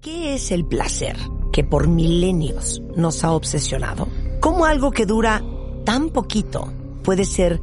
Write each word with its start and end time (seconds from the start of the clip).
¿Qué 0.00 0.34
es 0.34 0.52
el 0.52 0.64
placer 0.64 1.16
que 1.52 1.64
por 1.64 1.88
milenios 1.88 2.80
nos 2.94 3.24
ha 3.24 3.32
obsesionado? 3.32 4.06
¿Cómo 4.38 4.64
algo 4.64 4.92
que 4.92 5.06
dura 5.06 5.42
tan 5.84 6.10
poquito 6.10 6.72
puede 7.02 7.24
ser 7.24 7.60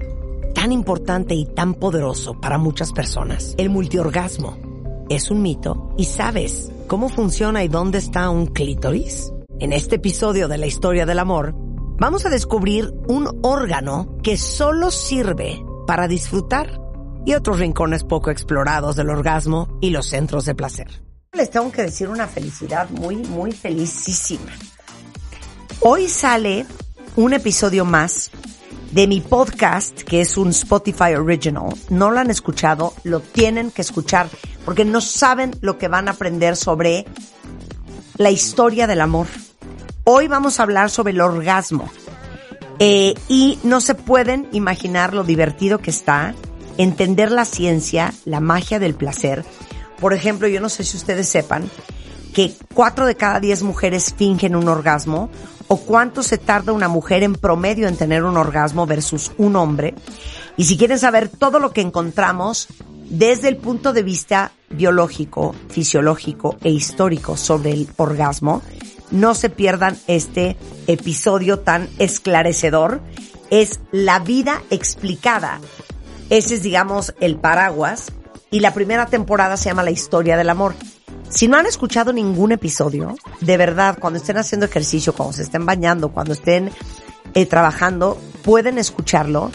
tan 0.53 0.73
importante 0.73 1.33
y 1.33 1.45
tan 1.45 1.75
poderoso 1.75 2.33
para 2.41 2.57
muchas 2.57 2.91
personas? 2.91 3.55
El 3.57 3.69
multiorgasmo 3.69 4.57
es 5.07 5.31
un 5.31 5.43
mito 5.43 5.93
y 5.97 6.05
sabes 6.05 6.73
cómo 6.87 7.07
funciona 7.07 7.63
y 7.63 7.69
dónde 7.69 7.99
está 7.99 8.29
un 8.29 8.47
clítoris. 8.47 9.31
En 9.59 9.71
este 9.71 9.95
episodio 9.95 10.49
de 10.49 10.57
la 10.57 10.67
historia 10.67 11.05
del 11.05 11.19
amor, 11.19 11.55
vamos 11.97 12.25
a 12.25 12.29
descubrir 12.29 12.93
un 13.07 13.29
órgano 13.43 14.17
que 14.23 14.35
solo 14.35 14.91
sirve 14.91 15.63
para 15.87 16.09
disfrutar 16.09 16.81
y 17.25 17.33
otros 17.33 17.59
rincones 17.59 18.03
poco 18.03 18.29
explorados 18.29 18.97
del 18.97 19.09
orgasmo 19.09 19.69
y 19.79 19.91
los 19.91 20.07
centros 20.07 20.43
de 20.43 20.53
placer 20.53 21.04
les 21.35 21.49
tengo 21.49 21.71
que 21.71 21.83
decir 21.83 22.07
una 22.07 22.27
felicidad 22.27 22.89
muy, 22.89 23.17
muy 23.17 23.51
felicísima. 23.51 24.51
Hoy 25.81 26.07
sale 26.07 26.65
un 27.15 27.33
episodio 27.33 27.83
más 27.85 28.31
de 28.91 29.07
mi 29.07 29.19
podcast, 29.19 30.01
que 30.03 30.21
es 30.21 30.37
un 30.37 30.49
Spotify 30.49 31.15
Original. 31.15 31.69
No 31.89 32.11
lo 32.11 32.19
han 32.19 32.31
escuchado, 32.31 32.93
lo 33.03 33.19
tienen 33.19 33.71
que 33.71 33.81
escuchar, 33.81 34.29
porque 34.63 34.85
no 34.85 35.01
saben 35.01 35.55
lo 35.61 35.77
que 35.77 35.89
van 35.89 36.07
a 36.07 36.11
aprender 36.11 36.55
sobre 36.55 37.05
la 38.17 38.31
historia 38.31 38.87
del 38.87 39.01
amor. 39.01 39.27
Hoy 40.05 40.27
vamos 40.27 40.59
a 40.59 40.63
hablar 40.63 40.89
sobre 40.89 41.11
el 41.11 41.21
orgasmo. 41.21 41.89
Eh, 42.79 43.13
y 43.29 43.59
no 43.63 43.81
se 43.81 43.95
pueden 43.95 44.47
imaginar 44.51 45.13
lo 45.13 45.23
divertido 45.23 45.79
que 45.79 45.91
está 45.91 46.35
entender 46.77 47.31
la 47.31 47.45
ciencia, 47.45 48.13
la 48.25 48.41
magia 48.41 48.79
del 48.79 48.95
placer 48.95 49.45
por 49.99 50.13
ejemplo, 50.13 50.47
yo 50.47 50.61
no 50.61 50.69
sé 50.69 50.83
si 50.83 50.97
ustedes 50.97 51.27
sepan 51.27 51.69
que 52.33 52.53
cuatro 52.73 53.05
de 53.05 53.15
cada 53.15 53.39
diez 53.39 53.63
mujeres 53.63 54.13
fingen 54.17 54.55
un 54.55 54.67
orgasmo 54.67 55.29
o 55.67 55.77
cuánto 55.77 56.21
se 56.21 56.37
tarda 56.37 56.73
una 56.73 56.89
mujer 56.89 57.23
en 57.23 57.33
promedio 57.33 57.87
en 57.87 57.95
tener 57.95 58.23
un 58.23 58.37
orgasmo 58.37 58.85
versus 58.85 59.31
un 59.37 59.55
hombre. 59.55 59.95
Y 60.57 60.65
si 60.65 60.77
quieren 60.77 60.99
saber 60.99 61.29
todo 61.29 61.59
lo 61.59 61.71
que 61.71 61.81
encontramos 61.81 62.67
desde 63.09 63.47
el 63.47 63.57
punto 63.57 63.93
de 63.93 64.03
vista 64.03 64.51
biológico, 64.69 65.55
fisiológico 65.69 66.57
e 66.61 66.69
histórico 66.69 67.37
sobre 67.37 67.71
el 67.71 67.87
orgasmo, 67.97 68.61
no 69.11 69.33
se 69.35 69.49
pierdan 69.49 69.97
este 70.07 70.57
episodio 70.87 71.59
tan 71.59 71.89
esclarecedor. 71.99 73.01
Es 73.49 73.79
la 73.91 74.19
vida 74.19 74.61
explicada. 74.71 75.61
Ese 76.29 76.55
es, 76.55 76.63
digamos, 76.63 77.13
el 77.19 77.37
paraguas 77.37 78.11
y 78.55 78.61
la 78.61 78.73
primera 78.73 79.05
temporada 79.05 79.57
se 79.57 79.65
llama 79.65 79.83
La 79.83 79.91
historia 79.91 80.37
del 80.37 80.49
amor. 80.49 80.75
Si 81.27 81.49
no 81.49 81.57
han 81.57 81.65
escuchado 81.65 82.13
ningún 82.13 82.53
episodio, 82.53 83.17
de 83.41 83.57
verdad, 83.57 83.97
cuando 83.99 84.17
estén 84.17 84.37
haciendo 84.37 84.65
ejercicio, 84.65 85.11
cuando 85.11 85.33
se 85.33 85.41
estén 85.41 85.65
bañando, 85.65 86.13
cuando 86.13 86.31
estén 86.31 86.71
eh, 87.33 87.45
trabajando, 87.47 88.17
pueden 88.43 88.77
escucharlo. 88.77 89.51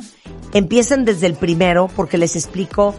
Empiecen 0.52 1.06
desde 1.06 1.28
el 1.28 1.32
primero 1.32 1.88
porque 1.97 2.19
les 2.19 2.36
explico 2.36 2.94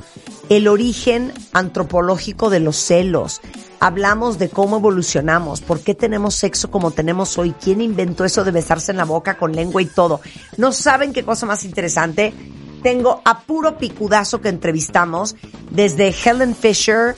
el 0.49 0.67
origen 0.67 1.33
antropológico 1.53 2.49
de 2.49 2.61
los 2.61 2.77
celos. 2.77 3.39
Hablamos 3.79 4.39
de 4.39 4.49
cómo 4.49 4.77
evolucionamos, 4.77 5.61
por 5.61 5.81
qué 5.81 5.93
tenemos 5.93 6.33
sexo 6.33 6.71
como 6.71 6.89
tenemos 6.89 7.37
hoy, 7.37 7.53
quién 7.61 7.79
inventó 7.79 8.25
eso 8.25 8.43
de 8.43 8.49
besarse 8.49 8.91
en 8.91 8.97
la 8.97 9.05
boca 9.05 9.37
con 9.37 9.51
lengua 9.51 9.83
y 9.83 9.85
todo. 9.85 10.19
No 10.57 10.71
saben 10.71 11.13
qué 11.13 11.23
cosa 11.23 11.45
más 11.45 11.63
interesante 11.63 12.33
tengo 12.81 13.21
a 13.25 13.41
puro 13.41 13.77
picudazo 13.77 14.41
que 14.41 14.49
entrevistamos, 14.49 15.35
desde 15.71 16.13
Helen 16.23 16.55
Fisher 16.55 17.15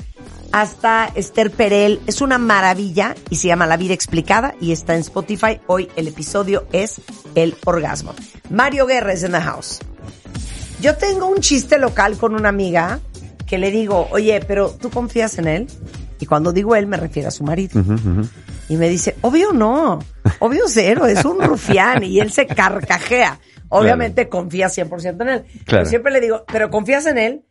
hasta 0.51 1.09
Esther 1.15 1.51
Perel. 1.51 1.99
Es 2.07 2.21
una 2.21 2.37
maravilla 2.37 3.15
y 3.29 3.37
se 3.37 3.47
llama 3.47 3.65
La 3.65 3.77
Vida 3.77 3.93
Explicada 3.93 4.55
y 4.61 4.71
está 4.71 4.93
en 4.93 5.01
Spotify. 5.01 5.59
Hoy 5.67 5.89
el 5.95 6.07
episodio 6.07 6.67
es 6.71 7.01
El 7.35 7.55
Orgasmo. 7.65 8.13
Mario 8.49 8.85
Guerra 8.85 9.13
es 9.13 9.23
en 9.23 9.31
the 9.31 9.41
house. 9.41 9.79
Yo 10.79 10.95
tengo 10.95 11.27
un 11.27 11.39
chiste 11.39 11.79
local 11.79 12.17
con 12.17 12.35
una 12.35 12.49
amiga 12.49 12.99
que 13.47 13.57
le 13.57 13.71
digo, 13.71 14.07
oye, 14.11 14.41
pero 14.47 14.69
¿tú 14.69 14.89
confías 14.89 15.37
en 15.37 15.47
él? 15.47 15.67
Y 16.19 16.25
cuando 16.25 16.53
digo 16.53 16.75
él 16.75 16.87
me 16.87 16.97
refiero 16.97 17.29
a 17.29 17.31
su 17.31 17.43
marido. 17.43 17.83
Y 18.69 18.77
me 18.77 18.89
dice, 18.89 19.15
obvio 19.21 19.51
no, 19.51 19.99
obvio 20.39 20.63
cero, 20.67 21.05
es 21.05 21.25
un 21.25 21.41
rufián 21.41 22.03
y 22.03 22.19
él 22.19 22.31
se 22.31 22.47
carcajea. 22.47 23.39
Obviamente 23.69 24.29
confía 24.29 24.67
100% 24.67 25.21
en 25.21 25.29
él. 25.29 25.45
Pero 25.65 25.85
siempre 25.85 26.11
le 26.11 26.21
digo, 26.21 26.45
¿pero 26.45 26.69
confías 26.69 27.05
en 27.07 27.17
él? 27.17 27.45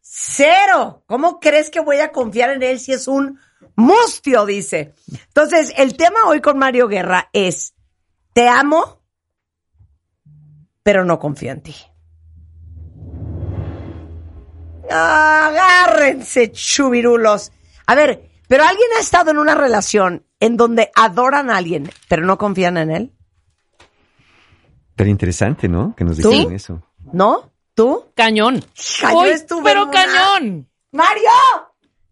Cero. 0.00 1.02
¿Cómo 1.06 1.40
crees 1.40 1.70
que 1.70 1.80
voy 1.80 1.98
a 1.98 2.12
confiar 2.12 2.50
en 2.50 2.62
él 2.62 2.78
si 2.78 2.92
es 2.92 3.08
un 3.08 3.38
mustio? 3.74 4.46
Dice. 4.46 4.94
Entonces, 5.26 5.72
el 5.76 5.96
tema 5.96 6.20
hoy 6.26 6.40
con 6.40 6.56
Mario 6.56 6.86
Guerra 6.86 7.30
es, 7.32 7.74
te 8.32 8.48
amo, 8.48 9.02
pero 10.84 11.04
no 11.04 11.18
confío 11.18 11.50
en 11.50 11.62
ti. 11.62 11.74
Agárrense, 14.88 16.52
chubirulos. 16.52 17.50
A 17.86 17.94
ver, 17.96 18.30
pero 18.46 18.62
alguien 18.62 18.88
ha 18.96 19.00
estado 19.00 19.32
en 19.32 19.38
una 19.38 19.54
relación 19.54 20.25
en 20.40 20.56
donde 20.56 20.90
adoran 20.94 21.50
a 21.50 21.56
alguien, 21.56 21.90
pero 22.08 22.24
no 22.24 22.38
confían 22.38 22.76
en 22.76 22.90
él. 22.90 23.12
Pero 24.94 25.10
interesante, 25.10 25.68
¿no? 25.68 25.94
Que 25.96 26.04
nos 26.04 26.16
digan 26.16 26.52
eso. 26.52 26.82
¿No? 27.12 27.52
¿Tú? 27.74 28.06
Cañón. 28.14 28.64
pero 29.62 29.90
cañón. 29.90 30.68
¡Mario! 30.92 31.30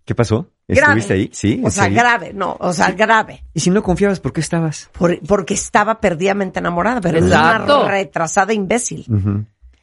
¿Qué 0.05 0.15
pasó? 0.15 0.51
¿Estuviste 0.69 1.15
ahí? 1.15 1.31
Sí. 1.33 1.61
O 1.65 1.71
sea, 1.71 1.89
grave, 1.89 2.33
no, 2.33 2.57
o 2.59 2.73
sea, 2.73 2.91
grave. 2.93 3.45
Y 3.53 3.61
si 3.61 3.71
no 3.71 3.83
confiabas, 3.83 4.21
¿por 4.21 4.33
qué 4.33 4.41
estabas? 4.41 4.91
porque 5.27 5.55
estaba 5.55 6.01
perdidamente 6.01 6.59
enamorada, 6.59 7.01
pero 7.01 7.19
es 7.19 7.25
una 7.25 7.59
retrasada 7.59 8.53
imbécil. 8.53 9.07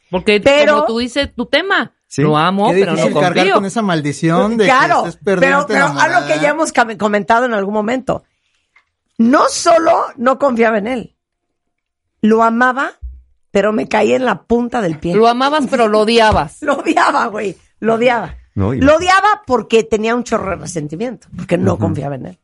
Porque 0.10 0.42
como 0.68 0.86
tú 0.86 1.00
dices, 1.00 1.34
tu 1.36 1.46
tema. 1.46 1.94
Lo 2.18 2.38
amo, 2.38 2.70
pero 2.72 2.92
no 2.94 3.04
confío. 3.04 3.22
cargar 3.22 3.52
con 3.52 3.66
esa 3.66 3.82
maldición 3.82 4.58
de 4.58 4.66
claro, 4.66 5.04
que 5.04 5.10
estés 5.10 5.22
pero, 5.24 5.66
pero 5.66 5.86
algo 5.86 6.28
que 6.28 6.40
ya 6.42 6.50
hemos 6.50 6.74
comentado 7.00 7.46
en 7.46 7.54
algún 7.54 7.74
momento. 7.74 8.24
No 9.22 9.50
solo 9.50 10.06
no 10.18 10.40
confiaba 10.40 10.80
en 10.80 10.88
él, 10.88 11.16
lo 12.22 12.44
amaba, 12.44 12.94
pero 13.52 13.72
me 13.74 13.88
caí 13.88 14.14
en 14.14 14.26
la 14.26 14.44
punta 14.44 14.82
del 14.82 14.98
pie. 15.00 15.16
Lo 15.16 15.28
amabas, 15.28 15.66
pero 15.70 15.88
lo 15.88 16.02
odiabas. 16.02 16.58
lo 16.62 16.80
odiaba, 16.80 17.28
güey. 17.28 17.56
Lo 17.80 17.96
odiaba. 17.96 18.36
lo 18.56 18.96
odiaba 18.96 19.44
porque 19.46 19.84
tenía 19.84 20.16
un 20.16 20.24
chorro 20.24 20.52
de 20.52 20.56
resentimiento, 20.58 21.28
porque 21.36 21.58
no 21.58 21.78
confiaba 21.78 22.16
en 22.16 22.26
él. 22.28 22.40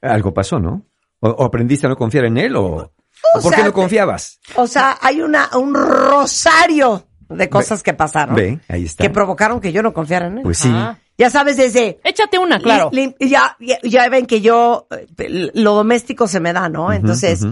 Algo 0.00 0.34
pasó, 0.34 0.58
¿no? 0.58 0.82
O, 1.20 1.44
aprendiste 1.44 1.86
a 1.86 1.90
no 1.90 1.96
confiar 1.96 2.24
en 2.24 2.36
él 2.36 2.56
o, 2.56 2.92
por 3.40 3.54
qué 3.54 3.62
no 3.62 3.72
confiabas? 3.72 4.40
O 4.56 4.66
sea, 4.66 4.98
hay 5.00 5.22
una, 5.22 5.50
un 5.56 5.74
rosario 5.74 7.06
de 7.28 7.48
cosas 7.48 7.82
que 7.82 7.94
pasaron. 7.94 8.34
Ve, 8.34 8.58
ahí 8.68 8.84
está. 8.84 9.04
Que 9.04 9.10
provocaron 9.10 9.60
que 9.60 9.72
yo 9.72 9.82
no 9.82 9.92
confiara 9.92 10.26
en 10.26 10.38
él. 10.38 10.42
Pues 10.42 10.58
sí. 10.58 10.72
Ya 11.18 11.30
sabes, 11.30 11.56
desde... 11.56 12.00
Échate 12.04 12.38
una, 12.38 12.58
claro. 12.58 12.90
ya, 13.20 13.56
ya, 13.82 14.08
ven 14.08 14.26
que 14.26 14.40
yo, 14.40 14.86
eh, 14.90 15.50
lo 15.54 15.74
doméstico 15.74 16.26
se 16.26 16.40
me 16.40 16.52
da, 16.52 16.68
¿no? 16.68 16.92
Entonces, 16.92 17.46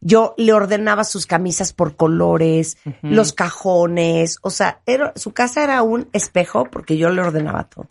yo 0.00 0.34
le 0.36 0.52
ordenaba 0.52 1.04
sus 1.04 1.26
camisas 1.26 1.72
por 1.72 1.96
colores, 1.96 2.76
los 3.02 3.32
cajones, 3.32 4.38
o 4.42 4.50
sea, 4.50 4.80
era, 4.86 5.12
su 5.16 5.32
casa 5.32 5.64
era 5.64 5.82
un 5.82 6.08
espejo 6.12 6.68
porque 6.70 6.96
yo 6.96 7.10
le 7.10 7.22
ordenaba 7.22 7.64
todo. 7.64 7.88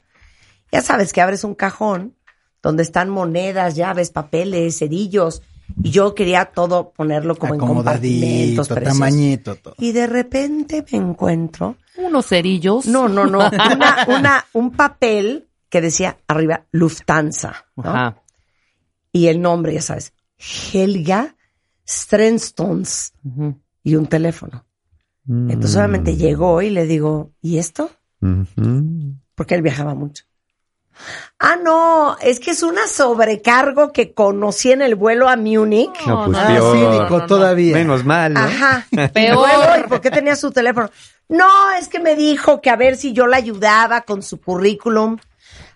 Ya 0.71 0.81
sabes 0.81 1.13
que 1.13 1.21
abres 1.21 1.43
un 1.43 1.55
cajón 1.55 2.15
donde 2.61 2.83
están 2.83 3.09
monedas, 3.09 3.75
llaves, 3.75 4.09
papeles, 4.11 4.79
cerillos, 4.79 5.41
y 5.83 5.91
yo 5.91 6.15
quería 6.15 6.45
todo 6.45 6.91
ponerlo 6.91 7.35
como 7.35 7.53
en 7.53 7.59
compartimentos 7.59 8.67
tamañito, 8.67 9.55
todo. 9.55 9.75
Y 9.77 9.91
de 9.91 10.07
repente 10.07 10.85
me 10.91 10.97
encuentro 10.97 11.77
unos 11.97 12.27
cerillos. 12.27 12.85
No, 12.85 13.07
no, 13.07 13.25
no, 13.25 13.39
una, 13.39 14.05
una, 14.07 14.45
un 14.53 14.71
papel 14.71 15.47
que 15.69 15.81
decía 15.81 16.17
arriba 16.27 16.65
Lufthansa, 16.71 17.65
Ajá. 17.77 18.21
Y 19.11 19.27
el 19.27 19.41
nombre, 19.41 19.73
ya 19.73 19.81
sabes, 19.81 20.13
Helga 20.37 21.35
Strenstones 21.87 23.13
y 23.83 23.95
un 23.95 24.07
teléfono. 24.07 24.65
Entonces 25.27 25.71
solamente 25.71 26.13
mm. 26.13 26.17
llegó 26.17 26.61
y 26.61 26.69
le 26.69 26.85
digo, 26.85 27.31
¿y 27.41 27.57
esto? 27.57 27.89
Porque 29.35 29.55
él 29.55 29.61
viajaba 29.61 29.93
mucho. 29.95 30.25
Ah, 31.39 31.55
no, 31.63 32.17
es 32.21 32.39
que 32.39 32.51
es 32.51 32.63
una 32.63 32.87
sobrecargo 32.87 33.91
que 33.91 34.13
conocí 34.13 34.71
en 34.71 34.81
el 34.81 34.95
vuelo 34.95 35.29
a 35.29 35.37
Múnich. 35.37 35.91
No, 36.07 36.25
pues 36.25 36.37
Ah, 36.37 36.47
peor. 36.47 36.77
cínico 36.77 37.25
todavía. 37.27 37.75
Menos 37.75 38.03
mal, 38.03 38.33
¿no? 38.33 38.39
Ajá. 38.39 38.87
Peor. 39.13 39.47
¿y 39.85 39.87
por 39.87 40.01
qué 40.01 40.09
tenía 40.11 40.35
su 40.35 40.51
teléfono? 40.51 40.89
No, 41.29 41.71
es 41.79 41.87
que 41.89 41.99
me 41.99 42.15
dijo 42.15 42.61
que 42.61 42.69
a 42.69 42.75
ver 42.75 42.95
si 42.97 43.13
yo 43.13 43.27
la 43.27 43.37
ayudaba 43.37 44.01
con 44.01 44.23
su 44.23 44.41
currículum. 44.41 45.17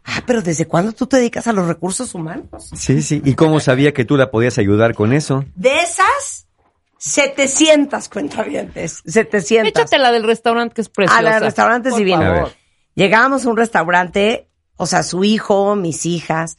Ah, 0.04 0.24
pero 0.26 0.42
¿desde 0.42 0.66
cuándo 0.66 0.94
tú 0.94 1.06
te 1.06 1.18
dedicas 1.18 1.46
a 1.48 1.54
los 1.54 1.68
recursos 1.68 2.16
humanos? 2.16 2.70
Sí, 2.76 3.02
sí. 3.04 3.22
¿Y 3.24 3.36
cómo 3.36 3.60
sabía 3.60 3.94
que 3.94 4.04
tú 4.06 4.18
la 4.18 4.32
podías 4.32 4.58
ayudar 4.58 4.96
con 4.96 5.14
eso? 5.14 5.46
De 5.56 5.76
esas, 5.82 6.48
700 6.98 8.10
cuentavientes. 8.10 9.02
700. 9.06 9.70
Échate 9.70 9.98
la 10.00 10.12
del 10.12 10.24
restaurante 10.24 10.74
que 10.76 10.82
es 10.82 10.90
preciosa. 10.90 11.20
A 11.20 11.22
la 11.22 11.34
del 11.36 11.44
restaurante 11.44 11.90
es 11.90 11.94
Por 11.94 12.00
divino. 12.00 12.22
A 12.22 12.26
favor. 12.26 12.44
ver. 12.46 12.56
Llegábamos 12.96 13.46
a 13.46 13.50
un 13.50 13.58
restaurante, 13.58 14.48
o 14.82 14.88
sea, 14.88 15.04
su 15.04 15.24
hijo, 15.24 15.76
mis 15.76 16.08
hijas. 16.08 16.58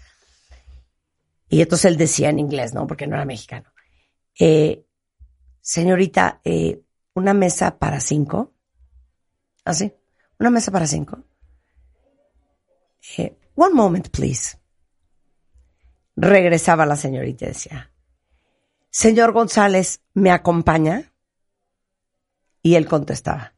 Y 1.48 1.60
entonces 1.60 1.86
él 1.86 1.96
decía 1.96 2.30
en 2.30 2.38
inglés, 2.38 2.72
¿no? 2.72 2.86
Porque 2.86 3.08
no 3.08 3.16
era 3.16 3.24
mexicano. 3.24 3.68
Eh, 4.38 4.86
señorita, 5.60 6.40
eh, 6.44 6.84
una 7.14 7.34
mesa 7.34 7.80
para 7.80 7.98
cinco. 7.98 8.52
¿Así? 9.64 9.92
Una 10.38 10.50
mesa 10.50 10.70
para 10.70 10.86
cinco. 10.86 11.18
Eh, 13.18 13.36
one 13.56 13.74
moment, 13.74 14.08
please. 14.10 14.56
Regresaba 16.14 16.86
la 16.86 16.94
señorita 16.94 17.46
y 17.46 17.48
decía, 17.48 17.90
señor 18.88 19.32
González, 19.32 20.00
¿me 20.14 20.30
acompaña? 20.30 21.12
Y 22.62 22.76
él 22.76 22.86
contestaba, 22.86 23.51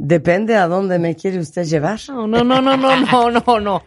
depende 0.00 0.56
a 0.56 0.66
dónde 0.66 0.98
me 0.98 1.14
quiere 1.14 1.38
usted 1.38 1.64
llevar. 1.64 2.00
No, 2.08 2.26
no, 2.26 2.42
no, 2.42 2.60
no, 2.62 2.76
no, 2.76 2.96
no, 2.96 3.30
no, 3.30 3.60
no. 3.60 3.82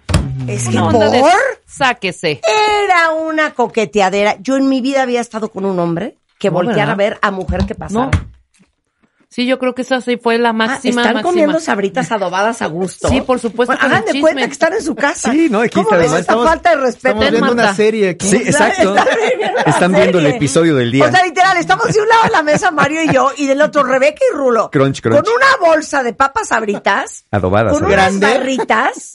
Es 0.47 0.67
que 0.69 0.77
onda 0.79 1.09
de- 1.09 1.19
por 1.19 1.31
Sáquese. 1.65 2.39
era 2.85 3.11
una 3.11 3.51
coqueteadera. 3.51 4.37
Yo 4.41 4.55
en 4.57 4.69
mi 4.69 4.79
vida 4.81 5.01
había 5.01 5.21
estado 5.21 5.49
con 5.49 5.65
un 5.65 5.79
hombre 5.79 6.17
que 6.39 6.49
No, 6.49 6.55
volteara 6.55 6.93
¿verdad? 6.93 6.93
a 6.93 6.95
ver 6.95 7.19
a 7.21 7.31
mujer 7.31 7.65
que 7.65 7.75
pasaba. 7.75 8.05
No. 8.05 8.11
Sí, 9.33 9.47
yo 9.47 9.57
creo 9.57 9.73
que 9.73 9.81
esa 9.81 9.99
sí 9.99 10.17
fue 10.17 10.37
la 10.37 10.49
Ah, 10.49 10.53
máxima. 10.53 11.01
están 11.01 11.15
máxima. 11.15 11.21
comiendo 11.23 11.59
sabritas 11.59 12.11
adobadas 12.11 12.61
a 12.61 12.67
gusto. 12.67 13.07
Sí, 13.07 13.21
por 13.21 13.39
supuesto, 13.39 13.73
Bueno, 13.75 13.81
hagan 13.95 14.05
de 14.05 14.21
cuenta 14.21 14.45
que 14.45 14.51
están 14.51 14.73
en 14.73 14.81
su 14.83 14.93
casa. 14.93 15.31
Sí, 15.31 15.47
no, 15.49 15.61
aquí 15.61 15.71
¿Cómo 15.73 15.85
está 15.85 15.97
ves 15.97 16.05
esta 16.07 16.19
estamos- 16.19 16.47
falta 16.47 16.69
de 16.69 16.75
respeto? 16.75 17.07
Estamos 17.15 17.31
viendo 17.31 17.39
Marta. 17.47 17.63
una 17.63 17.73
serie 17.75 18.09
aquí. 18.09 18.27
Sí, 18.27 18.35
exacto. 18.35 18.95
Están 18.95 19.07
viendo 19.17 19.51
una 19.53 19.61
Están 19.63 19.91
viendo 19.91 20.19
el 20.19 20.25
episodio 20.27 20.75
del 20.75 20.91
día. 20.91 21.05
O 21.05 21.11
sea, 21.11 21.25
literal, 21.25 21.57
estamos 21.57 21.87
de 21.91 21.99
un 22.01 22.07
lado 22.09 22.23
de 22.25 22.29
la 22.29 22.43
mesa 22.43 22.69
Mario 22.69 23.01
y 23.03 23.11
yo, 23.11 23.31
y 23.35 23.47
del 23.47 23.59
otro 23.61 23.81
Rebeca 23.83 24.21
y 24.31 24.35
Rulo. 24.35 24.69
Crunch, 24.71 25.01
crunch. 25.01 25.23
Con 25.23 25.33
una 25.33 25.67
bolsa 25.67 26.03
de 26.03 26.13
papas 26.13 26.49
sabritas. 26.49 27.25
Adobadas. 27.31 27.73
Con 27.73 27.85
adobadas. 27.85 28.13
unas 28.13 28.33
barritas. 28.37 29.11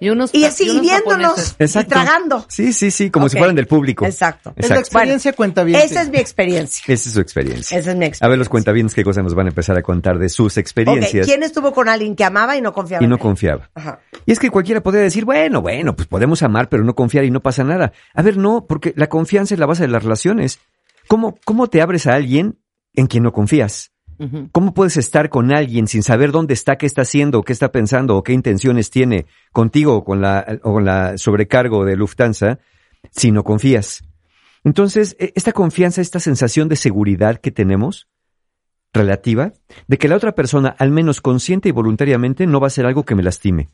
Y 0.00 0.10
unos 0.10 0.34
Y 0.34 0.38
y 0.40 0.44
así, 0.44 0.68
unos 0.68 0.82
viéndonos 0.82 1.54
y 1.58 1.62
Exacto. 1.62 1.90
tragando. 1.90 2.44
Sí, 2.48 2.72
sí, 2.72 2.90
sí, 2.90 3.10
como 3.10 3.28
si 3.28 3.38
fueran 3.38 3.54
del 3.54 3.66
público. 3.68 4.04
Exacto. 4.04 4.50
Es 4.56 4.68
la 4.68 4.74
Exacto. 4.76 4.80
experiencia 4.80 5.30
Bueno, 5.30 5.36
cuenta 5.36 5.64
bien. 5.64 5.80
Esa 5.80 6.02
es 6.02 6.10
mi 6.10 6.18
experiencia. 6.18 6.82
Esa 6.92 7.08
es 7.08 7.14
su 7.14 7.20
experiencia. 7.20 7.78
Esa 7.78 7.92
es 7.92 7.96
mi 7.96 8.04
A 8.04 8.08
experiencia. 8.08 8.28
ver 8.28 8.38
los 8.38 8.48
cuentavientes 8.48 8.94
qué 8.94 9.04
cosas 9.04 9.22
nos 9.24 9.34
van 9.34 9.46
a 9.46 9.50
empezar 9.50 9.78
a 9.78 9.82
contar 9.82 10.18
de 10.18 10.28
sus 10.28 10.56
experiencias. 10.58 11.26
¿quién 11.26 11.42
estuvo 11.44 11.72
con 11.72 11.88
alguien 11.88 12.16
que 12.16 12.24
amaba 12.24 12.56
y 12.56 12.60
no 12.60 12.72
confiaba? 12.72 13.02
y 13.02 13.04
en 13.04 13.10
no 13.10 13.16
él? 13.16 13.22
confiaba. 13.22 13.70
Ajá. 13.74 14.00
Y 14.26 14.32
es 14.32 14.38
que 14.40 14.50
cualquiera 14.50 14.82
podría 14.82 15.02
decir, 15.02 15.24
bueno, 15.24 15.62
bueno, 15.62 15.94
pues 15.94 16.08
podemos 16.08 16.42
amar, 16.42 16.68
pero 16.68 16.82
no 16.84 16.94
confiar 16.94 17.24
y 17.24 17.30
no 17.30 17.40
pasa 17.40 17.62
nada. 17.64 17.92
A 18.14 18.22
ver, 18.22 18.36
no, 18.36 18.66
porque 18.66 18.92
la 18.96 19.08
confianza 19.08 19.54
es 19.54 19.60
la 19.60 19.66
base 19.66 19.82
de 19.84 19.88
las 19.88 20.02
relaciones. 20.02 20.58
¿Cómo, 21.06 21.38
cómo 21.44 21.68
te 21.68 21.80
abres 21.80 22.06
a 22.08 22.14
alguien 22.14 22.58
en 22.94 23.06
quien 23.06 23.22
no 23.22 23.32
confías? 23.32 23.92
¿Cómo 24.52 24.74
puedes 24.74 24.96
estar 24.96 25.28
con 25.28 25.52
alguien 25.52 25.86
sin 25.88 26.02
saber 26.02 26.32
dónde 26.32 26.54
está, 26.54 26.76
qué 26.76 26.86
está 26.86 27.02
haciendo, 27.02 27.42
qué 27.42 27.52
está 27.52 27.72
pensando 27.72 28.16
o 28.16 28.22
qué 28.22 28.32
intenciones 28.32 28.90
tiene 28.90 29.26
contigo 29.52 29.96
o 29.96 30.04
con 30.04 30.20
la, 30.20 30.58
o 30.62 30.72
con 30.74 31.18
sobrecargo 31.18 31.84
de 31.84 31.96
Lufthansa 31.96 32.58
si 33.10 33.32
no 33.32 33.44
confías? 33.44 34.04
Entonces, 34.64 35.16
e- 35.18 35.32
esta 35.34 35.52
confianza, 35.52 36.00
esta 36.00 36.20
sensación 36.20 36.68
de 36.68 36.76
seguridad 36.76 37.38
que 37.38 37.50
tenemos, 37.50 38.08
relativa, 38.94 39.52
de 39.88 39.98
que 39.98 40.08
la 40.08 40.16
otra 40.16 40.32
persona, 40.32 40.74
al 40.78 40.90
menos 40.90 41.20
consciente 41.20 41.68
y 41.68 41.72
voluntariamente, 41.72 42.46
no 42.46 42.60
va 42.60 42.66
a 42.66 42.68
hacer 42.68 42.86
algo 42.86 43.04
que 43.04 43.14
me 43.14 43.22
lastime. 43.22 43.68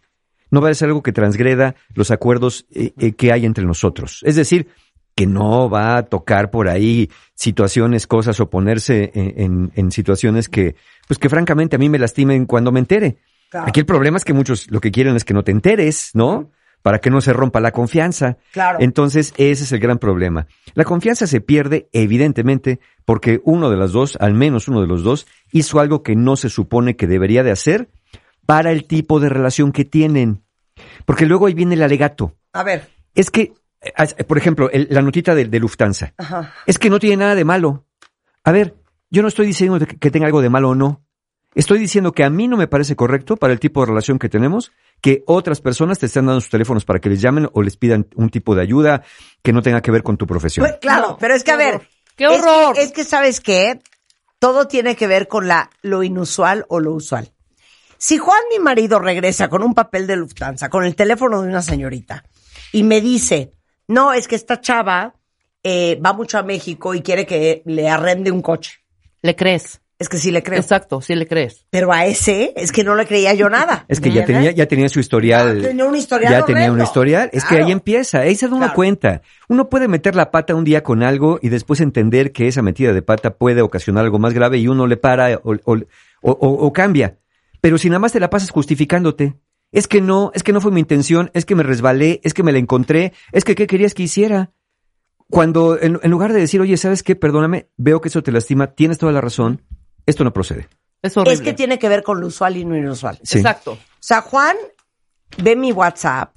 No 0.51 0.61
va 0.61 0.71
a 0.71 0.75
ser 0.75 0.89
algo 0.89 1.03
que 1.03 1.13
transgreda 1.13 1.77
los 1.95 2.11
acuerdos 2.11 2.67
eh, 2.73 2.93
eh, 2.99 3.13
que 3.13 3.31
hay 3.31 3.47
entre 3.47 3.65
nosotros. 3.65 4.21
Es 4.25 4.35
decir, 4.35 4.69
que 5.21 5.27
no 5.27 5.69
va 5.69 5.99
a 5.99 6.03
tocar 6.05 6.51
por 6.51 6.69
ahí 6.69 7.11
situaciones, 7.35 8.07
cosas 8.07 8.41
o 8.41 8.49
ponerse 8.49 9.11
en, 9.15 9.35
en- 9.37 9.73
en 9.75 9.91
situaciones 9.91 10.49
que, 10.49 10.77
pues 11.07 11.19
que 11.19 11.29
francamente 11.29 11.77
a 11.77 11.79
mí 11.79 11.91
me 11.91 11.99
lastimen 11.99 12.47
cuando 12.47 12.73
me 12.73 12.81
entere. 12.81 13.19
Claro. 13.51 13.67
Aquí 13.69 13.81
el 13.81 13.87
problema 13.87 14.17
es 14.17 14.25
que 14.25 14.33
muchos 14.33 14.71
lo 14.71 14.81
que 14.81 14.91
quieren 14.91 15.17
es 15.17 15.25
que 15.27 15.35
no 15.35 15.43
te 15.43 15.53
enteres, 15.53 16.13
¿no? 16.15 16.51
Para 16.81 17.01
que 17.01 17.11
no 17.11 17.21
se 17.21 17.35
rompa 17.35 17.61
la 17.61 17.73
confianza. 17.73 18.39
Claro. 18.53 18.79
Entonces, 18.81 19.35
ese 19.37 19.65
es 19.65 19.73
el 19.73 19.81
gran 19.81 19.99
problema. 19.99 20.47
La 20.73 20.85
confianza 20.85 21.27
se 21.27 21.43
pierde, 21.43 21.91
evidentemente, 21.93 22.81
porque 23.05 23.43
uno 23.45 23.69
de 23.69 23.77
los 23.77 23.93
dos, 23.93 24.17
al 24.21 24.33
menos 24.33 24.69
uno 24.69 24.81
de 24.81 24.87
los 24.87 25.03
dos, 25.03 25.27
hizo 25.53 25.81
algo 25.81 26.03
que 26.03 26.17
no 26.17 26.37
se 26.37 26.49
supone 26.49 26.97
que 26.97 27.07
debería 27.07 27.43
de 27.43 27.51
hacer 27.51 27.91
para 28.47 28.73
el 28.73 28.85
tipo 28.87 29.21
de 29.21 29.29
relación 29.29 29.73
que 29.73 29.85
tienen. 29.85 30.43
Porque 31.05 31.27
luego 31.27 31.47
ahí 31.47 31.53
viene 31.55 31.75
el 31.75 31.83
alegato. 31.83 32.35
A 32.55 32.63
ver. 32.63 32.89
Es 33.15 33.31
que, 33.31 33.53
por 34.27 34.39
ejemplo, 34.39 34.71
el- 34.71 34.89
la 34.91 35.03
notita 35.03 35.35
de, 35.35 35.47
de 35.47 35.59
Lufthansa. 35.59 36.13
Ajá. 36.19 36.53
Es 36.67 36.79
que 36.79 36.91
no 36.91 36.99
tiene 36.99 37.17
nada 37.19 37.35
de 37.35 37.45
malo. 37.45 37.87
A 38.45 38.53
ver, 38.53 38.75
yo 39.11 39.23
no 39.23 39.29
estoy 39.29 39.47
diciendo 39.47 39.79
que 39.79 39.97
que 39.99 40.11
tenga 40.11 40.27
algo 40.27 40.41
de 40.43 40.51
malo 40.51 40.71
o 40.71 40.75
no. 40.75 41.03
Estoy 41.55 41.79
diciendo 41.81 42.13
que 42.13 42.23
a 42.23 42.31
mí 42.31 42.47
no 42.47 42.57
me 42.57 42.69
parece 42.69 42.95
correcto 42.95 43.37
para 43.37 43.53
el 43.53 43.59
tipo 43.59 43.81
de 43.81 43.87
relación 43.87 44.19
que 44.21 44.29
tenemos 44.29 44.71
que 45.01 45.25
otras 45.27 45.61
personas 45.61 45.99
te 45.99 46.07
estén 46.07 46.27
dando 46.27 46.41
sus 46.41 46.51
teléfonos 46.51 46.85
para 46.85 47.01
que 47.01 47.09
les 47.09 47.21
llamen 47.21 47.49
o 47.55 47.63
les 47.63 47.77
pidan 47.77 48.07
un 48.15 48.29
tipo 48.31 48.55
de 48.55 48.63
ayuda 48.63 49.03
que 49.43 49.53
no 49.53 49.61
tenga 49.63 49.81
que 49.81 49.91
ver 49.91 50.03
con 50.05 50.17
tu 50.17 50.27
profesión. 50.27 50.65
Pues, 50.67 50.79
claro, 50.81 51.09
No, 51.09 51.17
pero 51.19 51.35
es 51.35 51.43
que 51.43 51.51
a 51.51 51.57
qué 51.57 51.65
ver. 51.65 51.75
horror. 51.77 51.89
¡Qué 52.17 52.25
es 52.25 52.31
que- 52.31 52.37
horror! 52.39 52.79
Es 52.79 52.93
que, 52.93 53.05
sabes 53.05 53.41
qué, 53.41 53.81
todo 54.39 54.69
tiene 54.69 54.95
que 54.95 55.07
ver 55.09 55.27
con 55.27 55.49
la 55.49 55.71
lo 55.83 56.03
inusual 56.05 56.67
o 56.69 56.79
lo 56.81 56.93
usual. 56.93 57.33
Si 57.99 58.19
Juan, 58.19 58.41
mi 58.53 58.59
marido, 58.63 58.99
regresa 59.01 59.49
con 59.49 59.63
un 59.65 59.75
papel 59.75 60.07
de 60.07 60.17
Lufthansa, 60.17 60.69
con 60.71 60.85
el 60.85 60.95
teléfono 60.95 61.43
de 61.43 61.49
una 61.49 61.63
señorita, 61.63 62.25
y 62.73 62.83
me 62.85 63.01
dice, 63.01 63.53
no, 63.91 64.13
es 64.13 64.27
que 64.29 64.37
esta 64.37 64.61
chava 64.61 65.15
eh, 65.63 66.01
va 66.05 66.13
mucho 66.13 66.39
a 66.39 66.43
México 66.43 66.95
y 66.95 67.03
quiere 67.03 67.27
que 67.27 67.63
le 67.67 67.89
arrende 67.89 68.31
un 68.31 68.41
coche. 68.43 68.79
Le 69.23 69.37
crees. 69.37 69.81
Es 69.99 70.09
que 70.09 70.17
sí 70.17 70.31
le 70.31 70.43
creo. 70.43 70.59
Exacto, 70.59 71.03
sí 71.03 71.15
le 71.15 71.27
crees. 71.27 71.67
Pero 71.69 71.93
a 71.93 72.07
ese 72.07 72.55
es 72.57 72.73
que 72.73 72.83
no 72.85 72.95
le 72.95 73.05
creía 73.05 73.35
yo 73.35 73.51
nada. 73.51 73.85
Es 73.87 74.01
que 74.01 74.11
ya 74.11 74.25
tenía, 74.25 74.51
ya 74.51 74.65
tenía 74.65 74.89
su 74.89 74.99
historial. 74.99 75.61
Ya 75.61 75.69
tenía 75.69 75.85
un 75.85 75.95
historial 75.95 76.33
Ya 76.33 76.45
tenía 76.47 76.73
un 76.73 76.81
historial. 76.81 77.29
Es 77.35 77.45
que 77.45 77.57
ahí 77.59 77.71
empieza, 77.71 78.21
ahí 78.21 78.35
se 78.35 78.47
da 78.47 78.53
uno 78.53 78.61
Claro. 78.65 78.75
cuenta. 78.77 79.21
Uno 79.49 79.69
puede 79.69 79.89
meter 79.89 80.15
la 80.15 80.31
pata 80.31 80.55
un 80.55 80.65
día 80.65 80.83
con 80.83 81.03
algo 81.03 81.39
y 81.43 81.51
después 81.51 81.81
entender 81.83 82.33
que 82.33 82.49
esa 82.49 82.63
metida 82.63 82.95
de 82.95 83.03
pata 83.03 83.35
puede 83.35 83.61
ocasionar 83.61 84.05
algo 84.05 84.19
más 84.19 84.33
grave 84.33 84.57
y 84.57 84.69
uno 84.69 84.87
le 84.87 84.97
para 84.97 85.37
o, 85.45 85.53
o- 85.65 85.75
o- 85.75 85.85
o- 86.23 86.67
o 86.67 86.73
cambia. 86.73 87.19
Pero 87.61 87.77
si 87.77 87.91
nada 87.91 87.99
más 87.99 88.13
te 88.13 88.21
la 88.21 88.31
pasas 88.31 88.49
justificándote, 88.49 89.35
es 89.73 89.89
que 89.89 90.01
no, 90.01 90.31
es 90.35 90.43
que 90.43 90.53
no 90.53 90.61
fue 90.61 90.73
mi 90.73 90.81
intención, 90.81 91.31
es 91.35 91.45
que 91.45 91.55
me 91.55 91.63
resbalé, 91.63 92.21
es 92.25 92.35
que 92.35 92.43
me 92.43 92.53
la 92.53 92.59
encontré, 92.59 93.13
es 93.33 93.45
que 93.45 93.55
qué 93.55 93.67
querías 93.67 93.95
que 93.95 94.05
hiciera. 94.05 94.51
Cuando 95.29 95.81
en, 95.81 96.01
en 96.03 96.11
lugar 96.11 96.33
de 96.33 96.41
decir, 96.41 96.61
oye, 96.61 96.77
¿sabes 96.77 97.03
qué? 97.03 97.15
Perdóname, 97.15 97.69
veo 97.77 98.01
que 98.01 98.09
eso 98.09 98.23
te 98.23 98.33
lastima, 98.33 98.69
tienes 98.69 98.99
toda 98.99 99.13
la 99.13 99.21
razón, 99.21 99.63
esto 100.07 100.25
no 100.25 100.33
procede. 100.33 100.69
Es 101.03 101.17
horrible. 101.17 101.35
Es 101.35 101.41
que 101.41 101.53
tiene 101.53 101.79
que 101.79 101.89
ver 101.89 102.03
con 102.03 102.21
lo 102.21 102.27
usual 102.27 102.57
y 102.57 102.65
no 102.65 102.77
inusual. 102.77 103.19
Sí. 103.23 103.39
Exacto. 103.39 103.73
O 103.73 103.79
sea, 104.01 104.23
Juan 104.23 104.57
ve 105.39 105.57
mi 105.57 105.73
WhatsApp 105.73 106.37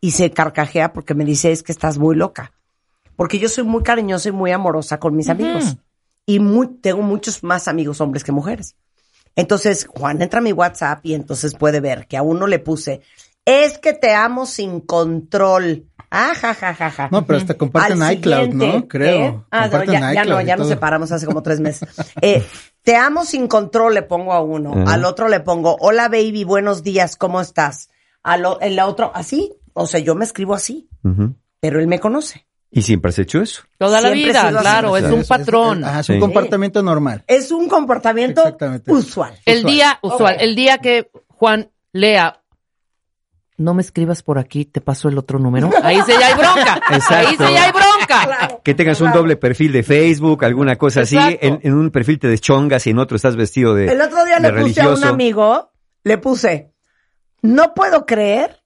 y 0.00 0.12
se 0.12 0.30
carcajea 0.30 0.92
porque 0.92 1.14
me 1.14 1.24
dice 1.24 1.50
es 1.50 1.62
que 1.62 1.72
estás 1.72 1.98
muy 1.98 2.14
loca. 2.14 2.52
Porque 3.16 3.38
yo 3.38 3.48
soy 3.48 3.64
muy 3.64 3.82
cariñosa 3.82 4.28
y 4.28 4.32
muy 4.32 4.50
amorosa 4.50 4.98
con 4.98 5.16
mis 5.16 5.28
amigos. 5.28 5.76
Y 6.26 6.40
muy, 6.40 6.68
tengo 6.80 7.02
muchos 7.02 7.42
más 7.42 7.68
amigos 7.68 8.00
hombres 8.00 8.24
que 8.24 8.32
mujeres. 8.32 8.76
Entonces, 9.36 9.86
Juan 9.88 10.22
entra 10.22 10.38
a 10.38 10.42
mi 10.42 10.52
WhatsApp 10.52 11.04
y 11.04 11.14
entonces 11.14 11.54
puede 11.54 11.80
ver 11.80 12.06
que 12.06 12.16
a 12.16 12.22
uno 12.22 12.46
le 12.46 12.58
puse, 12.58 13.00
es 13.44 13.78
que 13.78 13.92
te 13.92 14.14
amo 14.14 14.46
sin 14.46 14.80
control. 14.80 15.86
Ah, 16.10 16.32
ja, 16.40 16.54
ja, 16.54 16.74
ja, 16.74 16.90
ja. 16.90 17.08
No, 17.10 17.26
pero 17.26 17.38
hasta 17.38 17.54
comparten 17.54 18.00
Al 18.00 18.14
iCloud, 18.14 18.48
¿no? 18.50 18.86
Creo. 18.86 19.20
¿eh? 19.20 19.40
Ah, 19.50 19.68
no, 19.68 19.84
ya, 19.84 20.12
ya 20.14 20.24
no, 20.24 20.40
ya 20.40 20.56
nos 20.56 20.68
separamos 20.68 21.10
hace 21.10 21.26
como 21.26 21.42
tres 21.42 21.60
meses. 21.60 21.88
Eh, 22.20 22.46
te 22.82 22.96
amo 22.96 23.24
sin 23.24 23.48
control, 23.48 23.94
le 23.94 24.02
pongo 24.02 24.32
a 24.32 24.40
uno. 24.40 24.84
Al 24.86 25.04
otro 25.04 25.28
le 25.28 25.40
pongo, 25.40 25.76
hola 25.80 26.08
baby, 26.08 26.44
buenos 26.44 26.82
días, 26.82 27.16
¿cómo 27.16 27.40
estás? 27.40 27.90
Al 28.22 28.46
el 28.60 28.78
otro, 28.78 29.10
así. 29.14 29.54
O 29.72 29.86
sea, 29.86 29.98
yo 29.98 30.14
me 30.14 30.24
escribo 30.24 30.54
así, 30.54 30.88
pero 31.60 31.80
él 31.80 31.88
me 31.88 31.98
conoce. 31.98 32.46
Y 32.76 32.82
siempre 32.82 33.10
has 33.10 33.18
hecho 33.18 33.40
eso. 33.40 33.62
Toda 33.78 34.00
la 34.00 34.08
Siempre 34.12 34.30
vida, 34.32 34.50
claro, 34.60 34.96
es 34.96 35.04
un 35.04 35.24
patrón. 35.24 35.84
ajá, 35.84 36.00
es 36.00 36.08
un 36.08 36.16
Sí. 36.16 36.20
comportamiento 36.20 36.82
normal. 36.82 37.22
Es 37.26 37.50
un 37.52 37.68
comportamiento 37.68 38.42
usual. 38.88 39.34
El 39.46 39.58
Usual. 39.58 39.72
día 39.72 39.98
usual, 40.02 40.36
el 40.40 40.54
día 40.56 40.78
que 40.78 41.08
Juan 41.28 41.70
lea, 41.92 42.40
no 43.56 43.72
me 43.74 43.82
escribas 43.82 44.24
por 44.24 44.38
aquí, 44.38 44.64
te 44.64 44.80
paso 44.80 45.08
el 45.08 45.16
otro 45.16 45.38
número. 45.38 45.70
Ahí 45.84 46.00
sí 46.04 46.12
ya 46.18 46.26
hay 46.26 46.34
bronca. 46.34 46.80
Exacto. 46.90 47.14
Ahí 47.28 47.36
sí 47.36 47.54
ya 47.54 47.64
hay 47.66 47.70
bronca. 47.72 48.58
Que 48.64 48.74
tengas 48.74 49.00
un 49.00 49.12
doble 49.12 49.36
perfil 49.36 49.70
de 49.70 49.84
Facebook, 49.84 50.44
alguna 50.44 50.74
cosa 50.74 51.02
así. 51.02 51.16
En, 51.16 51.60
en 51.62 51.74
un 51.74 51.90
perfil 51.90 52.18
te 52.18 52.26
deschongas 52.26 52.84
y 52.88 52.90
en 52.90 52.98
otro 52.98 53.14
estás 53.16 53.36
vestido 53.36 53.74
de 53.76 53.92
El 53.92 54.00
otro 54.00 54.24
día 54.24 54.40
le 54.40 54.48
puse 54.48 54.80
a 54.80 54.88
un 54.88 54.90
religioso. 54.90 55.06
amigo, 55.06 55.70
le 56.02 56.18
puse, 56.18 56.72
no 57.42 57.72
puedo 57.74 58.04
creer 58.06 58.60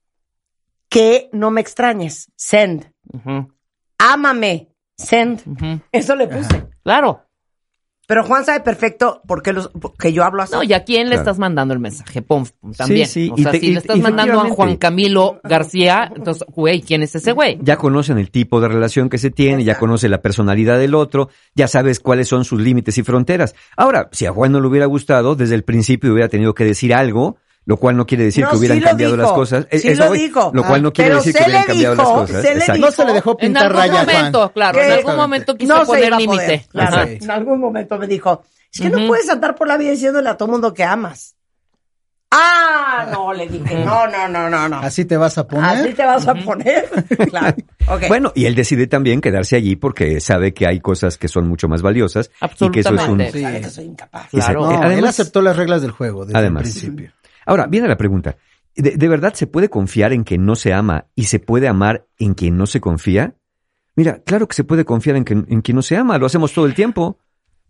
que 0.88 1.28
no 1.32 1.50
me 1.50 1.60
extrañes. 1.60 2.32
Send. 2.36 2.90
Ujú, 3.12 3.52
Ámame. 3.98 4.68
Send. 4.96 5.40
Eso 5.92 6.16
le 6.16 6.26
puse. 6.26 6.66
Claro. 6.82 7.24
Pero 8.08 8.24
Juan 8.24 8.42
sabe 8.42 8.60
perfecto 8.60 9.20
por 9.28 9.42
qué 9.42 9.52
los, 9.52 9.70
que 9.98 10.14
yo 10.14 10.24
hablo 10.24 10.42
así. 10.42 10.54
No, 10.54 10.62
¿y 10.62 10.72
a 10.72 10.82
quién 10.82 11.02
le 11.10 11.16
Claro. 11.16 11.20
estás 11.20 11.38
mandando 11.38 11.74
el 11.74 11.78
mensaje? 11.80 12.22
Pum, 12.22 12.46
también. 12.74 13.06
sí, 13.06 13.30
o 13.30 13.38
y 13.38 13.42
sea, 13.42 13.52
te- 13.52 13.60
si 13.60 13.66
y- 13.66 13.72
le 13.72 13.78
estás 13.80 13.98
mandando 13.98 14.40
a. 14.40 14.48
Juan 14.48 14.76
Camilo 14.76 15.40
García, 15.44 16.10
entonces, 16.16 16.44
güey, 16.48 16.80
¿quién 16.80 17.02
es 17.02 17.14
ese 17.14 17.32
güey? 17.32 17.58
Ya 17.60 17.76
conocen 17.76 18.16
el 18.16 18.30
tipo 18.30 18.62
de 18.62 18.68
relación 18.68 19.10
que 19.10 19.18
se 19.18 19.30
tiene, 19.30 19.62
ya 19.62 19.78
conoce 19.78 20.08
la 20.08 20.22
personalidad 20.22 20.78
del 20.78 20.94
otro, 20.94 21.28
ya 21.54 21.68
sabes 21.68 22.00
cuáles 22.00 22.28
son 22.28 22.46
sus 22.46 22.58
límites 22.62 22.96
y 22.96 23.02
fronteras. 23.02 23.54
Ahora, 23.76 24.08
si 24.10 24.24
a 24.24 24.32
Juan 24.32 24.52
no 24.52 24.60
le 24.62 24.68
hubiera 24.68 24.86
gustado, 24.86 25.34
desde 25.36 25.54
el 25.54 25.64
principio 25.64 26.10
hubiera 26.10 26.30
tenido 26.30 26.54
que 26.54 26.64
decir 26.64 26.94
algo, 26.94 27.36
lo 27.68 27.76
cual 27.76 27.98
no 27.98 28.06
quiere 28.06 28.24
decir 28.24 28.44
No, 28.44 28.50
que 28.50 28.56
hubieran 28.56 28.78
sí 28.78 28.84
cambiado 28.84 29.12
dijo. 29.12 29.22
las 29.24 29.32
cosas. 29.32 29.66
Eh, 29.70 29.78
Sí 29.78 29.88
eso 29.88 30.04
lo 30.06 30.12
dijo. 30.12 30.50
Lo 30.54 30.64
cual 30.64 30.82
no 30.82 30.90
quiere 30.90 31.10
Pero 31.10 31.18
decir 31.18 31.34
que 31.34 31.42
hubieran 31.44 31.64
cambiado 31.66 31.94
las 31.96 32.06
cosas. 32.08 32.42
se 32.42 32.54
le 32.54 32.58
Exacto. 32.60 32.80
No 32.80 32.90
se 32.90 33.04
le 33.04 33.12
dejó 33.12 33.30
En 33.32 33.36
pintar 33.36 33.64
algún 33.66 33.76
raya, 33.78 34.00
momento, 34.04 34.38
Juan. 34.38 34.50
claro, 34.54 34.80
en 34.82 34.92
algún 34.92 35.16
momento 35.16 35.54
quiso 35.54 35.74
no 35.74 35.80
se 35.80 35.86
poner 35.86 36.12
límite. 36.16 36.66
Claro. 36.72 37.06
Sí. 37.06 37.18
En 37.22 37.30
algún 37.30 37.60
momento 37.60 37.98
me 37.98 38.06
dijo, 38.06 38.42
es 38.72 38.80
que 38.80 38.88
no 38.88 39.06
puedes 39.06 39.28
andar 39.28 39.54
por 39.54 39.68
la 39.68 39.76
vida 39.76 39.90
diciéndole 39.90 40.30
a 40.30 40.36
todo 40.38 40.48
mundo 40.48 40.72
que 40.72 40.82
amas. 40.82 41.34
Ah, 42.30 43.06
no, 43.10 43.32
le 43.32 43.48
dije, 43.48 43.74
no, 43.84 44.06
no, 44.06 44.28
no, 44.28 44.50
no, 44.50 44.68
no. 44.68 44.76
Así 44.80 45.06
te 45.06 45.16
vas 45.16 45.38
a 45.38 45.42
Así 45.42 45.48
poner. 45.50 45.94
te 45.94 46.04
vas 46.04 46.28
a 46.28 46.34
poner. 46.34 46.88
claro. 47.30 47.56
Bueno, 48.06 48.32
y 48.34 48.44
él 48.44 48.54
decide 48.54 48.86
también 48.86 49.22
quedarse 49.22 49.56
allí 49.56 49.76
porque 49.76 50.20
sabe 50.20 50.52
que 50.52 50.66
hay 50.66 50.78
cosas 50.80 51.16
que 51.16 51.26
son 51.28 51.48
mucho 51.48 51.68
más 51.68 51.80
valiosas 51.80 52.30
y 52.60 52.70
que 52.70 52.80
eso 52.80 52.90
es 52.94 53.08
un... 53.08 53.20
Absolutamente. 53.22 53.32
Sí. 53.38 53.42
Sabe 53.44 53.60
que 53.62 53.70
soy 53.70 53.84
incapaz. 53.86 54.28
Claro. 54.28 54.70
No, 54.70 54.90
él 54.90 55.06
aceptó 55.06 55.40
las 55.40 55.56
reglas 55.56 55.80
del 55.80 55.90
juego 55.92 56.26
desde 56.26 56.38
Además. 56.38 56.64
el 56.66 56.70
principio. 56.70 57.12
Ahora, 57.48 57.66
viene 57.66 57.88
la 57.88 57.96
pregunta. 57.96 58.36
¿De, 58.76 58.92
de 58.92 59.08
verdad 59.08 59.34
se 59.34 59.46
puede 59.46 59.68
confiar 59.68 60.12
en 60.12 60.22
quien 60.22 60.44
no 60.46 60.54
se 60.54 60.72
ama 60.72 61.06
y 61.16 61.24
se 61.24 61.40
puede 61.40 61.66
amar 61.66 62.06
en 62.18 62.34
quien 62.34 62.56
no 62.56 62.66
se 62.66 62.80
confía? 62.80 63.34
Mira, 63.96 64.20
claro 64.24 64.46
que 64.46 64.54
se 64.54 64.62
puede 64.64 64.84
confiar 64.84 65.16
en, 65.16 65.24
quien- 65.24 65.46
en 65.48 65.62
quien 65.62 65.74
no 65.74 65.82
se 65.82 65.96
ama, 65.96 66.18
lo 66.18 66.26
hacemos 66.26 66.52
todo 66.52 66.66
el 66.66 66.74
tiempo. 66.74 67.18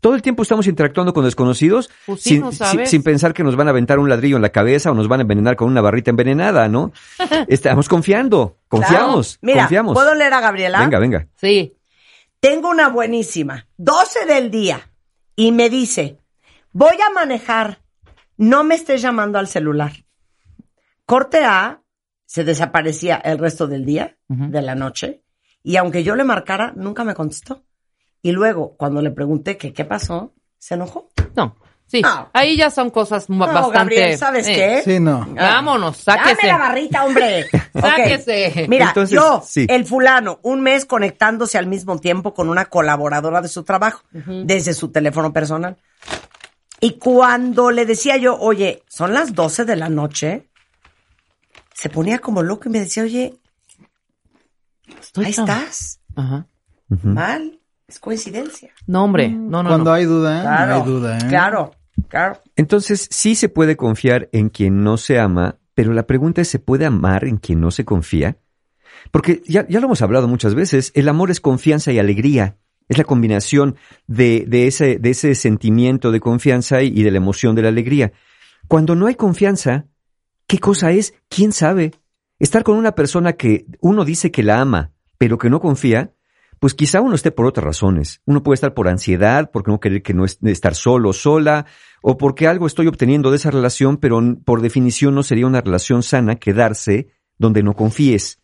Todo 0.01 0.15
el 0.15 0.23
tiempo 0.23 0.43
estamos 0.43 0.67
interactuando 0.69 1.13
con 1.13 1.25
desconocidos 1.25 1.91
Pues 2.07 2.21
sí, 2.23 2.29
sin, 2.31 2.41
no 2.43 2.51
sin- 2.53 2.59
sabes. 2.59 2.91
sin 2.91 3.03
pensar 3.03 3.33
que 3.35 3.43
nos 3.43 3.57
van 3.57 3.67
a 3.67 3.71
aventar 3.71 3.99
un 3.99 4.09
ladrillo 4.09 4.37
en 4.37 4.43
la 4.43 4.51
cabeza 4.51 4.91
o 4.91 4.95
nos 4.95 5.09
van 5.09 5.21
a 5.21 5.23
envenenar 5.23 5.57
con 5.57 5.69
una 5.69 5.81
barrita 5.81 6.11
envenenada, 6.11 6.69
¿no? 6.69 6.93
Estamos 7.49 7.89
confiando, 7.89 8.59
confiamos, 8.69 9.39
Claro. 9.39 9.53
Mira, 9.55 9.63
confiamos. 9.65 9.95
¿puedo 9.95 10.15
leer 10.15 10.35
a 10.35 10.41
Gabriela? 10.41 10.81
Venga, 10.81 10.99
venga. 11.01 11.27
Sí. 11.37 11.75
Tengo 12.41 12.69
una 12.71 12.89
buenísima. 12.91 13.67
12 13.79 14.27
del 14.27 14.51
día. 14.53 14.89
Y 15.35 15.51
me 15.53 15.69
dice, 15.71 16.19
voy 16.73 16.95
a 17.05 17.11
manejar. 17.13 17.81
No 18.39 18.65
me 18.65 18.77
estés 18.77 19.03
llamando 19.03 19.39
al 19.39 19.49
celular. 19.49 19.93
Corte 21.05 21.45
A, 21.45 21.83
se 22.25 22.45
desaparecía 22.45 23.17
el 23.17 23.39
resto 23.39 23.67
del 23.67 23.85
día, 23.85 24.17
de 24.29 24.63
la 24.63 24.75
noche. 24.75 25.23
Y 25.63 25.77
aunque 25.77 26.05
yo 26.05 26.15
le 26.15 26.25
marcara, 26.25 26.73
nunca 26.77 27.05
me 27.05 27.15
contestó. 27.15 27.65
Y 28.23 28.33
luego, 28.33 28.77
cuando 28.77 29.03
le 29.03 29.11
pregunté 29.11 29.57
que 29.57 29.73
qué 29.73 29.85
pasó, 29.85 30.35
se 30.59 30.75
enojó. 30.75 31.09
No. 31.35 31.57
Sí. 31.87 32.03
No. 32.03 32.29
Ahí 32.35 32.57
ya 32.57 32.71
son 32.71 32.91
cosas 32.91 33.31
No, 33.31 33.39
bastante. 33.39 33.79
Gabriel, 33.79 34.19
¿sabes 34.19 34.47
eh, 34.47 34.55
qué? 34.55 34.83
Sí, 34.85 35.01
no. 35.01 35.27
Vámonos, 35.35 36.05
Dame 36.05 36.23
sáquese. 36.23 36.47
la 36.47 36.59
barrita, 36.59 37.05
hombre. 37.05 37.47
Sáquese. 37.75 38.67
Mira, 38.69 38.89
Entonces, 38.89 39.15
yo, 39.15 39.43
sí. 39.45 39.67
el 39.69 39.87
fulano, 39.87 40.39
un 40.43 40.61
mes 40.61 40.85
conectándose 40.85 41.57
al 41.57 41.67
mismo 41.67 41.99
tiempo 41.99 42.35
con 42.35 42.51
una 42.51 42.67
colaboradora 42.67 43.41
de 43.41 43.49
su 43.49 43.65
trabajo, 43.65 44.03
desde 44.13 44.75
su 44.75 44.93
teléfono 44.93 45.33
personal. 45.33 45.79
Y 46.81 46.93
cuando 46.99 47.71
le 47.71 47.87
decía 47.87 48.17
yo, 48.17 48.37
oye, 48.39 48.83
son 48.89 49.13
las 49.13 49.35
12 49.35 49.65
de 49.65 49.77
la 49.77 49.89
noche, 49.89 50.49
se 51.75 51.89
ponía 51.89 52.19
como 52.19 52.43
loco 52.43 52.69
y 52.69 52.73
me 52.73 52.81
decía, 52.81 53.03
oye, 53.03 53.35
Estoy 55.01 55.27
ahí 55.27 55.31
estás, 55.31 56.01
Ajá. 56.17 56.47
Mal, 56.89 57.61
es 57.87 57.99
coincidencia. 57.99 58.71
No, 58.87 59.05
hombre. 59.05 59.29
No, 59.29 59.63
no, 59.63 59.69
Cuando 59.69 59.91
no. 59.91 59.93
hay 59.93 60.05
duda, 60.07 60.41
Claro, 60.41 60.71
no 60.71 60.75
hay 60.83 60.89
duda. 60.91 61.19
¿eh? 61.19 61.29
claro, 61.29 61.73
claro. 62.09 62.41
Entonces, 62.57 63.07
sí 63.11 63.35
se 63.35 63.49
puede 63.49 63.77
confiar 63.77 64.29
en 64.33 64.49
quien 64.49 64.83
no 64.83 64.97
se 64.97 65.19
ama, 65.19 65.57
pero 65.75 65.93
la 65.93 66.07
pregunta 66.07 66.41
es, 66.41 66.49
¿se 66.49 66.59
puede 66.59 66.87
amar 66.87 67.25
en 67.25 67.37
quien 67.37 67.61
no 67.61 67.71
se 67.71 67.85
confía? 67.85 68.39
Porque 69.11 69.43
ya, 69.47 69.67
ya 69.69 69.81
lo 69.81 69.87
hemos 69.87 70.03
hablado 70.03 70.27
muchas 70.29 70.55
veces, 70.55 70.91
el 70.95 71.09
amor 71.09 71.31
es 71.31 71.41
confianza 71.41 71.93
y 71.93 71.99
alegría. 71.99 72.57
Es 72.89 72.99
la 72.99 73.05
combinación 73.05 73.77
de, 74.07 74.47
ese, 74.67 75.35
sentimiento 75.35 76.11
de 76.11 76.21
confianza 76.21 76.83
y, 76.83 77.03
de 77.03 77.11
la 77.11 77.19
emoción 77.19 77.55
de 77.55 77.63
la 77.63 77.69
alegría. 77.69 78.13
Cuando 78.67 78.95
no 78.95 79.07
hay 79.07 79.15
confianza, 79.15 79.87
¿qué 80.47 80.59
cosa 80.59 80.91
es? 80.93 81.15
¿Quién 81.29 81.53
sabe? 81.53 81.93
Estar 82.39 82.63
con 82.63 82.77
una 82.77 82.93
persona 82.93 83.35
que 83.35 83.67
uno 83.81 84.05
dice 84.05 84.31
que 84.31 84.43
la 84.43 84.61
ama, 84.61 84.93
pero 85.19 85.39
que 85.39 85.51
no 85.51 85.61
confía, 85.61 86.15
pues 86.61 86.75
quizá 86.75 87.01
uno 87.01 87.15
esté 87.15 87.31
por 87.31 87.47
otras 87.47 87.65
razones. 87.65 88.21
Uno 88.25 88.43
puede 88.43 88.55
estar 88.55 88.75
por 88.75 88.89
ansiedad, 88.89 89.51
porque 89.53 89.71
no 89.71 89.81
querer 89.81 90.03
que 90.03 90.15
no 90.15 90.25
es, 90.25 90.39
estar 90.43 90.75
solo 90.75 91.11
o 91.11 91.13
sola, 91.13 91.67
o 92.03 92.17
porque 92.17 92.47
algo 92.47 92.67
estoy 92.67 92.87
obteniendo 92.87 93.31
de 93.31 93.37
esa 93.37 93.51
relación, 93.51 93.99
pero 93.99 94.21
por 94.45 94.61
definición 94.61 95.15
no 95.15 95.23
sería 95.23 95.47
una 95.47 95.61
relación 95.61 96.03
sana 96.03 96.37
quedarse 96.37 97.09
donde 97.39 97.63
no 97.63 97.75
confíes. 97.75 98.41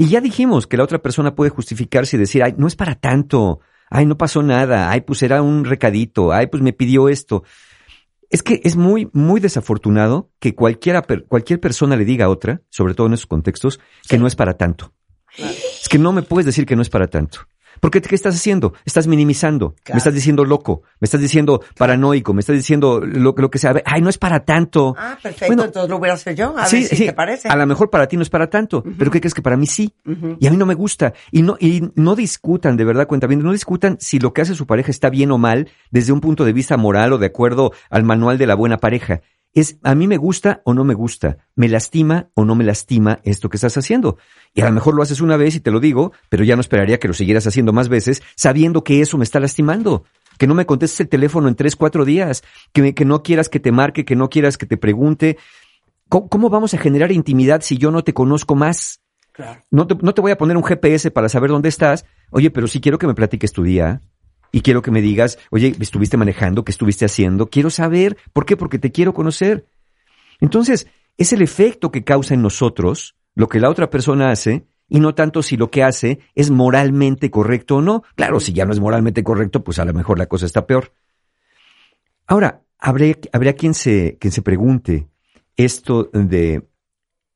Y 0.00 0.10
ya 0.10 0.20
dijimos 0.20 0.68
que 0.68 0.76
la 0.76 0.84
otra 0.84 1.02
persona 1.02 1.34
puede 1.34 1.50
justificarse 1.50 2.14
y 2.16 2.20
decir, 2.20 2.44
ay, 2.44 2.54
no 2.56 2.68
es 2.68 2.76
para 2.76 2.94
tanto, 2.94 3.58
ay, 3.90 4.06
no 4.06 4.16
pasó 4.16 4.44
nada, 4.44 4.92
ay, 4.92 5.00
pues 5.00 5.24
era 5.24 5.42
un 5.42 5.64
recadito, 5.64 6.32
ay, 6.32 6.46
pues 6.46 6.62
me 6.62 6.72
pidió 6.72 7.08
esto. 7.08 7.42
Es 8.30 8.44
que 8.44 8.60
es 8.62 8.76
muy, 8.76 9.10
muy 9.12 9.40
desafortunado 9.40 10.30
que 10.38 10.54
cualquiera, 10.54 11.02
cualquier 11.02 11.58
persona 11.58 11.96
le 11.96 12.04
diga 12.04 12.26
a 12.26 12.28
otra, 12.28 12.62
sobre 12.68 12.94
todo 12.94 13.08
en 13.08 13.14
esos 13.14 13.26
contextos, 13.26 13.80
que 14.08 14.18
no 14.18 14.28
es 14.28 14.36
para 14.36 14.56
tanto. 14.56 14.92
Es 15.36 15.88
que 15.90 15.98
no 15.98 16.12
me 16.12 16.22
puedes 16.22 16.46
decir 16.46 16.64
que 16.64 16.76
no 16.76 16.82
es 16.82 16.90
para 16.90 17.08
tanto. 17.08 17.40
Porque 17.80 18.00
¿qué 18.00 18.14
estás 18.14 18.34
haciendo? 18.34 18.72
Estás 18.84 19.06
minimizando, 19.06 19.74
Claro. 19.82 19.96
me 19.96 19.98
estás 19.98 20.14
diciendo 20.14 20.44
loco, 20.44 20.82
me 21.00 21.06
estás 21.06 21.20
diciendo 21.20 21.62
paranoico, 21.76 22.32
me 22.34 22.40
estás 22.40 22.56
diciendo 22.56 23.00
lo, 23.00 23.34
lo 23.36 23.50
que 23.50 23.58
sea. 23.58 23.74
Ay, 23.84 24.00
no 24.02 24.08
es 24.08 24.18
para 24.18 24.44
tanto. 24.44 24.94
Ah, 24.98 25.16
perfecto, 25.22 25.46
Bueno, 25.46 25.64
entonces 25.64 25.90
lo 25.90 25.98
voy 25.98 26.08
a 26.08 26.14
hacer 26.14 26.34
yo, 26.34 26.56
a 26.56 26.66
sí, 26.66 26.76
ver 26.80 26.84
si 26.88 26.96
sí, 26.96 27.06
te 27.06 27.12
parece. 27.12 27.48
A 27.48 27.56
lo 27.56 27.66
mejor 27.66 27.90
para 27.90 28.06
ti 28.06 28.16
no 28.16 28.22
es 28.22 28.30
para 28.30 28.48
tanto, 28.50 28.82
pero 28.98 29.10
¿qué 29.10 29.20
crees 29.20 29.34
que 29.34 29.42
para 29.42 29.56
mí 29.56 29.66
sí? 29.66 29.92
Y 30.38 30.46
a 30.46 30.50
mí 30.50 30.56
no 30.56 30.66
me 30.66 30.74
gusta. 30.74 31.12
Y 31.30 31.42
no, 31.42 31.56
y 31.60 31.90
no 31.94 32.14
discutan, 32.16 32.76
de 32.76 32.84
verdad, 32.84 33.06
cuenta 33.06 33.26
bien, 33.26 33.42
no 33.42 33.52
discutan 33.52 33.96
si 34.00 34.18
lo 34.18 34.32
que 34.32 34.42
hace 34.42 34.54
su 34.54 34.66
pareja 34.66 34.90
está 34.90 35.10
bien 35.10 35.30
o 35.30 35.38
mal 35.38 35.68
desde 35.90 36.12
un 36.12 36.20
punto 36.20 36.44
de 36.44 36.52
vista 36.52 36.76
moral 36.76 37.12
o 37.12 37.18
de 37.18 37.26
acuerdo 37.26 37.72
al 37.90 38.04
manual 38.04 38.38
de 38.38 38.46
la 38.46 38.54
buena 38.54 38.78
pareja. 38.78 39.20
Es 39.54 39.78
a 39.82 39.94
mí 39.94 40.06
me 40.06 40.18
gusta 40.18 40.60
o 40.64 40.74
no 40.74 40.84
me 40.84 40.94
gusta, 40.94 41.38
me 41.56 41.68
lastima 41.68 42.28
o 42.34 42.44
no 42.44 42.54
me 42.54 42.64
lastima 42.64 43.18
esto 43.24 43.48
que 43.48 43.56
estás 43.56 43.76
haciendo. 43.76 44.18
Y 44.54 44.60
a 44.60 44.66
lo 44.66 44.72
mejor 44.72 44.94
lo 44.94 45.02
haces 45.02 45.20
una 45.20 45.36
vez 45.36 45.56
y 45.56 45.60
te 45.60 45.70
lo 45.70 45.80
digo, 45.80 46.12
pero 46.28 46.44
ya 46.44 46.54
no 46.54 46.60
esperaría 46.60 46.98
que 47.00 47.08
lo 47.08 47.14
siguieras 47.14 47.46
haciendo 47.46 47.72
más 47.72 47.88
veces, 47.88 48.22
sabiendo 48.36 48.84
que 48.84 49.00
eso 49.00 49.18
me 49.18 49.24
está 49.24 49.40
lastimando. 49.40 50.04
Que 50.38 50.46
no 50.46 50.54
me 50.54 50.66
contestes 50.66 51.00
el 51.00 51.08
teléfono 51.08 51.48
en 51.48 51.56
tres, 51.56 51.74
cuatro 51.74 52.04
días, 52.04 52.44
que, 52.72 52.82
me- 52.82 52.94
que 52.94 53.04
no 53.04 53.22
quieras 53.22 53.48
que 53.48 53.58
te 53.58 53.72
marque, 53.72 54.04
que 54.04 54.14
no 54.16 54.28
quieras 54.30 54.56
que 54.58 54.66
te 54.66 54.76
pregunte. 54.76 55.36
¿Cómo, 56.08 56.28
cómo 56.28 56.50
vamos 56.50 56.74
a 56.74 56.78
generar 56.78 57.10
intimidad 57.10 57.60
si 57.62 57.76
yo 57.78 57.90
no 57.90 58.04
te 58.04 58.14
conozco 58.14 58.54
más? 58.54 59.00
Claro. 59.32 59.62
No 59.70 59.86
te, 59.86 59.96
no 60.00 60.14
te 60.14 60.20
voy 60.20 60.30
a 60.32 60.38
poner 60.38 60.56
un 60.56 60.62
GPS 60.64 61.10
para 61.10 61.28
saber 61.28 61.50
dónde 61.50 61.68
estás. 61.68 62.04
Oye, 62.30 62.50
pero 62.50 62.66
sí 62.68 62.80
quiero 62.80 62.98
que 62.98 63.06
me 63.06 63.14
platiques 63.14 63.52
tu 63.52 63.62
día. 63.62 64.02
Y 64.50 64.62
quiero 64.62 64.82
que 64.82 64.90
me 64.90 65.02
digas, 65.02 65.38
oye, 65.50 65.74
estuviste 65.80 66.16
manejando, 66.16 66.64
qué 66.64 66.72
estuviste 66.72 67.04
haciendo. 67.04 67.48
Quiero 67.48 67.70
saber. 67.70 68.16
¿Por 68.32 68.46
qué? 68.46 68.56
Porque 68.56 68.78
te 68.78 68.92
quiero 68.92 69.12
conocer. 69.12 69.66
Entonces, 70.40 70.86
es 71.16 71.32
el 71.32 71.42
efecto 71.42 71.90
que 71.90 72.04
causa 72.04 72.34
en 72.34 72.42
nosotros 72.42 73.16
lo 73.34 73.48
que 73.48 73.60
la 73.60 73.70
otra 73.70 73.90
persona 73.90 74.30
hace 74.30 74.66
y 74.88 75.00
no 75.00 75.14
tanto 75.14 75.42
si 75.42 75.56
lo 75.56 75.70
que 75.70 75.82
hace 75.82 76.20
es 76.34 76.50
moralmente 76.50 77.30
correcto 77.30 77.76
o 77.76 77.82
no. 77.82 78.04
Claro, 78.14 78.40
si 78.40 78.52
ya 78.52 78.64
no 78.64 78.72
es 78.72 78.80
moralmente 78.80 79.22
correcto, 79.22 79.62
pues 79.62 79.78
a 79.78 79.84
lo 79.84 79.92
mejor 79.92 80.18
la 80.18 80.26
cosa 80.26 80.46
está 80.46 80.66
peor. 80.66 80.92
Ahora, 82.26 82.62
habría 82.78 83.54
quien, 83.54 83.74
se, 83.74 84.16
quien 84.18 84.32
se 84.32 84.42
pregunte 84.42 85.08
esto 85.56 86.10
de, 86.12 86.68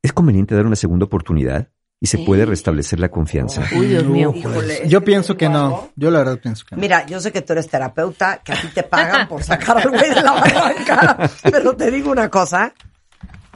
¿es 0.02 0.12
conveniente 0.12 0.54
dar 0.54 0.66
una 0.66 0.76
segunda 0.76 1.07
oportunidad? 1.07 1.72
¿Y 2.02 2.06
se 2.09 2.18
puede 2.18 2.44
restablecer 2.44 2.99
la 2.99 3.09
confianza? 3.11 3.62
Uy, 3.76 3.87
Dios 3.87 4.02
mío. 4.04 4.32
Híjole, 4.35 4.88
Yo 4.88 5.04
pienso 5.04 5.37
que 5.37 5.49
no. 5.49 5.92
Yo 5.94 6.11
la 6.11 6.18
verdad 6.18 6.40
pienso 6.42 6.64
que 6.66 6.75
no. 6.75 6.80
Mira, 6.82 7.06
yo 7.06 7.21
sé 7.21 7.30
que 7.30 7.42
tú 7.42 7.52
eres 7.52 7.68
terapeuta, 7.68 8.38
que 8.44 8.52
a 8.52 8.61
ti 8.61 8.66
te 8.75 8.82
pagan 8.82 9.28
por 9.28 9.44
sacar 9.44 9.78
al 9.78 9.88
güey 9.88 10.11
de 10.12 10.21
la 10.21 10.32
barranca, 10.32 11.30
pero 11.44 11.76
te 11.76 11.92
digo 11.92 12.11
una 12.11 12.28
cosa, 12.28 12.75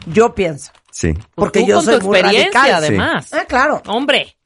yo 0.06 0.32
pienso, 0.32 0.70
Sí. 0.92 1.12
porque 1.34 1.62
Tú 1.62 1.66
yo 1.66 1.76
con 1.78 1.84
soy 1.86 1.98
tu 1.98 2.06
muy 2.06 2.18
experiencia, 2.18 2.60
radical. 2.60 2.84
además. 2.84 3.32
Ah, 3.32 3.44
claro. 3.48 3.82
Hombre. 3.88 4.36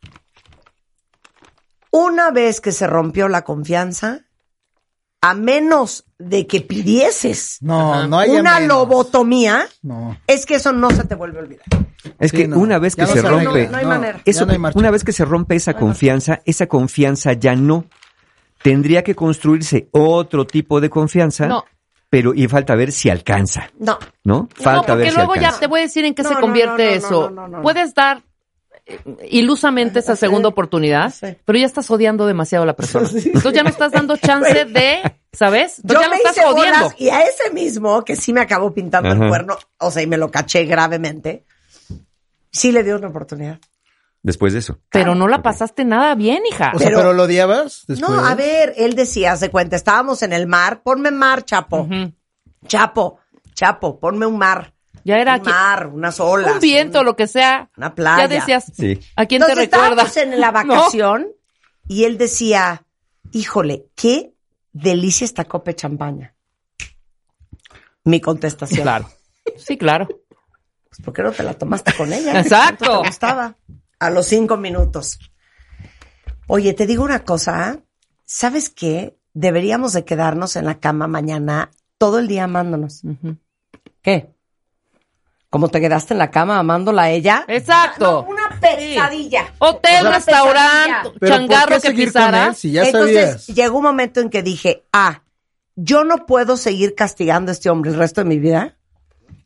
Una 1.90 2.30
vez 2.30 2.60
que 2.62 2.72
se 2.72 2.86
rompió 2.86 3.28
la 3.28 3.42
confianza, 3.42 4.20
a 5.22 5.34
menos 5.34 6.04
de 6.18 6.46
que 6.46 6.60
pidieses 6.62 7.58
No, 7.60 8.06
no 8.06 8.18
hay 8.18 8.30
una 8.30 8.58
menos. 8.60 8.68
lobotomía, 8.78 9.68
No. 9.82 10.16
es 10.26 10.46
que 10.46 10.54
eso 10.56 10.72
no 10.72 10.90
se 10.90 11.04
te 11.04 11.14
vuelve 11.14 11.38
a 11.38 11.42
olvidar. 11.42 11.64
Es 12.18 12.30
Sí, 12.30 12.38
que 12.38 12.48
no. 12.48 12.58
una 12.58 12.78
vez 12.78 12.96
que 12.96 13.02
Ya 13.02 13.08
se 13.08 13.20
rompe, 13.22 13.68
no 13.68 13.76
hay 13.76 13.84
manera. 13.84 14.20
eso, 14.24 14.46
hay 14.48 14.58
una 14.74 14.90
vez 14.90 15.04
que 15.04 15.12
se 15.12 15.24
rompe 15.26 15.56
esa 15.56 15.74
confianza, 15.74 16.40
esa 16.46 16.66
confianza 16.66 17.34
ya 17.34 17.54
no. 17.54 17.84
Tendría 18.62 19.02
que 19.02 19.14
construirse 19.14 19.88
otro 19.92 20.46
tipo 20.46 20.80
de 20.80 20.90
confianza, 20.90 21.46
No. 21.46 21.64
pero 22.10 22.34
y 22.34 22.46
falta 22.48 22.74
ver 22.74 22.92
si 22.92 23.08
alcanza, 23.10 23.70
No. 23.78 23.98
¿no? 24.24 24.48
no, 24.58 24.62
Falta 24.62 24.88
porque 24.88 25.02
ver 25.04 25.10
si 25.10 25.16
luego 25.16 25.34
ya 25.34 25.40
alcanza. 25.40 25.60
te 25.60 25.66
voy 25.66 25.80
a 25.80 25.82
decir 25.82 26.04
en 26.04 26.14
qué 26.14 26.22
No, 26.22 26.28
se 26.28 26.34
no, 26.34 26.40
convierte 26.40 26.84
no, 26.84 26.90
no, 26.90 26.96
eso. 26.96 27.30
no, 27.30 27.42
no, 27.42 27.48
no. 27.58 27.62
Puedes 27.62 27.94
dar 27.94 28.22
ilusamente 29.28 29.98
esa 30.00 30.16
segunda 30.16 30.48
oportunidad, 30.48 31.12
pero 31.44 31.58
ya 31.58 31.66
estás 31.66 31.90
odiando 31.90 32.26
demasiado 32.26 32.62
a 32.64 32.66
la 32.66 32.76
persona. 32.76 33.08
Entonces 33.24 33.52
ya 33.52 33.62
no 33.62 33.68
estás 33.70 33.92
dando 33.92 34.16
chance 34.16 34.64
de, 34.64 35.00
¿sabes? 35.32 35.78
Entonces 35.78 35.84
Yo 35.84 36.00
ya 36.00 36.06
no 36.06 36.10
me 36.10 36.16
estás 36.30 36.52
bolas 36.54 36.94
y 36.98 37.08
a 37.08 37.22
ese 37.22 37.50
mismo, 37.52 38.04
que 38.04 38.16
sí 38.16 38.32
me 38.32 38.40
acabó 38.40 38.72
pintando 38.72 39.10
el 39.12 39.28
cuerno, 39.28 39.56
o 39.78 39.90
sea, 39.90 40.02
y 40.02 40.06
me 40.06 40.16
lo 40.16 40.30
caché 40.30 40.64
gravemente, 40.64 41.44
sí 42.50 42.72
le 42.72 42.82
dio 42.84 42.96
una 42.96 43.08
oportunidad. 43.08 43.58
Después 44.22 44.52
de 44.52 44.58
eso. 44.58 44.78
Pero 44.90 45.14
no 45.14 45.28
la 45.28 45.40
pasaste 45.40 45.84
nada 45.86 46.14
bien, 46.14 46.42
hija. 46.50 46.72
O 46.74 46.78
sea, 46.78 46.88
Pero- 46.88 46.98
pero 46.98 47.12
lo 47.14 47.22
odiabas 47.22 47.84
después. 47.88 48.10
No, 48.10 48.22
a 48.26 48.34
ver, 48.34 48.74
él 48.76 48.94
decía, 48.94 49.34
se 49.36 49.50
cuenta, 49.50 49.76
estábamos 49.76 50.22
en 50.22 50.34
el 50.34 50.46
mar, 50.46 50.82
ponme 50.82 51.10
mar, 51.10 51.42
Chapo. 51.44 51.88
Chapo, 52.66 53.18
Chapo, 53.54 53.98
ponme 53.98 54.26
un 54.26 54.36
mar. 54.36 54.74
Ya 55.04 55.18
era 55.18 55.36
un 55.36 55.42
mar, 55.42 55.86
unas 55.88 56.20
olas. 56.20 56.54
un 56.54 56.60
viento, 56.60 57.02
lo 57.02 57.16
que 57.16 57.26
sea. 57.26 57.70
una 57.76 57.94
playa. 57.94 58.22
Ya 58.24 58.28
decías, 58.28 58.72
Sí. 58.76 59.00
¿a 59.16 59.26
quién 59.26 59.42
Entonces 59.42 59.70
te 59.70 59.76
recuerda? 59.76 60.02
estábamos 60.04 60.16
en 60.34 60.40
la 60.40 60.52
No. 60.64 60.74
vacación 60.74 61.28
y 61.88 62.04
él 62.04 62.18
decía, 62.18 62.84
híjole, 63.32 63.86
qué 63.94 64.34
delicia 64.72 65.24
esta 65.24 65.44
copa 65.44 65.70
de 65.70 65.76
champaña. 65.76 66.34
Mi 68.04 68.20
contestación. 68.20 68.82
Claro. 68.82 69.08
Sí, 69.56 69.76
claro. 69.76 70.06
Pues, 70.88 71.00
¿por 71.04 71.12
qué 71.14 71.22
no 71.22 71.32
te 71.32 71.42
la 71.42 71.54
tomaste 71.54 71.92
con 71.94 72.12
ella? 72.12 72.40
Exacto. 72.40 72.84
¿Cuánto 72.86 73.02
te 73.02 73.08
gustaba? 73.08 73.56
A 73.98 74.10
los 74.10 74.26
cinco 74.26 74.56
minutos. 74.56 75.18
Oye, 76.46 76.72
te 76.74 76.86
digo 76.86 77.04
una 77.04 77.24
cosa. 77.24 77.72
¿eh? 77.74 77.82
¿Sabes 78.24 78.70
qué? 78.70 79.16
Deberíamos 79.34 79.92
de 79.92 80.04
quedarnos 80.04 80.56
en 80.56 80.64
la 80.64 80.80
cama 80.80 81.06
mañana 81.06 81.70
todo 81.98 82.18
el 82.18 82.26
día 82.28 82.44
amándonos. 82.44 83.02
¿Qué? 84.02 84.32
¿Cómo 85.50 85.68
te 85.68 85.80
quedaste 85.80 86.14
en 86.14 86.18
la 86.18 86.30
cama 86.30 86.58
amándola 86.60 87.02
a 87.02 87.10
ella? 87.10 87.44
Exacto. 87.48 88.24
No, 88.26 88.32
una 88.32 88.48
pesadilla. 88.60 89.52
Hotel, 89.58 90.00
Una 90.06 90.14
restaurante, 90.14 90.92
pesadilla. 91.10 91.18
Pero 91.20 91.36
changarro 91.36 91.72
¿por 91.72 91.82
qué 91.82 91.88
que 91.88 92.04
pisara. 92.06 92.46
él 92.46 92.54
si 92.54 92.70
ya 92.72 92.84
Entonces 92.84 93.30
sabías? 93.30 93.46
llegó 93.48 93.78
un 93.78 93.82
momento 93.84 94.20
en 94.20 94.30
que 94.30 94.42
dije, 94.44 94.84
ah, 94.92 95.22
yo 95.74 96.04
no 96.04 96.24
puedo 96.26 96.56
seguir 96.56 96.94
castigando 96.94 97.50
a 97.50 97.52
este 97.52 97.68
hombre 97.68 97.90
el 97.90 97.96
resto 97.96 98.20
de 98.20 98.26
mi 98.28 98.38
vida. 98.38 98.76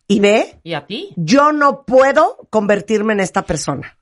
Y 0.07 0.21
ve, 0.21 0.61
¿Y 0.63 0.75
a 0.75 0.85
ti? 0.87 1.15
yo 1.17 1.53
no 1.53 1.85
puedo 1.87 2.47
convertirme 2.51 3.15
en 3.15 3.21
esta 3.21 3.43
persona. 3.43 3.97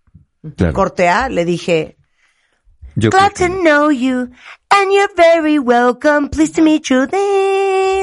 Claro. 0.56 0.72
Corte 0.72 1.08
A, 1.08 1.28
le 1.28 1.44
dije, 1.44 1.96
Yo 2.96 3.10
glad 3.10 3.30
to 3.34 3.46
know 3.46 3.92
you, 3.92 4.28
and 4.70 4.92
you're 4.92 5.12
very 5.16 5.60
welcome, 5.60 6.28
pleased 6.28 6.56
to 6.56 6.62
meet 6.62 6.86
you. 6.88 7.06
Te, 7.06 7.16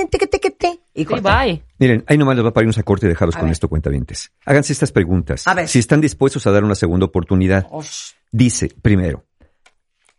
te, 0.10 0.18
te, 0.28 0.40
te, 0.40 0.52
te. 0.52 0.80
Y 0.94 1.00
Sí, 1.02 1.06
corté. 1.06 1.22
bye. 1.22 1.64
Miren, 1.78 2.04
ahí 2.08 2.18
nomás 2.18 2.36
les 2.36 2.44
va 2.46 2.50
a 2.50 2.54
parir 2.54 2.68
un 2.76 2.84
corte 2.84 3.06
y 3.06 3.10
dejaros 3.10 3.36
A 3.36 3.40
con 3.40 3.48
ver. 3.48 3.54
esto, 3.54 3.70
cuentavientes. 3.70 4.32
Háganse 4.46 4.74
estas 4.74 4.92
preguntas. 4.92 5.48
A 5.48 5.54
ver. 5.54 5.68
Si 5.68 5.80
están 5.80 6.02
dispuestos 6.02 6.46
a 6.48 6.52
dar 6.52 6.64
una 6.64 6.76
segunda 6.76 7.06
oportunidad. 7.06 7.68
Osh. 7.72 8.12
Dice, 8.32 8.70
primero, 8.82 9.26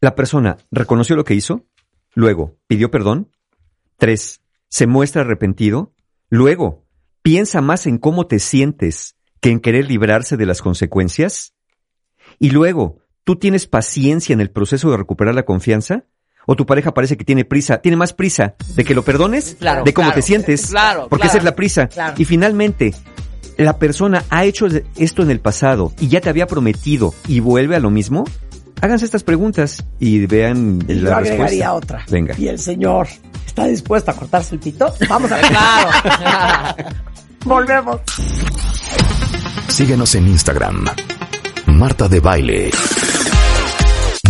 la 0.00 0.14
persona 0.14 0.56
reconoció 0.70 1.14
lo 1.16 1.24
que 1.24 1.34
hizo, 1.34 1.66
luego 2.14 2.56
pidió 2.66 2.90
perdón, 2.90 3.30
tres, 3.98 4.40
se 4.68 4.86
muestra 4.86 5.22
arrepentido, 5.22 5.92
luego 6.28 6.86
piensa 7.22 7.60
más 7.60 7.86
en 7.86 7.98
cómo 7.98 8.26
te 8.26 8.38
sientes 8.38 9.16
que 9.40 9.50
en 9.50 9.60
querer 9.60 9.86
librarse 9.86 10.36
de 10.36 10.46
las 10.46 10.62
consecuencias, 10.62 11.54
y 12.38 12.50
luego 12.50 12.98
tú 13.24 13.36
tienes 13.36 13.66
paciencia 13.66 14.32
en 14.32 14.40
el 14.40 14.50
proceso 14.50 14.90
de 14.90 14.96
recuperar 14.96 15.34
la 15.34 15.44
confianza, 15.44 16.04
o 16.46 16.56
tu 16.56 16.66
pareja 16.66 16.92
parece 16.94 17.16
que 17.16 17.24
tiene 17.24 17.44
prisa, 17.44 17.78
tiene 17.78 17.96
más 17.96 18.12
prisa 18.12 18.54
de 18.74 18.84
que 18.84 18.94
lo 18.94 19.02
perdones, 19.04 19.56
Claro, 19.58 19.84
de 19.84 19.92
cómo 19.94 20.06
claro. 20.08 20.20
te 20.20 20.22
sientes, 20.26 20.66
Claro, 20.68 21.06
porque 21.08 21.22
claro. 21.22 21.28
esa 21.30 21.38
es 21.38 21.44
la 21.44 21.54
prisa. 21.56 21.86
Claro. 21.88 22.14
Y 22.18 22.24
finalmente, 22.24 22.94
la 23.56 23.78
persona 23.78 24.24
ha 24.30 24.44
hecho 24.44 24.66
esto 24.96 25.22
en 25.22 25.30
el 25.30 25.40
pasado 25.40 25.92
y 26.00 26.08
ya 26.08 26.20
te 26.20 26.28
había 26.28 26.46
prometido 26.46 27.14
y 27.28 27.40
vuelve 27.40 27.76
a 27.76 27.80
lo 27.80 27.90
mismo, 27.90 28.24
háganse 28.80 29.04
estas 29.04 29.22
preguntas 29.22 29.84
y 29.98 30.24
vean 30.26 30.78
Y 30.88 30.96
yo 31.00 31.10
la 31.10 31.18
agregaría 31.18 31.66
respuesta. 31.70 31.72
otra. 31.74 32.04
Venga. 32.10 32.34
Y 32.38 32.48
el 32.48 32.58
señor 32.58 33.06
está 33.46 33.66
dispuesto 33.66 34.10
a 34.10 34.14
cortarse 34.14 34.54
el 34.54 34.60
pito. 34.60 34.92
Vamos 35.08 35.30
a 35.30 35.36
ver. 35.36 35.46
Claro. 35.46 36.90
Volvemos. 37.44 38.00
Síguenos 39.68 40.14
en 40.14 40.28
Instagram. 40.28 40.86
Marta 41.66 42.08
de 42.08 42.20
Baile. 42.20 42.70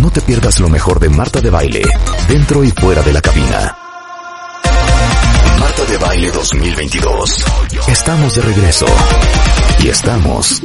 No 0.01 0.11
te 0.11 0.23
pierdas 0.23 0.59
lo 0.61 0.71
mejor 0.71 0.99
de 0.99 1.11
Marta 1.11 1.43
de 1.43 1.51
Baile, 1.51 1.83
dentro 2.27 2.65
y 2.65 2.71
fuera 2.71 3.03
de 3.03 3.13
la 3.13 3.21
cabina. 3.21 3.77
Marta 5.59 5.85
de 5.85 5.99
Baile 5.99 6.31
2022. 6.31 7.45
Estamos 7.87 8.35
de 8.35 8.41
regreso. 8.41 8.87
Y 9.81 9.89
estamos 9.89 10.63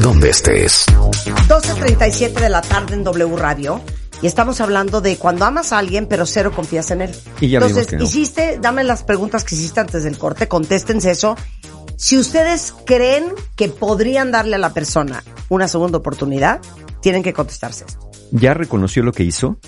donde 0.00 0.30
estés. 0.30 0.86
12.37 0.88 2.40
de 2.40 2.48
la 2.48 2.62
tarde 2.62 2.94
en 2.94 3.04
W 3.04 3.36
Radio. 3.36 3.82
Y 4.22 4.26
estamos 4.26 4.62
hablando 4.62 5.02
de 5.02 5.18
cuando 5.18 5.44
amas 5.44 5.72
a 5.74 5.78
alguien, 5.78 6.06
pero 6.06 6.24
cero 6.24 6.50
confías 6.56 6.90
en 6.92 7.02
él. 7.02 7.14
Y 7.42 7.50
ya 7.50 7.58
vimos 7.58 7.72
Entonces, 7.72 7.86
que 7.88 7.96
no. 7.98 8.04
hiciste, 8.04 8.58
dame 8.58 8.84
las 8.84 9.04
preguntas 9.04 9.44
que 9.44 9.54
hiciste 9.54 9.80
antes 9.80 10.02
del 10.02 10.16
corte, 10.16 10.48
contéstense 10.48 11.10
eso. 11.10 11.36
Si 11.98 12.16
ustedes 12.16 12.72
creen 12.86 13.34
que 13.54 13.68
podrían 13.68 14.30
darle 14.30 14.56
a 14.56 14.58
la 14.58 14.72
persona 14.72 15.22
una 15.50 15.68
segunda 15.68 15.98
oportunidad, 15.98 16.62
tienen 17.02 17.22
que 17.22 17.34
contestarse 17.34 17.84
esto. 17.86 18.13
¿Ya 18.30 18.54
reconoció 18.54 19.02
lo 19.02 19.12
que 19.12 19.24
hizo? 19.24 19.58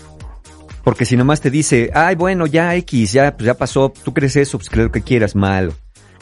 Porque 0.84 1.04
si 1.04 1.16
nomás 1.16 1.40
te 1.40 1.50
dice, 1.50 1.90
ay, 1.94 2.14
bueno, 2.14 2.46
ya 2.46 2.74
X, 2.76 3.12
ya, 3.12 3.36
pues 3.36 3.46
ya 3.46 3.54
pasó, 3.54 3.92
tú 4.04 4.14
crees 4.14 4.36
eso, 4.36 4.58
pues 4.58 4.70
creo 4.70 4.92
que 4.92 5.02
quieras, 5.02 5.34
mal. 5.34 5.72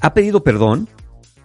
¿Ha 0.01 0.15
pedido 0.15 0.43
perdón? 0.43 0.89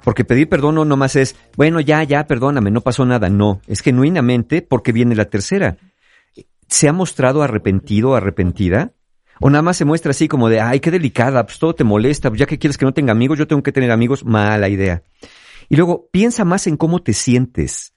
Porque 0.04 0.24
pedir 0.24 0.48
perdón 0.48 0.76
no 0.76 0.86
nomás 0.86 1.16
es, 1.16 1.36
bueno, 1.58 1.82
ya, 1.82 2.04
ya, 2.04 2.26
perdóname, 2.28 2.72
no 2.72 2.82
pasó 2.82 3.06
nada. 3.06 3.30
No, 3.30 3.62
es 3.68 3.82
genuinamente 3.82 4.62
porque 4.62 4.92
viene 4.92 5.16
la 5.16 5.26
tercera. 5.26 5.78
¿Se 6.68 6.88
ha 6.88 6.94
mostrado 6.94 7.42
arrepentido, 7.42 8.16
arrepentida? 8.16 8.94
¿O 9.42 9.50
nada 9.50 9.62
más 9.62 9.78
se 9.78 9.86
muestra 9.86 10.12
así 10.12 10.28
como 10.28 10.50
de, 10.50 10.60
ay, 10.60 10.80
qué 10.80 10.92
delicada, 10.92 11.46
pues 11.46 11.60
todo 11.60 11.74
te 11.74 11.84
molesta, 11.84 12.30
pues 12.30 12.40
ya 12.40 12.46
que 12.46 12.60
quieres 12.60 12.78
que 12.78 12.86
no 12.86 12.94
tenga 12.94 13.12
amigos, 13.12 13.38
yo 13.38 13.48
tengo 13.48 13.64
que 13.64 13.72
tener 13.72 13.92
amigos? 13.92 14.26
Mala 14.26 14.70
idea. 14.70 15.04
Y 15.70 15.76
luego, 15.76 16.10
piensa 16.12 16.46
más 16.46 16.68
en 16.68 16.78
cómo 16.78 17.02
te 17.02 17.14
sientes 17.14 17.94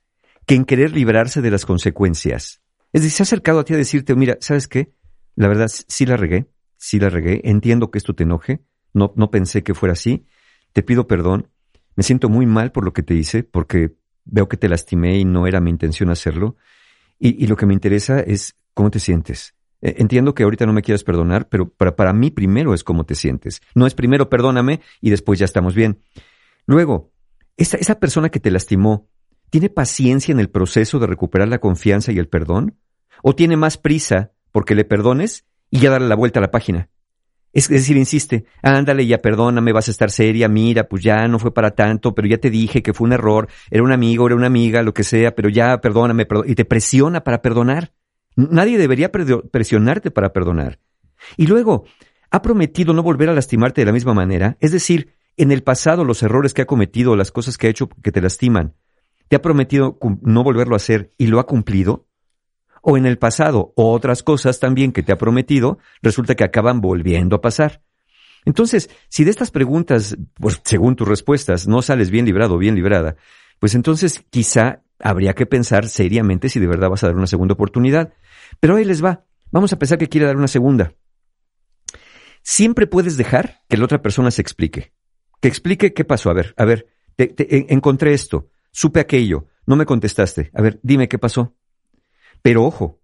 que 0.47 0.55
en 0.55 0.65
querer 0.65 0.93
librarse 0.93 1.41
de 1.41 1.51
las 1.51 1.67
consecuencias. 1.67 2.62
Es 2.93 3.03
decir, 3.03 3.17
se 3.17 3.23
ha 3.23 3.25
acercado 3.25 3.61
a 3.61 3.65
ti 3.65 3.75
a 3.75 3.77
decirte, 3.77 4.15
mira, 4.15 4.37
¿sabes 4.41 4.69
qué? 4.69 4.93
La 5.35 5.49
verdad, 5.49 5.69
sí 5.69 6.05
la 6.07 6.17
regué, 6.17 6.51
sí 6.77 6.99
la 6.99 7.09
regué, 7.09 7.41
entiendo 7.45 7.91
que 7.91 7.99
esto 7.99 8.15
te 8.15 8.25
enoje, 8.25 8.63
no, 8.93 9.13
no 9.17 9.31
pensé 9.31 9.63
que 9.63 9.75
fuera 9.75 9.95
así, 9.95 10.27
te 10.73 10.83
pido 10.83 11.07
perdón, 11.07 11.49
me 11.97 12.03
siento 12.03 12.29
muy 12.29 12.47
mal 12.47 12.73
por 12.73 12.85
lo 12.85 12.93
que 12.93 13.03
te 13.03 13.15
hice, 13.15 13.45
porque 13.45 13.95
veo 14.25 14.49
que 14.49 14.57
te 14.57 14.69
lastimé 14.69 15.19
y 15.19 15.25
no 15.25 15.47
era 15.47 15.61
mi 15.61 15.71
intención 15.71 16.11
hacerlo, 16.11 16.57
y, 17.19 17.43
y 17.43 17.47
lo 17.47 17.57
que 17.57 17.67
me 17.67 17.75
interesa 17.75 18.21
es 18.21 18.57
cómo 18.75 18.91
te 18.91 19.01
sientes. 19.01 19.55
Eh, 19.81 19.97
Entiendo 19.99 20.35
que 20.35 20.45
ahorita 20.45 20.65
no 20.65 20.73
me 20.73 20.83
quieras 20.83 21.05
perdonar, 21.05 21.49
pero 21.49 21.69
para, 21.69 21.97
para 21.97 22.13
mí 22.13 22.31
primero 22.31 22.73
es 22.73 22.85
cómo 22.85 23.05
te 23.05 23.15
sientes. 23.15 23.61
No 23.75 23.87
es 23.87 23.95
primero 23.95 24.31
perdóname 24.31 24.81
y 25.01 25.11
después 25.11 25.39
ya 25.39 25.45
estamos 25.45 25.75
bien. 25.75 26.01
Luego, 26.67 27.13
esa, 27.57 27.77
esa 27.77 27.99
persona 27.99 28.31
que 28.31 28.41
te 28.41 28.51
lastimó, 28.51 29.09
¿tiene 29.51 29.69
paciencia 29.69 30.33
en 30.33 30.41
el 30.41 30.49
proceso 30.51 30.99
de 30.99 31.07
recuperar 31.07 31.49
la 31.49 31.59
confianza 31.59 32.13
y 32.13 32.19
el 32.19 32.29
perdón? 32.29 32.79
¿O 33.23 33.35
tiene 33.35 33.57
más 33.57 33.77
prisa 33.77 34.33
porque 34.51 34.75
le 34.75 34.85
perdones 34.85 35.45
y 35.71 35.81
ya 35.81 35.91
darle 35.91 36.09
la 36.09 36.15
vuelta 36.17 36.41
a 36.41 36.43
la 36.43 36.51
página? 36.51 36.89
Es, 37.53 37.69
decir, 37.69 37.99
insiste, 37.99 38.47
ándale, 38.63 39.07
ya 39.07 39.19
perdóname, 39.19 39.73
vas 39.73 39.89
a 39.89 39.91
estar 39.91 40.11
seria, 40.11 40.49
mira, 40.49 40.89
pues 40.89 41.03
ya 41.03 41.29
no 41.29 41.39
fue 41.39 41.53
para 41.53 41.73
tanto, 41.73 42.15
pero 42.15 42.27
ya 42.27 42.39
te 42.39 42.49
dije 42.49 42.83
que 42.83 42.95
fue 42.95 43.07
un 43.07 43.13
error, 43.13 43.49
era 43.71 43.83
un 43.83 43.93
amigo, 43.93 44.27
era 44.27 44.37
una 44.37 44.47
amiga, 44.47 44.83
lo 44.83 44.95
que 44.95 45.05
sea, 45.05 45.35
pero 45.35 45.51
ya 45.51 45.79
perdóname, 45.81 46.25
perdón, 46.25 46.47
y 46.49 46.55
te 46.55 46.65
presiona 46.65 47.25
para 47.25 47.43
perdonar. 47.43 47.93
Nadie 48.37 48.79
debería 48.79 49.13
pre- 49.13 49.43
presionarte 49.51 50.11
para 50.11 50.33
perdonar. 50.33 50.79
Y 51.37 51.47
luego, 51.47 51.85
ha 52.31 52.41
prometido 52.41 52.95
no 52.95 53.03
volver 53.03 53.29
a 53.29 53.35
lastimarte 53.35 53.83
de 53.83 53.87
la 53.87 53.93
misma 53.93 54.15
manera, 54.15 54.57
es 54.61 54.73
decir, 54.73 55.13
en 55.37 55.53
el 55.53 55.63
pasado 55.63 56.05
los 56.05 56.23
errores 56.23 56.55
que 56.55 56.63
ha 56.63 56.67
cometido, 56.67 57.17
las 57.17 57.33
cosas 57.33 57.59
que 57.59 57.67
ha 57.67 57.71
hecho 57.71 57.91
que 58.03 58.13
te 58.13 58.23
lastiman, 58.23 58.75
¿te 59.29 59.37
ha 59.37 59.43
prometido 59.43 59.99
no 60.23 60.43
volverlo 60.43 60.75
a 60.75 60.77
hacer 60.77 61.13
y 61.19 61.27
lo 61.27 61.39
ha 61.39 61.47
cumplido? 61.47 62.07
O 62.83 62.97
en 62.97 63.07
el 63.07 63.17
pasado, 63.17 63.73
otras 63.77 64.23
cosas 64.23 64.59
también 64.61 64.93
que 64.93 65.03
te 65.03 65.13
ha 65.13 65.19
prometido, 65.19 65.79
resulta 66.03 66.35
que 66.35 66.45
acaban 66.45 66.81
volviendo 66.81 67.37
a 67.37 67.41
pasar. 67.41 67.83
Entonces, 68.45 68.91
si 69.09 69.23
de 69.23 69.31
estas 69.31 69.53
preguntas, 69.53 70.17
pues, 70.35 70.61
según 70.65 70.97
tus 70.97 71.07
respuestas, 71.07 71.69
no 71.69 71.81
sales 71.81 72.11
bien 72.11 72.27
librado 72.27 72.55
o 72.57 72.59
bien 72.59 72.75
librada, 72.75 73.15
pues 73.61 73.77
entonces 73.77 74.25
quizá 74.31 74.83
habría 74.99 75.35
que 75.35 75.47
pensar 75.47 75.89
seriamente 75.89 76.49
si 76.49 76.59
de 76.59 76.67
verdad 76.67 76.91
vas 76.91 77.05
a 77.05 77.07
dar 77.07 77.17
una 77.17 77.29
segunda 77.29 77.55
oportunidad. 77.55 78.13
Pero 78.59 78.75
ahí 78.77 78.85
les 78.85 79.03
va. 79.03 79.25
Vamos 79.53 79.73
a 79.73 79.79
pensar 79.79 79.97
que 79.99 80.09
quiere 80.09 80.27
dar 80.27 80.37
una 80.37 80.49
segunda. 80.49 80.93
Siempre 82.43 82.87
puedes 82.89 83.17
dejar 83.17 83.61
que 83.69 83.77
la 83.77 83.85
otra 83.85 84.03
persona 84.03 84.31
se 84.33 84.43
explique. 84.43 84.93
Que 85.41 85.49
explique 85.49 85.95
qué 85.95 86.05
pasó. 86.05 86.31
A 86.31 86.35
ver, 86.35 86.55
a 86.57 86.65
ver, 86.65 86.89
te- 87.17 87.29
te- 87.29 87.57
en- 87.57 87.67
encontré 87.69 88.13
esto, 88.13 88.49
supe 88.73 89.01
aquello, 89.01 89.47
no 89.67 89.77
me 89.77 89.87
contestaste. 89.87 90.51
A 90.55 90.63
ver, 90.63 90.81
dime 90.83 91.09
qué 91.09 91.19
pasó. 91.19 91.55
Pero 92.43 92.65
ojo, 92.65 93.01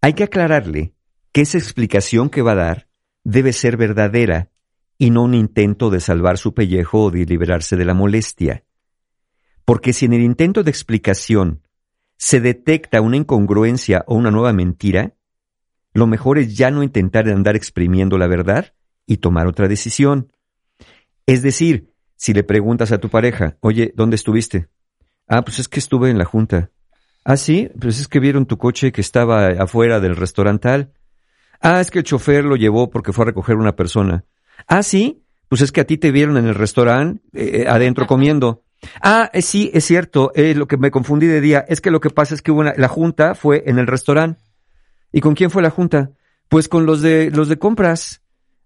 hay 0.00 0.12
que 0.12 0.24
aclararle 0.24 0.94
que 1.32 1.40
esa 1.40 1.58
explicación 1.58 2.30
que 2.30 2.42
va 2.42 2.52
a 2.52 2.56
dar 2.56 2.88
debe 3.24 3.52
ser 3.52 3.76
verdadera 3.76 4.50
y 4.98 5.10
no 5.10 5.24
un 5.24 5.34
intento 5.34 5.90
de 5.90 6.00
salvar 6.00 6.38
su 6.38 6.54
pellejo 6.54 7.04
o 7.04 7.10
de 7.10 7.24
liberarse 7.24 7.76
de 7.76 7.84
la 7.84 7.94
molestia. 7.94 8.64
Porque 9.64 9.92
si 9.92 10.04
en 10.04 10.12
el 10.12 10.22
intento 10.22 10.62
de 10.62 10.70
explicación 10.70 11.62
se 12.16 12.40
detecta 12.40 13.00
una 13.00 13.16
incongruencia 13.16 14.04
o 14.06 14.14
una 14.14 14.30
nueva 14.30 14.52
mentira, 14.52 15.14
lo 15.94 16.06
mejor 16.06 16.38
es 16.38 16.56
ya 16.56 16.70
no 16.70 16.82
intentar 16.82 17.28
andar 17.28 17.56
exprimiendo 17.56 18.18
la 18.18 18.26
verdad 18.26 18.74
y 19.06 19.18
tomar 19.18 19.46
otra 19.46 19.68
decisión. 19.68 20.32
Es 21.26 21.42
decir, 21.42 21.94
si 22.16 22.32
le 22.32 22.44
preguntas 22.44 22.92
a 22.92 22.98
tu 22.98 23.08
pareja, 23.08 23.56
oye, 23.60 23.92
¿dónde 23.96 24.16
estuviste? 24.16 24.68
Ah, 25.26 25.42
pues 25.42 25.58
es 25.58 25.68
que 25.68 25.80
estuve 25.80 26.10
en 26.10 26.18
la 26.18 26.24
junta. 26.24 26.70
Ah, 27.24 27.36
sí, 27.36 27.70
pues 27.80 28.00
es 28.00 28.08
que 28.08 28.20
vieron 28.20 28.46
tu 28.46 28.58
coche 28.58 28.92
que 28.92 29.00
estaba 29.00 29.48
afuera 29.48 30.00
del 30.00 30.16
restaurante 30.16 30.68
tal. 30.68 30.92
Ah, 31.60 31.80
es 31.80 31.90
que 31.90 32.00
el 32.00 32.04
chofer 32.04 32.44
lo 32.44 32.56
llevó 32.56 32.90
porque 32.90 33.12
fue 33.12 33.24
a 33.24 33.26
recoger 33.26 33.56
una 33.56 33.74
persona. 33.74 34.24
Ah, 34.66 34.82
sí, 34.82 35.24
pues 35.48 35.62
es 35.62 35.72
que 35.72 35.80
a 35.80 35.86
ti 35.86 35.96
te 35.96 36.10
vieron 36.10 36.36
en 36.36 36.46
el 36.46 36.54
restaurante 36.54 37.22
eh, 37.32 37.66
adentro 37.66 38.06
comiendo. 38.06 38.62
Ah, 39.00 39.30
eh, 39.32 39.42
sí, 39.42 39.70
es 39.72 39.84
cierto, 39.84 40.32
eh, 40.34 40.54
lo 40.54 40.68
que 40.68 40.76
me 40.76 40.90
confundí 40.90 41.26
de 41.26 41.40
día, 41.40 41.64
es 41.66 41.80
que 41.80 41.90
lo 41.90 42.00
que 42.00 42.10
pasa 42.10 42.34
es 42.34 42.42
que 42.42 42.52
hubo 42.52 42.60
una, 42.60 42.74
la 42.76 42.88
junta 42.88 43.34
fue 43.34 43.62
en 43.66 43.78
el 43.78 43.86
restaurante. 43.86 44.40
¿Y 45.12 45.20
con 45.20 45.34
quién 45.34 45.50
fue 45.50 45.62
la 45.62 45.70
junta? 45.70 46.10
Pues 46.48 46.68
con 46.68 46.86
los 46.86 47.00
de 47.00 47.30
los 47.30 47.48
de 47.48 47.58
compras. 47.58 48.22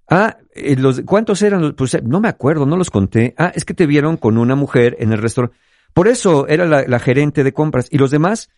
Ah, 0.08 0.38
eh, 0.54 0.76
los, 0.76 1.02
¿cuántos 1.02 1.42
eran? 1.42 1.74
Pues 1.74 1.94
eh, 1.94 2.02
no 2.02 2.20
me 2.20 2.28
acuerdo, 2.28 2.64
no 2.64 2.76
los 2.76 2.90
conté. 2.90 3.34
Ah, 3.36 3.52
es 3.54 3.64
que 3.64 3.74
te 3.74 3.86
vieron 3.86 4.16
con 4.16 4.38
una 4.38 4.54
mujer 4.54 4.96
en 4.98 5.12
el 5.12 5.18
restaurante. 5.18 5.56
Por 5.94 6.08
eso 6.08 6.46
era 6.48 6.66
la, 6.66 6.84
la 6.86 6.98
gerente 6.98 7.44
de 7.44 7.52
compras. 7.52 7.88
¿Y 7.90 7.98
los 7.98 8.10
demás? 8.10 8.50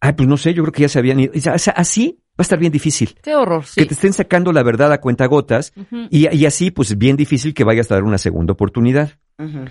Ah, 0.00 0.16
pues 0.16 0.28
no 0.28 0.36
sé, 0.36 0.54
yo 0.54 0.62
creo 0.62 0.72
que 0.72 0.82
ya 0.82 0.88
se 0.88 0.98
habían 0.98 1.20
ido. 1.20 1.32
O 1.34 1.58
sea, 1.58 1.74
así 1.74 2.20
va 2.30 2.36
a 2.38 2.42
estar 2.42 2.58
bien 2.58 2.72
difícil. 2.72 3.14
Qué 3.22 3.34
horror, 3.34 3.64
sí. 3.64 3.80
Que 3.80 3.86
te 3.86 3.94
estén 3.94 4.12
sacando 4.12 4.52
la 4.52 4.62
verdad 4.62 4.92
a 4.92 5.00
cuentagotas 5.00 5.72
y 6.10 6.46
así, 6.46 6.70
pues 6.70 6.96
bien 6.96 7.16
difícil 7.16 7.54
que 7.54 7.64
vayas 7.64 7.90
a 7.90 7.94
dar 7.94 8.04
una 8.04 8.18
segunda 8.18 8.52
oportunidad. 8.52 9.18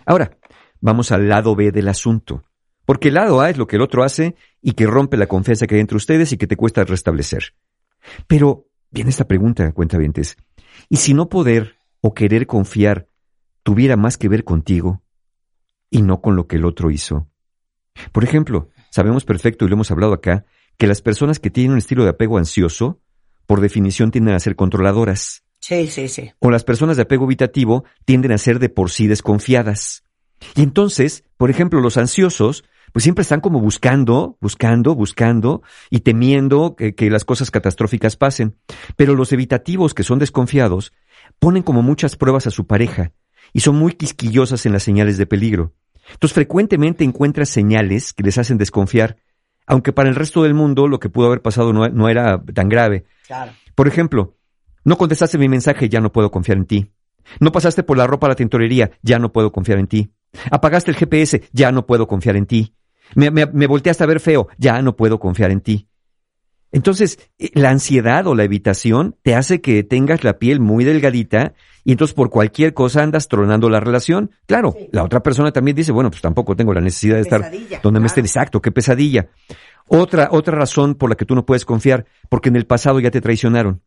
Ahora, 0.06 0.38
vamos 0.80 1.12
al 1.12 1.28
lado 1.28 1.56
B 1.56 1.72
del 1.72 1.88
asunto. 1.88 2.44
Porque 2.86 3.10
el 3.10 3.16
lado 3.16 3.42
A 3.42 3.50
es 3.50 3.58
lo 3.58 3.68
que 3.68 3.76
el 3.76 3.84
otro 3.84 4.04
hace 4.04 4.36
y 4.62 4.74
que 4.74 4.88
rompe 4.88 5.16
la 5.16 5.28
confianza 5.28 5.68
que 5.68 5.76
hay 5.76 5.82
entre 5.82 5.98
ustedes 5.98 6.32
y 6.32 6.38
que 6.38 6.48
te 6.48 6.56
cuesta 6.56 6.84
restablecer. 6.84 7.54
Pero 8.28 8.68
viene 8.90 9.12
esta 9.12 9.28
pregunta, 9.28 9.72
cuentavientes. 9.74 10.38
¿Y 10.90 10.98
si 10.98 11.14
no 11.14 11.30
poder 11.30 11.76
o 12.02 12.14
querer 12.14 12.48
confiar 12.48 13.08
tuviera 13.62 13.96
más 13.96 14.18
que 14.18 14.30
ver 14.30 14.44
contigo 14.44 15.04
y 15.90 16.02
no 16.02 16.22
con 16.22 16.36
lo 16.36 16.48
que 16.48 16.58
el 16.58 16.66
otro 16.66 16.92
hizo? 16.92 17.28
Por 18.12 18.24
ejemplo, 18.24 18.70
sabemos 18.90 19.26
perfecto, 19.26 19.66
y 19.66 19.68
lo 19.68 19.76
hemos 19.76 19.92
hablado 19.92 20.14
acá, 20.14 20.46
que 20.78 20.88
las 20.88 21.02
personas 21.02 21.40
que 21.40 21.50
tienen 21.50 21.74
un 21.74 21.78
estilo 21.78 22.04
de 22.04 22.12
apego 22.12 22.38
ansioso, 22.38 23.02
por 23.46 23.62
definición 23.62 24.12
tienden 24.12 24.36
a 24.36 24.40
ser 24.40 24.56
controladoras. 24.56 25.44
Sí, 25.60 25.88
sí, 25.88 26.08
sí. 26.08 26.32
O 26.40 26.52
las 26.52 26.64
personas 26.64 26.96
de 26.96 27.04
apego 27.04 27.26
evitativo 27.26 27.84
tienden 28.06 28.32
a 28.32 28.38
ser 28.38 28.60
de 28.60 28.70
por 28.70 28.90
sí 28.90 29.08
desconfiadas. 29.08 30.04
Y 30.56 30.62
entonces, 30.62 31.26
por 31.36 31.50
ejemplo, 31.50 31.82
los 31.82 31.98
ansiosos, 31.98 32.64
pues 32.94 33.04
siempre 33.04 33.24
están 33.24 33.42
como 33.42 33.60
buscando, 33.60 34.38
buscando, 34.40 34.96
buscando 34.96 35.64
y 35.90 36.00
temiendo 36.00 36.76
que, 36.76 36.96
que 36.96 37.10
las 37.10 37.26
cosas 37.26 37.52
catastróficas 37.52 38.16
pasen. 38.16 38.56
Pero 38.96 39.16
los 39.16 39.34
evitativos, 39.34 39.94
que 39.94 40.04
son 40.04 40.20
desconfiados, 40.20 40.94
ponen 41.40 41.64
como 41.64 41.82
muchas 41.82 42.16
pruebas 42.16 42.48
a 42.48 42.52
su 42.52 42.68
pareja 42.68 43.12
y 43.54 43.62
son 43.62 43.76
muy 43.76 43.94
quisquillosas 43.94 44.66
en 44.66 44.74
las 44.74 44.84
señales 44.84 45.18
de 45.18 45.26
peligro. 45.26 45.74
Entonces 46.12 46.34
frecuentemente 46.34 47.04
encuentras 47.04 47.50
señales 47.50 48.14
que 48.14 48.24
les 48.24 48.38
hacen 48.38 48.58
desconfiar, 48.58 49.18
aunque 49.68 49.94
para 49.94 50.10
el 50.10 50.16
resto 50.16 50.44
del 50.44 50.54
mundo 50.54 50.88
lo 50.88 51.00
que 51.00 51.10
pudo 51.10 51.28
haber 51.28 51.42
pasado 51.42 51.74
no, 51.74 51.88
no 51.90 52.10
era 52.10 52.44
tan 52.54 52.70
grave. 52.70 53.06
Claro. 53.28 53.52
Por 53.76 53.88
ejemplo, 53.88 54.36
no 54.84 54.98
contestaste 54.98 55.38
mi 55.38 55.48
mensaje, 55.48 55.90
ya 55.90 56.02
no 56.02 56.12
puedo 56.12 56.32
confiar 56.32 56.58
en 56.58 56.66
ti. 56.66 56.92
No 57.40 57.52
pasaste 57.52 57.84
por 57.84 57.98
la 57.98 58.08
ropa 58.08 58.28
a 58.28 58.30
la 58.30 58.36
tintorería, 58.36 58.92
ya 59.04 59.20
no 59.20 59.32
puedo 59.32 59.52
confiar 59.52 59.78
en 59.78 59.88
ti. 59.88 60.12
Apagaste 60.52 60.92
el 60.92 60.98
GPS, 60.98 61.44
ya 61.52 61.72
no 61.72 61.86
puedo 61.86 62.08
confiar 62.08 62.36
en 62.36 62.46
ti. 62.46 62.74
Me, 63.16 63.32
me, 63.32 63.46
me 63.46 63.68
volteaste 63.68 64.04
a 64.04 64.08
ver 64.08 64.20
feo, 64.20 64.48
ya 64.58 64.82
no 64.82 64.96
puedo 64.96 65.20
confiar 65.20 65.52
en 65.52 65.62
ti. 65.62 65.88
Entonces, 66.72 67.20
eh, 67.38 67.50
la 67.54 67.70
ansiedad 67.70 68.28
o 68.28 68.36
la 68.36 68.44
evitación 68.44 69.16
te 69.24 69.36
hace 69.36 69.62
que 69.62 69.84
tengas 69.84 70.24
la 70.24 70.38
piel 70.38 70.60
muy 70.60 70.84
delgadita 70.84 71.54
y 71.84 71.92
entonces 71.92 72.14
por 72.14 72.30
cualquier 72.30 72.74
cosa 72.74 73.04
andas 73.04 73.28
tronando 73.28 73.70
la 73.70 73.80
relación. 73.80 74.32
Claro, 74.46 74.76
la 74.92 75.04
otra 75.04 75.22
persona 75.22 75.52
también 75.52 75.76
dice, 75.76 75.92
bueno, 75.92 76.10
pues 76.10 76.22
tampoco 76.22 76.56
tengo 76.56 76.74
la 76.74 76.82
necesidad 76.82 77.16
de 77.16 77.22
estar 77.22 77.52
donde 77.82 78.00
me 78.00 78.08
estén 78.08 78.26
exacto, 78.26 78.62
qué 78.62 78.72
pesadilla. 78.72 79.30
Otra, 79.88 80.30
otra 80.32 80.56
razón 80.58 80.96
por 80.96 81.10
la 81.10 81.16
que 81.16 81.26
tú 81.26 81.36
no 81.36 81.46
puedes 81.46 81.66
confiar, 81.66 82.06
porque 82.30 82.50
en 82.50 82.56
el 82.56 82.66
pasado 82.66 83.00
ya 83.00 83.12
te 83.12 83.22
traicionaron. 83.22 83.82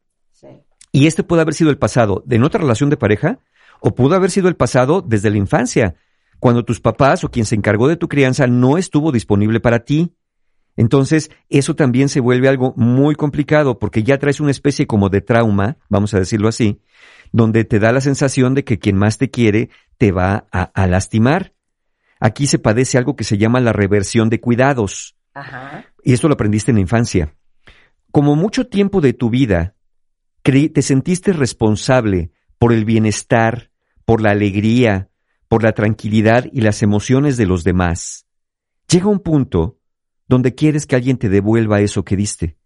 Y 0.91 1.07
este 1.07 1.23
puede 1.23 1.43
haber 1.43 1.55
sido 1.55 1.71
el 1.71 1.79
pasado 1.79 2.23
de 2.27 2.37
en 2.37 2.45
otra 2.45 2.61
relación 2.61 2.91
de 2.91 2.97
pareja 2.97 3.39
o 3.81 3.95
pudo 3.95 4.15
haber 4.15 4.31
sido 4.31 4.49
el 4.49 4.57
pasado 4.57 5.03
desde 5.03 5.31
la 5.31 5.39
infancia, 5.39 5.97
cuando 6.39 6.65
tus 6.65 6.81
papás 6.81 7.25
o 7.25 7.31
quien 7.31 7.47
se 7.47 7.55
encargó 7.55 7.89
de 7.89 7.97
tu 7.97 8.09
crianza 8.09 8.47
no 8.47 8.79
estuvo 8.79 9.13
disponible 9.13 9.61
para 9.61 9.85
ti. 9.85 10.13
Entonces, 10.77 11.31
eso 11.49 11.77
también 11.77 12.09
se 12.09 12.21
vuelve 12.21 12.49
algo 12.49 12.75
muy 12.77 13.15
complicado 13.15 13.79
porque 13.79 14.03
ya 14.03 14.19
traes 14.19 14.41
una 14.41 14.51
especie 14.51 14.87
como 14.87 15.09
de 15.09 15.21
trauma, 15.21 15.77
vamos 15.89 16.15
a 16.15 16.19
decirlo 16.19 16.49
así, 16.49 16.81
donde 17.33 17.65
te 17.65 17.79
da 17.79 17.93
la 17.93 18.01
sensación 18.01 18.55
de 18.55 18.65
que 18.65 18.79
quien 18.79 18.97
más 18.97 19.19
te 19.19 19.31
quiere 19.31 19.71
te 19.99 20.13
va 20.13 20.47
a, 20.53 20.63
a 20.63 20.87
lastimar. 20.87 21.55
Aquí 22.21 22.47
se 22.47 22.59
padece 22.59 22.99
algo 22.99 23.17
que 23.17 23.25
se 23.25 23.39
llama 23.39 23.61
la 23.61 23.73
reversión 23.73 24.29
de 24.31 24.41
cuidados. 24.41 25.17
Ajá. 25.35 25.87
Y 26.05 26.13
esto 26.13 26.29
lo 26.29 26.35
aprendiste 26.35 26.71
en 26.71 26.77
la 26.77 26.83
infancia. 26.83 27.35
Como 28.11 28.37
mucho 28.37 28.67
tiempo 28.67 29.01
de 29.01 29.15
tu 29.15 29.31
vida 29.31 29.75
te 30.43 30.83
sentiste 30.83 31.33
responsable 31.33 32.33
por 32.59 32.73
el 32.73 32.85
bienestar, 32.85 33.71
por 34.05 34.21
la 34.21 34.31
alegría, 34.31 35.09
por 35.49 35.63
la 35.63 35.73
tranquilidad 35.73 36.47
y 36.53 36.61
las 36.63 36.83
emociones 36.83 37.37
de 37.37 37.47
los 37.47 37.65
demás, 37.65 38.27
llega 38.89 39.07
un 39.07 39.21
punto 39.21 39.79
donde 40.27 40.55
quieres 40.55 40.87
que 40.87 40.97
alguien 40.97 41.17
te 41.17 41.29
devuelva 41.29 41.81
eso 41.81 42.05
que 42.05 42.17
diste. 42.17 42.57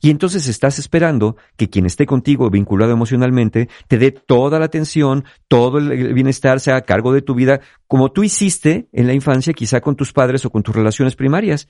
Y 0.00 0.10
entonces 0.10 0.46
estás 0.48 0.78
esperando 0.78 1.36
que 1.56 1.68
quien 1.68 1.86
esté 1.86 2.06
contigo 2.06 2.50
vinculado 2.50 2.92
emocionalmente 2.92 3.68
te 3.88 3.98
dé 3.98 4.10
toda 4.10 4.58
la 4.58 4.66
atención, 4.66 5.24
todo 5.48 5.78
el- 5.78 6.14
bienestar 6.14 6.60
sea 6.60 6.76
a 6.76 6.82
cargo 6.82 7.12
de 7.12 7.22
tu 7.22 7.34
vida, 7.34 7.60
como 7.86 8.12
tú 8.12 8.24
hiciste 8.24 8.88
en 8.92 9.06
la 9.06 9.14
infancia, 9.14 9.52
quizá 9.52 9.80
con 9.80 9.96
tus 9.96 10.12
padres 10.12 10.44
o 10.44 10.50
con 10.50 10.62
tus 10.62 10.74
relaciones 10.74 11.16
primarias. 11.16 11.68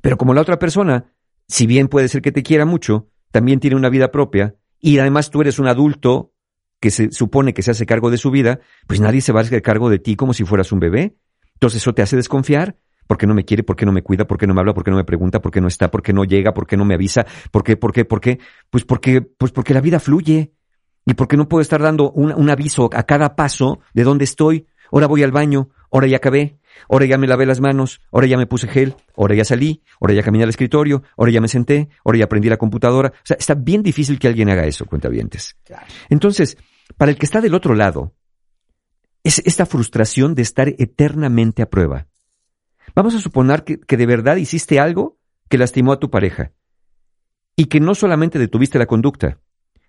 Pero 0.00 0.16
como 0.16 0.34
la 0.34 0.40
otra 0.40 0.58
persona, 0.58 1.12
si 1.48 1.66
bien 1.66 1.88
puede 1.88 2.08
ser 2.08 2.22
que 2.22 2.32
te 2.32 2.42
quiera 2.42 2.64
mucho, 2.64 3.08
también 3.30 3.60
tiene 3.60 3.76
una 3.76 3.88
vida 3.88 4.10
propia 4.10 4.56
y 4.80 4.98
además 4.98 5.30
tú 5.30 5.40
eres 5.40 5.58
un 5.58 5.68
adulto 5.68 6.32
que 6.80 6.90
se 6.90 7.12
supone 7.12 7.54
que 7.54 7.62
se 7.62 7.70
hace 7.70 7.86
cargo 7.86 8.10
de 8.10 8.18
su 8.18 8.30
vida, 8.30 8.60
pues 8.88 9.00
nadie 9.00 9.20
se 9.20 9.32
va 9.32 9.40
a 9.40 9.42
hacer 9.42 9.62
cargo 9.62 9.88
de 9.88 9.98
ti 10.00 10.16
como 10.16 10.34
si 10.34 10.44
fueras 10.44 10.72
un 10.72 10.80
bebé. 10.80 11.16
Entonces 11.54 11.80
eso 11.80 11.94
te 11.94 12.02
hace 12.02 12.16
desconfiar. 12.16 12.76
¿Por 13.06 13.18
qué 13.18 13.26
no 13.26 13.34
me 13.34 13.44
quiere? 13.44 13.62
¿Por 13.62 13.76
qué 13.76 13.86
no 13.86 13.92
me 13.92 14.02
cuida? 14.02 14.26
¿Por 14.26 14.38
qué 14.38 14.46
no 14.46 14.54
me 14.54 14.60
habla? 14.60 14.74
¿Por 14.74 14.84
qué 14.84 14.90
no 14.90 14.96
me 14.96 15.04
pregunta? 15.04 15.40
¿Por 15.40 15.50
qué 15.50 15.60
no 15.60 15.68
está? 15.68 15.90
¿Por 15.90 16.02
qué 16.02 16.12
no 16.12 16.24
llega? 16.24 16.54
¿Por 16.54 16.66
qué 16.66 16.76
no 16.76 16.84
me 16.84 16.94
avisa? 16.94 17.26
¿Por 17.50 17.62
qué? 17.64 17.76
¿Por 17.76 17.92
qué? 17.92 18.04
¿Por 18.04 18.20
qué? 18.20 18.38
Pues 18.70 18.84
porque, 18.84 19.20
pues 19.22 19.52
porque 19.52 19.74
la 19.74 19.80
vida 19.80 20.00
fluye. 20.00 20.52
Y 21.04 21.14
porque 21.14 21.36
no 21.36 21.48
puedo 21.48 21.62
estar 21.62 21.82
dando 21.82 22.12
un, 22.12 22.32
un 22.32 22.50
aviso 22.50 22.88
a 22.92 23.02
cada 23.02 23.34
paso 23.34 23.80
de 23.92 24.04
dónde 24.04 24.24
estoy. 24.24 24.66
Ahora 24.92 25.08
voy 25.08 25.22
al 25.22 25.32
baño, 25.32 25.70
ahora 25.90 26.06
ya 26.06 26.18
acabé, 26.18 26.58
ahora 26.88 27.06
ya 27.06 27.18
me 27.18 27.26
lavé 27.26 27.46
las 27.46 27.60
manos, 27.60 28.00
ahora 28.12 28.26
ya 28.26 28.36
me 28.36 28.46
puse 28.46 28.68
gel, 28.68 28.94
ahora 29.16 29.34
ya 29.34 29.44
salí, 29.44 29.82
ahora 30.00 30.14
ya 30.14 30.22
caminé 30.22 30.44
al 30.44 30.50
escritorio, 30.50 31.02
ahora 31.16 31.32
ya 31.32 31.40
me 31.40 31.48
senté, 31.48 31.88
ahora 32.04 32.18
ya 32.18 32.24
aprendí 32.24 32.48
la 32.48 32.56
computadora. 32.56 33.12
O 33.14 33.24
sea, 33.24 33.36
está 33.38 33.54
bien 33.54 33.82
difícil 33.82 34.18
que 34.18 34.28
alguien 34.28 34.48
haga 34.50 34.66
eso, 34.66 34.86
cuentavientes. 34.86 35.56
Entonces, 36.08 36.56
para 36.96 37.10
el 37.10 37.18
que 37.18 37.26
está 37.26 37.40
del 37.40 37.54
otro 37.54 37.74
lado, 37.74 38.12
es 39.24 39.40
esta 39.44 39.66
frustración 39.66 40.34
de 40.34 40.42
estar 40.42 40.68
eternamente 40.68 41.62
a 41.62 41.70
prueba. 41.70 42.06
Vamos 42.94 43.14
a 43.14 43.20
suponer 43.20 43.64
que, 43.64 43.96
de 43.96 44.06
verdad 44.06 44.36
hiciste 44.36 44.80
algo 44.80 45.18
que 45.48 45.58
lastimó 45.58 45.92
a 45.92 45.98
tu 45.98 46.10
pareja 46.10 46.52
y 47.56 47.66
que 47.66 47.80
no 47.80 47.94
solamente 47.94 48.38
detuviste 48.38 48.78
la 48.78 48.86
conducta, 48.86 49.38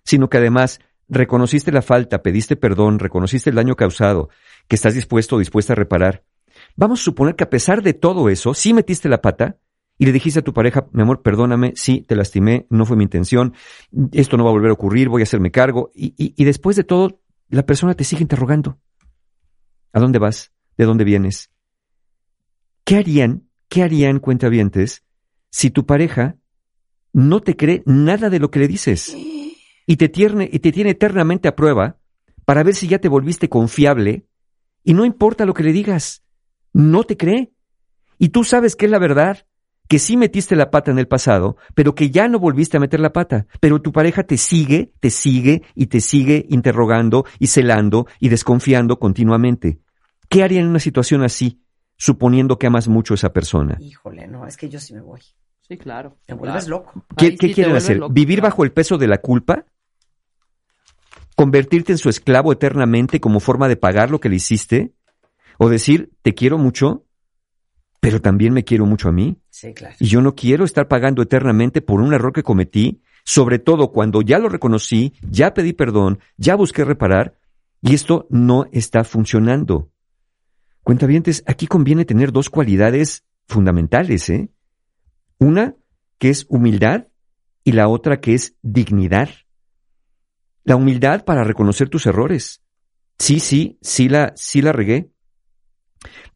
sino 0.04 0.28
que 0.28 0.38
además 0.38 0.80
reconociste 1.08 1.72
la 1.72 1.82
falta, 1.82 2.22
pediste 2.22 2.56
perdón, 2.56 2.98
reconociste 2.98 3.50
el 3.50 3.56
daño 3.56 3.76
causado, 3.76 4.28
que 4.68 4.76
estás 4.76 4.94
dispuesto 4.94 5.36
o 5.36 5.38
dispuesta 5.38 5.72
a 5.72 5.76
reparar. 5.76 6.24
Vamos 6.76 7.00
a 7.00 7.04
suponer 7.04 7.36
que 7.36 7.44
a 7.44 7.50
pesar 7.50 7.82
de 7.82 7.94
todo 7.94 8.28
eso, 8.28 8.54
sí 8.54 8.72
metiste 8.72 9.08
la 9.08 9.20
pata 9.20 9.58
y 9.98 10.06
le 10.06 10.12
dijiste 10.12 10.40
a 10.40 10.42
tu 10.42 10.52
pareja, 10.52 10.86
mi 10.92 11.02
amor, 11.02 11.22
perdóname, 11.22 11.72
sí, 11.76 12.02
te 12.02 12.16
lastimé, 12.16 12.66
no 12.70 12.84
fue 12.84 12.96
mi 12.96 13.04
intención, 13.04 13.54
esto 14.12 14.36
no 14.36 14.44
va 14.44 14.50
a 14.50 14.52
volver 14.52 14.70
a 14.70 14.74
ocurrir, 14.74 15.08
voy 15.08 15.22
a 15.22 15.24
hacerme 15.24 15.50
cargo. 15.50 15.90
Y 15.94 16.44
después 16.44 16.76
de 16.76 16.84
todo, 16.84 17.20
la 17.48 17.64
persona 17.64 17.94
te 17.94 18.04
sigue 18.04 18.22
interrogando. 18.22 18.78
¿A 19.92 20.00
dónde 20.00 20.18
vas? 20.18 20.52
¿De 20.76 20.84
dónde 20.84 21.04
vienes? 21.04 21.53
¿Qué 22.84 22.96
harían, 22.96 23.48
qué 23.68 23.82
harían 23.82 24.18
cuentavientes 24.18 25.04
si 25.50 25.70
tu 25.70 25.86
pareja 25.86 26.36
no 27.14 27.40
te 27.40 27.56
cree 27.56 27.82
nada 27.86 28.28
de 28.28 28.38
lo 28.38 28.50
que 28.50 28.58
le 28.58 28.68
dices 28.68 29.16
y 29.86 29.96
te 29.96 30.08
tiene, 30.08 30.48
y 30.52 30.58
te 30.58 30.70
tiene 30.70 30.90
eternamente 30.90 31.48
a 31.48 31.56
prueba 31.56 31.98
para 32.44 32.62
ver 32.62 32.74
si 32.74 32.86
ya 32.86 32.98
te 32.98 33.08
volviste 33.08 33.48
confiable 33.48 34.26
y 34.82 34.92
no 34.92 35.06
importa 35.06 35.46
lo 35.46 35.54
que 35.54 35.62
le 35.62 35.72
digas, 35.72 36.24
no 36.74 37.04
te 37.04 37.16
cree. 37.16 37.54
Y 38.18 38.28
tú 38.28 38.44
sabes 38.44 38.76
que 38.76 38.84
es 38.84 38.90
la 38.90 38.98
verdad, 38.98 39.46
que 39.88 39.98
sí 39.98 40.18
metiste 40.18 40.54
la 40.54 40.70
pata 40.70 40.90
en 40.90 40.98
el 40.98 41.08
pasado, 41.08 41.56
pero 41.74 41.94
que 41.94 42.10
ya 42.10 42.28
no 42.28 42.38
volviste 42.38 42.76
a 42.76 42.80
meter 42.80 43.00
la 43.00 43.14
pata, 43.14 43.46
pero 43.60 43.80
tu 43.80 43.92
pareja 43.92 44.24
te 44.24 44.36
sigue, 44.36 44.92
te 45.00 45.08
sigue 45.08 45.62
y 45.74 45.86
te 45.86 46.00
sigue 46.00 46.46
interrogando 46.50 47.24
y 47.38 47.46
celando 47.46 48.06
y 48.20 48.28
desconfiando 48.28 48.98
continuamente. 48.98 49.80
¿Qué 50.28 50.42
harían 50.42 50.64
en 50.64 50.70
una 50.70 50.80
situación 50.80 51.22
así? 51.22 51.63
Suponiendo 51.96 52.58
que 52.58 52.66
amas 52.66 52.88
mucho 52.88 53.14
a 53.14 53.16
esa 53.16 53.32
persona. 53.32 53.76
Híjole, 53.80 54.26
no, 54.26 54.46
es 54.46 54.56
que 54.56 54.68
yo 54.68 54.80
sí 54.80 54.94
me 54.94 55.00
voy. 55.00 55.20
Sí, 55.66 55.78
claro. 55.78 56.16
Me 56.28 56.34
vuelves 56.34 56.66
claro. 56.66 56.84
loco. 56.84 57.06
¿Qué, 57.16 57.26
Ahí 57.26 57.36
qué 57.36 57.46
sí 57.46 57.48
te 57.48 57.54
quieren 57.54 57.76
hacer? 57.76 57.96
loco, 57.98 58.12
¿Vivir 58.12 58.40
claro. 58.40 58.50
bajo 58.50 58.64
el 58.64 58.72
peso 58.72 58.98
de 58.98 59.08
la 59.08 59.18
culpa? 59.18 59.64
¿Convertirte 61.36 61.92
en 61.92 61.98
su 61.98 62.08
esclavo 62.08 62.52
eternamente 62.52 63.18
como 63.20 63.40
forma 63.40 63.68
de 63.68 63.76
pagar 63.76 64.10
lo 64.10 64.20
que 64.20 64.28
le 64.28 64.36
hiciste? 64.36 64.94
¿O 65.58 65.68
decir, 65.68 66.12
te 66.22 66.34
quiero 66.34 66.58
mucho, 66.58 67.06
pero 68.00 68.20
también 68.20 68.52
me 68.52 68.64
quiero 68.64 68.86
mucho 68.86 69.08
a 69.08 69.12
mí? 69.12 69.38
Sí, 69.50 69.72
claro. 69.72 69.96
Y 69.98 70.06
yo 70.06 70.20
no 70.20 70.34
quiero 70.34 70.64
estar 70.64 70.86
pagando 70.88 71.22
eternamente 71.22 71.80
por 71.80 72.00
un 72.00 72.12
error 72.12 72.32
que 72.32 72.42
cometí, 72.42 73.02
sobre 73.24 73.58
todo 73.58 73.90
cuando 73.90 74.20
ya 74.20 74.38
lo 74.38 74.48
reconocí, 74.48 75.14
ya 75.22 75.54
pedí 75.54 75.72
perdón, 75.72 76.18
ya 76.36 76.54
busqué 76.56 76.84
reparar, 76.84 77.38
y 77.80 77.94
esto 77.94 78.26
no 78.30 78.66
está 78.72 79.04
funcionando. 79.04 79.90
Cuentavientes, 80.84 81.42
aquí 81.46 81.66
conviene 81.66 82.04
tener 82.04 82.30
dos 82.30 82.50
cualidades 82.50 83.24
fundamentales, 83.48 84.28
¿eh? 84.28 84.50
Una 85.38 85.74
que 86.18 86.28
es 86.28 86.44
humildad 86.50 87.08
y 87.64 87.72
la 87.72 87.88
otra 87.88 88.20
que 88.20 88.34
es 88.34 88.56
dignidad. 88.60 89.30
La 90.62 90.76
humildad 90.76 91.24
para 91.24 91.42
reconocer 91.42 91.88
tus 91.88 92.06
errores. 92.06 92.62
Sí, 93.18 93.40
sí, 93.40 93.78
sí 93.80 94.10
la, 94.10 94.34
sí 94.36 94.60
la 94.60 94.72
regué. 94.72 95.10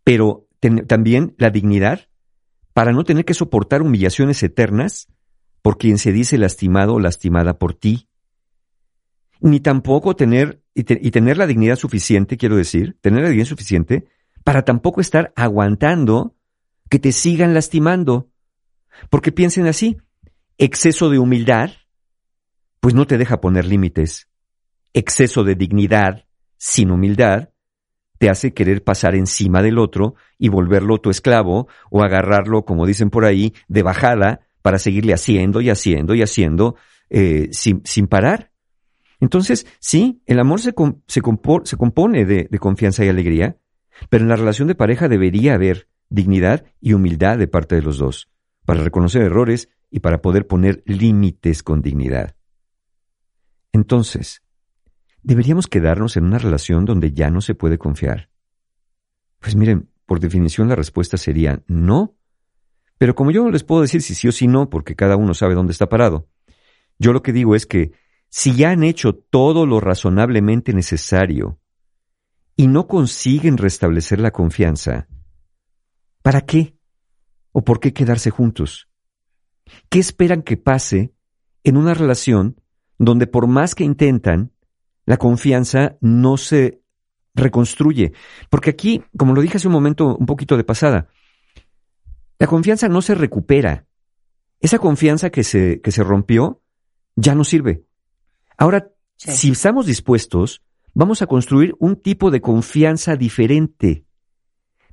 Pero 0.02 0.48
también 0.86 1.34
la 1.36 1.50
dignidad 1.50 2.08
para 2.72 2.92
no 2.92 3.04
tener 3.04 3.26
que 3.26 3.34
soportar 3.34 3.82
humillaciones 3.82 4.42
eternas 4.42 5.08
por 5.60 5.76
quien 5.76 5.98
se 5.98 6.10
dice 6.12 6.38
lastimado 6.38 6.94
o 6.94 7.00
lastimada 7.00 7.58
por 7.58 7.74
ti. 7.74 8.08
Ni 9.40 9.60
tampoco 9.60 10.16
tener, 10.16 10.62
y, 10.74 10.80
y 11.06 11.10
tener 11.10 11.36
la 11.36 11.46
dignidad 11.46 11.76
suficiente, 11.76 12.38
quiero 12.38 12.56
decir, 12.56 12.96
tener 13.02 13.22
la 13.22 13.28
dignidad 13.28 13.48
suficiente 13.48 14.08
para 14.48 14.62
tampoco 14.62 15.02
estar 15.02 15.30
aguantando 15.36 16.34
que 16.88 16.98
te 16.98 17.12
sigan 17.12 17.52
lastimando. 17.52 18.30
Porque 19.10 19.30
piensen 19.30 19.66
así, 19.66 19.98
exceso 20.56 21.10
de 21.10 21.18
humildad, 21.18 21.72
pues 22.80 22.94
no 22.94 23.06
te 23.06 23.18
deja 23.18 23.42
poner 23.42 23.66
límites. 23.66 24.30
Exceso 24.94 25.44
de 25.44 25.54
dignidad, 25.54 26.24
sin 26.56 26.90
humildad, 26.90 27.50
te 28.16 28.30
hace 28.30 28.54
querer 28.54 28.82
pasar 28.82 29.14
encima 29.14 29.60
del 29.60 29.78
otro 29.78 30.14
y 30.38 30.48
volverlo 30.48 30.96
tu 30.96 31.10
esclavo 31.10 31.68
o 31.90 32.02
agarrarlo, 32.02 32.64
como 32.64 32.86
dicen 32.86 33.10
por 33.10 33.26
ahí, 33.26 33.52
de 33.68 33.82
bajada 33.82 34.40
para 34.62 34.78
seguirle 34.78 35.12
haciendo 35.12 35.60
y 35.60 35.68
haciendo 35.68 36.14
y 36.14 36.22
haciendo 36.22 36.76
eh, 37.10 37.50
sin, 37.52 37.82
sin 37.84 38.06
parar. 38.06 38.50
Entonces, 39.20 39.66
sí, 39.78 40.22
el 40.24 40.40
amor 40.40 40.62
se, 40.62 40.72
com- 40.72 41.02
se, 41.06 41.20
se 41.64 41.76
compone 41.76 42.24
de 42.24 42.58
confianza 42.58 43.04
y 43.04 43.10
alegría, 43.10 43.58
pero 44.08 44.24
en 44.24 44.28
la 44.28 44.36
relación 44.36 44.68
de 44.68 44.74
pareja 44.74 45.08
debería 45.08 45.54
haber 45.54 45.88
dignidad 46.08 46.64
y 46.80 46.92
humildad 46.92 47.38
de 47.38 47.48
parte 47.48 47.74
de 47.74 47.82
los 47.82 47.98
dos, 47.98 48.30
para 48.64 48.82
reconocer 48.82 49.22
errores 49.22 49.68
y 49.90 50.00
para 50.00 50.20
poder 50.20 50.46
poner 50.46 50.82
límites 50.86 51.62
con 51.62 51.82
dignidad. 51.82 52.34
Entonces, 53.72 54.42
¿deberíamos 55.22 55.66
quedarnos 55.66 56.16
en 56.16 56.24
una 56.24 56.38
relación 56.38 56.84
donde 56.84 57.12
ya 57.12 57.30
no 57.30 57.40
se 57.40 57.54
puede 57.54 57.78
confiar? 57.78 58.30
Pues 59.40 59.56
miren, 59.56 59.88
por 60.06 60.20
definición 60.20 60.68
la 60.68 60.74
respuesta 60.74 61.16
sería 61.16 61.62
no. 61.66 62.16
Pero 62.96 63.14
como 63.14 63.30
yo 63.30 63.44
no 63.44 63.50
les 63.50 63.62
puedo 63.62 63.82
decir 63.82 64.02
si 64.02 64.14
sí 64.14 64.28
o 64.28 64.32
si 64.32 64.48
no, 64.48 64.70
porque 64.70 64.96
cada 64.96 65.16
uno 65.16 65.34
sabe 65.34 65.54
dónde 65.54 65.72
está 65.72 65.88
parado, 65.88 66.28
yo 66.98 67.12
lo 67.12 67.22
que 67.22 67.32
digo 67.32 67.54
es 67.54 67.66
que 67.66 67.92
si 68.28 68.54
ya 68.54 68.70
han 68.70 68.82
hecho 68.82 69.14
todo 69.14 69.66
lo 69.66 69.80
razonablemente 69.80 70.72
necesario 70.72 71.60
y 72.58 72.66
no 72.66 72.88
consiguen 72.88 73.56
restablecer 73.56 74.18
la 74.18 74.32
confianza, 74.32 75.06
¿para 76.22 76.40
qué? 76.40 76.76
¿O 77.52 77.62
por 77.62 77.78
qué 77.78 77.92
quedarse 77.92 78.30
juntos? 78.30 78.88
¿Qué 79.88 80.00
esperan 80.00 80.42
que 80.42 80.56
pase 80.56 81.14
en 81.62 81.76
una 81.76 81.94
relación 81.94 82.60
donde 82.98 83.28
por 83.28 83.46
más 83.46 83.76
que 83.76 83.84
intentan, 83.84 84.50
la 85.06 85.18
confianza 85.18 85.98
no 86.00 86.36
se 86.36 86.82
reconstruye? 87.32 88.12
Porque 88.50 88.70
aquí, 88.70 89.04
como 89.16 89.34
lo 89.34 89.40
dije 89.40 89.58
hace 89.58 89.68
un 89.68 89.74
momento, 89.74 90.16
un 90.16 90.26
poquito 90.26 90.56
de 90.56 90.64
pasada, 90.64 91.06
la 92.40 92.48
confianza 92.48 92.88
no 92.88 93.02
se 93.02 93.14
recupera. 93.14 93.86
Esa 94.58 94.80
confianza 94.80 95.30
que 95.30 95.44
se, 95.44 95.80
que 95.80 95.92
se 95.92 96.02
rompió 96.02 96.60
ya 97.14 97.36
no 97.36 97.44
sirve. 97.44 97.84
Ahora, 98.56 98.90
Sí. 99.16 99.30
si 99.32 99.50
estamos 99.52 99.86
dispuestos, 99.86 100.62
vamos 100.98 101.22
a 101.22 101.28
construir 101.28 101.76
un 101.78 101.94
tipo 101.94 102.32
de 102.32 102.40
confianza 102.40 103.14
diferente. 103.14 104.04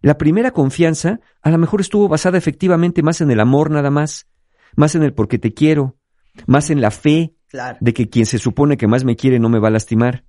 La 0.04 0.20
primera 0.20 0.52
confianza 0.52 1.20
a 1.42 1.50
lo 1.50 1.58
mejor 1.58 1.82
estuvo 1.82 2.08
basada 2.08 2.38
efectivamente 2.38 3.02
más 3.02 3.22
en 3.22 3.32
el 3.32 3.40
amor 3.40 3.72
nada 3.72 3.90
más, 3.90 4.28
más 4.76 4.94
en 4.94 5.02
el 5.02 5.16
porque 5.16 5.40
te 5.40 5.56
quiero, 5.56 5.98
más 6.46 6.70
en 6.70 6.80
la 6.80 6.92
fe 6.92 7.34
Claro. 7.48 7.80
de 7.82 7.94
que 7.94 8.10
quien 8.10 8.28
se 8.28 8.38
supone 8.38 8.78
que 8.78 8.86
más 8.86 9.04
me 9.04 9.16
quiere 9.16 9.40
no 9.40 9.50
me 9.50 9.58
va 9.58 9.70
a 9.70 9.72
lastimar. 9.72 10.26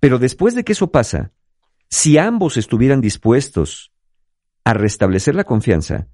Pero 0.00 0.18
después 0.18 0.56
de 0.56 0.64
que 0.64 0.72
eso 0.72 0.90
pasa, 0.90 1.32
si 1.88 2.18
ambos 2.18 2.56
estuvieran 2.56 3.00
dispuestos 3.00 3.92
a 4.64 4.72
restablecer 4.74 5.36
la 5.36 5.44
confianza, 5.44 6.08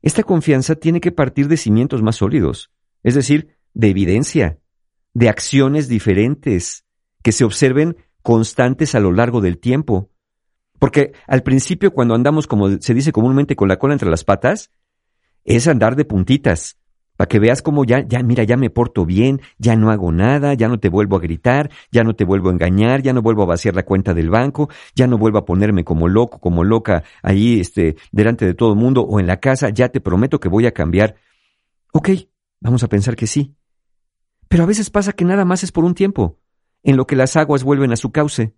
esta 0.00 0.22
confianza 0.22 0.76
tiene 0.76 1.00
que 1.00 1.10
partir 1.10 1.48
de 1.48 1.56
cimientos 1.56 2.02
más 2.02 2.16
sólidos, 2.16 2.70
es 3.02 3.16
decir, 3.16 3.56
de 3.74 3.88
evidencia, 3.88 4.58
de 5.12 5.28
acciones 5.28 5.88
diferentes, 5.88 6.84
que 7.22 7.32
se 7.32 7.44
observen 7.44 7.96
constantes 8.22 8.94
a 8.94 9.00
lo 9.00 9.12
largo 9.12 9.40
del 9.40 9.58
tiempo. 9.58 10.10
Porque 10.78 11.12
al 11.26 11.42
principio, 11.42 11.92
cuando 11.92 12.14
andamos, 12.14 12.46
como 12.46 12.80
se 12.80 12.94
dice 12.94 13.12
comúnmente, 13.12 13.54
con 13.54 13.68
la 13.68 13.78
cola 13.78 13.94
entre 13.94 14.10
las 14.10 14.24
patas, 14.24 14.70
es 15.44 15.66
andar 15.68 15.96
de 15.96 16.04
puntitas, 16.04 16.78
para 17.16 17.28
que 17.28 17.38
veas 17.38 17.62
cómo 17.62 17.84
ya, 17.84 18.00
ya, 18.00 18.22
mira, 18.22 18.42
ya 18.44 18.56
me 18.56 18.70
porto 18.70 19.04
bien, 19.04 19.40
ya 19.58 19.76
no 19.76 19.90
hago 19.90 20.12
nada, 20.12 20.54
ya 20.54 20.68
no 20.68 20.80
te 20.80 20.88
vuelvo 20.88 21.16
a 21.16 21.20
gritar, 21.20 21.70
ya 21.90 22.04
no 22.04 22.14
te 22.14 22.24
vuelvo 22.24 22.48
a 22.48 22.52
engañar, 22.52 23.02
ya 23.02 23.12
no 23.12 23.22
vuelvo 23.22 23.42
a 23.42 23.46
vaciar 23.46 23.74
la 23.74 23.84
cuenta 23.84 24.14
del 24.14 24.30
banco, 24.30 24.70
ya 24.94 25.06
no 25.06 25.18
vuelvo 25.18 25.38
a 25.38 25.44
ponerme 25.44 25.84
como 25.84 26.08
loco, 26.08 26.40
como 26.40 26.64
loca 26.64 27.04
ahí, 27.22 27.60
este, 27.60 27.96
delante 28.10 28.46
de 28.46 28.54
todo 28.54 28.72
el 28.72 28.78
mundo 28.78 29.02
o 29.02 29.20
en 29.20 29.26
la 29.26 29.38
casa, 29.38 29.68
ya 29.68 29.90
te 29.90 30.00
prometo 30.00 30.40
que 30.40 30.48
voy 30.48 30.66
a 30.66 30.72
cambiar. 30.72 31.16
Ok, 31.92 32.10
vamos 32.60 32.82
a 32.82 32.88
pensar 32.88 33.14
que 33.14 33.26
sí. 33.26 33.54
Pero 34.48 34.64
a 34.64 34.66
veces 34.66 34.90
pasa 34.90 35.12
que 35.12 35.24
nada 35.24 35.44
más 35.44 35.62
es 35.62 35.70
por 35.70 35.84
un 35.84 35.94
tiempo, 35.94 36.38
en 36.82 36.96
lo 36.96 37.06
que 37.06 37.16
las 37.16 37.36
aguas 37.36 37.64
vuelven 37.64 37.92
a 37.92 37.96
su 37.96 38.10
cauce. 38.12 38.54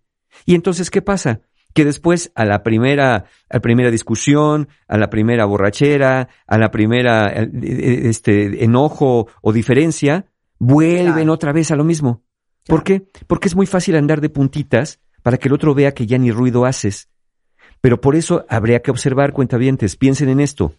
Y 0.46 0.54
entonces, 0.54 0.90
¿qué 0.90 1.02
pasa? 1.02 1.40
Que 1.74 1.84
después, 1.84 2.30
a 2.34 2.44
la 2.44 2.62
primera, 2.62 3.16
a 3.16 3.54
la 3.54 3.60
primera 3.60 3.90
discusión, 3.90 4.68
a 4.88 4.96
la 4.96 5.10
primera 5.10 5.44
borrachera, 5.44 6.28
a 6.46 6.58
la 6.58 6.70
primera 6.70 7.28
eh, 7.32 7.50
eh, 7.62 8.00
este, 8.04 8.64
enojo 8.64 9.28
o 9.42 9.52
diferencia, 9.52 10.26
vuelven 10.58 11.14
Claro. 11.14 11.32
otra 11.32 11.52
vez 11.52 11.70
a 11.70 11.76
lo 11.76 11.84
mismo. 11.84 12.22
¿Por 12.66 12.82
qué? 12.84 13.06
Porque 13.26 13.48
es 13.48 13.56
muy 13.56 13.66
fácil 13.66 13.96
andar 13.96 14.20
de 14.20 14.30
puntitas 14.30 15.00
para 15.22 15.36
que 15.36 15.48
el 15.48 15.54
otro 15.54 15.74
vea 15.74 15.92
que 15.92 16.06
ya 16.06 16.16
ni 16.18 16.30
ruido 16.30 16.64
haces. 16.64 17.08
Pero 17.80 18.00
por 18.00 18.16
eso 18.16 18.46
habría 18.48 18.80
que 18.80 18.90
observar, 18.90 19.32
cuentavientes, 19.32 19.96
piensen 19.96 20.28
en 20.30 20.40
esto. 20.40 20.74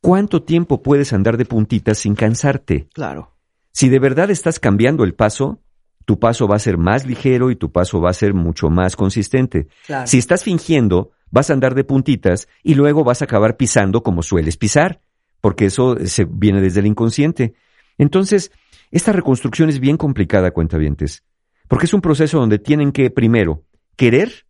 ¿Cuánto 0.00 0.42
tiempo 0.42 0.82
puedes 0.82 1.12
andar 1.12 1.36
de 1.36 1.44
puntitas 1.44 1.98
sin 1.98 2.14
cansarte? 2.14 2.88
Claro. 2.94 3.36
Si 3.72 3.88
de 3.88 3.98
verdad 3.98 4.30
estás 4.30 4.58
cambiando 4.60 5.04
el 5.04 5.14
paso, 5.14 5.60
tu 6.08 6.18
paso 6.18 6.48
va 6.48 6.56
a 6.56 6.58
ser 6.58 6.78
más 6.78 7.04
ligero 7.04 7.50
y 7.50 7.56
tu 7.56 7.70
paso 7.70 8.00
va 8.00 8.08
a 8.08 8.14
ser 8.14 8.32
mucho 8.32 8.70
más 8.70 8.96
consistente. 8.96 9.66
Claro. 9.84 10.06
Si 10.06 10.16
estás 10.16 10.42
fingiendo, 10.42 11.10
vas 11.30 11.50
a 11.50 11.52
andar 11.52 11.74
de 11.74 11.84
puntitas 11.84 12.48
y 12.62 12.76
luego 12.76 13.04
vas 13.04 13.20
a 13.20 13.26
acabar 13.26 13.58
pisando 13.58 14.02
como 14.02 14.22
sueles 14.22 14.56
pisar, 14.56 15.02
porque 15.42 15.66
eso 15.66 15.98
se 16.06 16.24
viene 16.24 16.62
desde 16.62 16.80
el 16.80 16.86
inconsciente. 16.86 17.52
Entonces, 17.98 18.52
esta 18.90 19.12
reconstrucción 19.12 19.68
es 19.68 19.80
bien 19.80 19.98
complicada, 19.98 20.50
cuentavientes, 20.50 21.24
porque 21.68 21.84
es 21.84 21.92
un 21.92 22.00
proceso 22.00 22.38
donde 22.38 22.58
tienen 22.58 22.90
que, 22.90 23.10
primero, 23.10 23.64
querer 23.94 24.46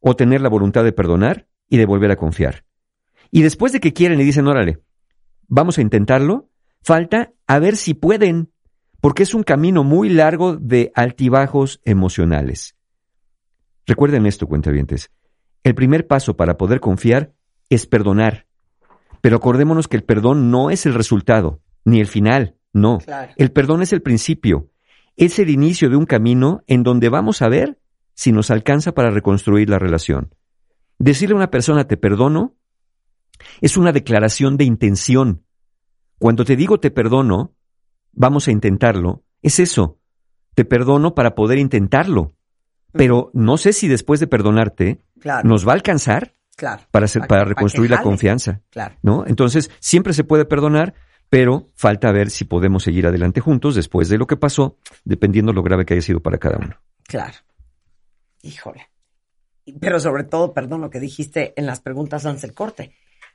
o 0.00 0.16
tener 0.16 0.40
la 0.40 0.48
voluntad 0.48 0.82
de 0.82 0.92
perdonar 0.92 1.46
y 1.68 1.76
de 1.76 1.84
volver 1.84 2.10
a 2.10 2.16
confiar. 2.16 2.64
Y 3.30 3.42
después 3.42 3.70
de 3.74 3.80
que 3.80 3.92
quieren 3.92 4.18
y 4.18 4.24
dicen, 4.24 4.46
órale, 4.46 4.80
vamos 5.46 5.76
a 5.76 5.82
intentarlo, 5.82 6.48
falta 6.80 7.34
a 7.46 7.58
ver 7.58 7.76
si 7.76 7.92
pueden, 7.92 8.50
porque 9.02 9.24
es 9.24 9.34
un 9.34 9.42
camino 9.42 9.82
muy 9.82 10.08
largo 10.08 10.56
de 10.56 10.92
altibajos 10.94 11.80
emocionales. 11.84 12.76
Recuerden 13.84 14.26
esto, 14.26 14.46
cuentavientes. 14.46 15.10
El 15.64 15.74
primer 15.74 16.06
paso 16.06 16.36
para 16.36 16.56
poder 16.56 16.78
confiar 16.78 17.32
es 17.68 17.88
perdonar. 17.88 18.46
Pero 19.20 19.38
acordémonos 19.38 19.88
que 19.88 19.96
el 19.96 20.04
perdón 20.04 20.52
no 20.52 20.70
es 20.70 20.86
el 20.86 20.94
resultado, 20.94 21.60
ni 21.84 21.98
el 21.98 22.06
final, 22.06 22.54
no. 22.72 22.98
Claro. 22.98 23.32
El 23.36 23.50
perdón 23.50 23.82
es 23.82 23.92
el 23.92 24.02
principio. 24.02 24.70
Es 25.16 25.40
el 25.40 25.50
inicio 25.50 25.90
de 25.90 25.96
un 25.96 26.06
camino 26.06 26.62
en 26.68 26.84
donde 26.84 27.08
vamos 27.08 27.42
a 27.42 27.48
ver 27.48 27.80
si 28.14 28.30
nos 28.30 28.52
alcanza 28.52 28.92
para 28.92 29.10
reconstruir 29.10 29.68
la 29.68 29.80
relación. 29.80 30.32
Decirle 31.00 31.32
a 31.32 31.38
una 31.38 31.50
persona 31.50 31.88
te 31.88 31.96
perdono 31.96 32.54
es 33.60 33.76
una 33.76 33.90
declaración 33.90 34.56
de 34.56 34.64
intención. 34.64 35.42
Cuando 36.20 36.44
te 36.44 36.54
digo 36.54 36.78
te 36.78 36.92
perdono, 36.92 37.56
vamos 38.12 38.48
a 38.48 38.52
intentarlo, 38.52 39.22
es 39.42 39.58
eso. 39.58 39.98
Te 40.54 40.64
perdono 40.64 41.14
para 41.14 41.34
poder 41.34 41.58
intentarlo. 41.58 42.34
Pero 42.92 43.30
no 43.32 43.56
sé 43.56 43.72
si 43.72 43.88
después 43.88 44.20
de 44.20 44.26
perdonarte 44.26 45.00
Claro. 45.18 45.48
nos 45.48 45.66
va 45.66 45.72
a 45.72 45.74
alcanzar 45.76 46.34
Claro. 46.56 46.82
para, 46.90 47.06
para 47.26 47.44
reconstruir 47.44 47.90
la 47.90 48.02
confianza. 48.02 48.60
Claro. 48.70 48.96
¿no? 49.02 49.24
Entonces, 49.26 49.70
siempre 49.80 50.12
se 50.12 50.24
puede 50.24 50.44
perdonar, 50.44 50.92
pero 51.30 51.70
falta 51.74 52.12
ver 52.12 52.28
si 52.28 52.44
podemos 52.44 52.82
seguir 52.82 53.06
adelante 53.06 53.40
juntos 53.40 53.74
después 53.74 54.10
de 54.10 54.18
lo 54.18 54.26
que 54.26 54.36
pasó, 54.36 54.76
dependiendo 55.04 55.52
lo 55.54 55.62
grave 55.62 55.86
que 55.86 55.94
haya 55.94 56.02
sido 56.02 56.20
para 56.20 56.36
cada 56.36 56.58
uno. 56.58 56.76
Claro. 57.04 57.38
Híjole. 58.42 58.88
Pero 59.80 59.98
sobre 60.00 60.24
todo, 60.24 60.52
perdón, 60.52 60.80
lo 60.82 60.90
que 60.90 61.00
dijiste 61.00 61.54
en 61.56 61.66
las 61.66 61.80
preguntas 61.80 62.26
antes 62.26 62.42
del 62.42 62.52
corte. 62.52 62.92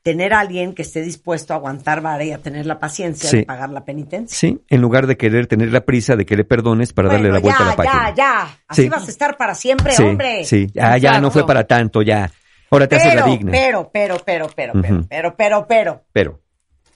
Tener 0.08 0.34
a 0.34 0.40
alguien 0.40 0.74
que 0.74 0.84
esté 0.84 1.02
dispuesto 1.02 1.52
a 1.52 1.58
aguantar 1.58 2.00
vara 2.00 2.24
y 2.24 2.32
a 2.32 2.38
tener 2.38 2.66
la 2.66 2.80
paciencia 2.80 3.30
Sí. 3.30 3.38
de 3.40 3.44
pagar 3.44 3.72
la 3.72 3.84
penitencia. 3.84 4.38
Sí, 4.38 4.62
en 4.70 4.80
lugar 4.80 5.06
de 5.06 5.18
querer 5.18 5.48
tener 5.48 5.70
la 5.74 5.82
prisa 5.82 6.16
de 6.16 6.26
que 6.26 6.38
le 6.38 6.46
perdones 6.46 6.94
para 6.94 7.10
darle 7.10 7.30
la 7.30 7.40
Bueno, 7.40 7.58
vuelta 7.58 7.60
ya, 7.60 7.66
a 7.66 7.70
la 7.70 7.76
página. 7.76 8.10
Ya, 8.12 8.16
ya. 8.16 8.60
Así 8.70 8.84
Sí. 8.84 8.90
vas 8.90 9.06
a 9.06 9.12
estar 9.12 9.36
para 9.36 9.54
siempre, 9.54 9.92
sí, 9.92 10.04
hombre. 10.04 10.46
sí, 10.46 10.68
ah, 10.80 10.98
ya 10.98 11.20
no 11.20 11.30
fue 11.30 11.46
para 11.46 11.66
tanto, 11.66 12.02
ya. 12.02 12.32
Ahora 12.72 12.88
te 12.88 12.96
haces 12.96 13.10
Pero, 13.16 13.26
la 13.26 13.32
digna. 13.32 13.52
pero, 13.52 13.90
pero, 13.92 14.18
pero, 14.26 14.48
pero, 14.56 14.74
pero, 14.82 14.96
Ujú. 14.96 15.08
pero, 15.10 15.36
pero, 15.36 15.66
pero. 15.68 16.04
Pero, 16.14 16.40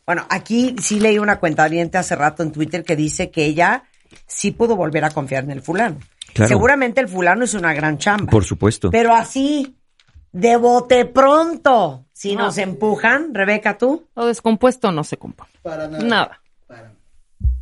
Bueno, 0.06 0.26
aquí 0.30 0.76
sí 0.82 1.02
leí 1.02 1.20
una 1.20 1.38
cuenta 1.38 1.66
hace 2.00 2.16
rato 2.16 2.44
en 2.44 2.54
Twitter 2.54 2.86
que 2.86 2.96
dice 2.96 3.30
que 3.30 3.44
ella 3.46 3.84
sí 4.26 4.52
pudo 4.52 4.78
volver 4.78 5.04
a 5.04 5.10
confiar 5.12 5.44
en 5.44 5.52
el 5.52 5.62
fulano. 5.62 5.98
Claro. 6.34 6.48
Seguramente 6.48 7.02
el 7.02 7.10
fulano 7.10 7.44
es 7.44 7.54
una 7.56 7.74
gran 7.74 7.98
chamba. 7.98 8.32
por 8.32 8.46
supuesto. 8.46 8.90
Pero 8.90 9.14
así, 9.14 9.76
de 10.32 10.56
bote 10.56 11.04
pronto, 11.06 12.06
si 12.22 12.36
No. 12.36 12.44
nos 12.44 12.58
empujan, 12.60 13.34
Rebeca, 13.34 13.78
tú. 13.80 14.06
Lo 14.16 14.28
descompuesto 14.28 14.92
no 14.92 15.04
se 15.04 15.18
compone. 15.18 15.50
Para 15.64 15.88
nada. 15.88 16.04
Nada. 16.04 16.42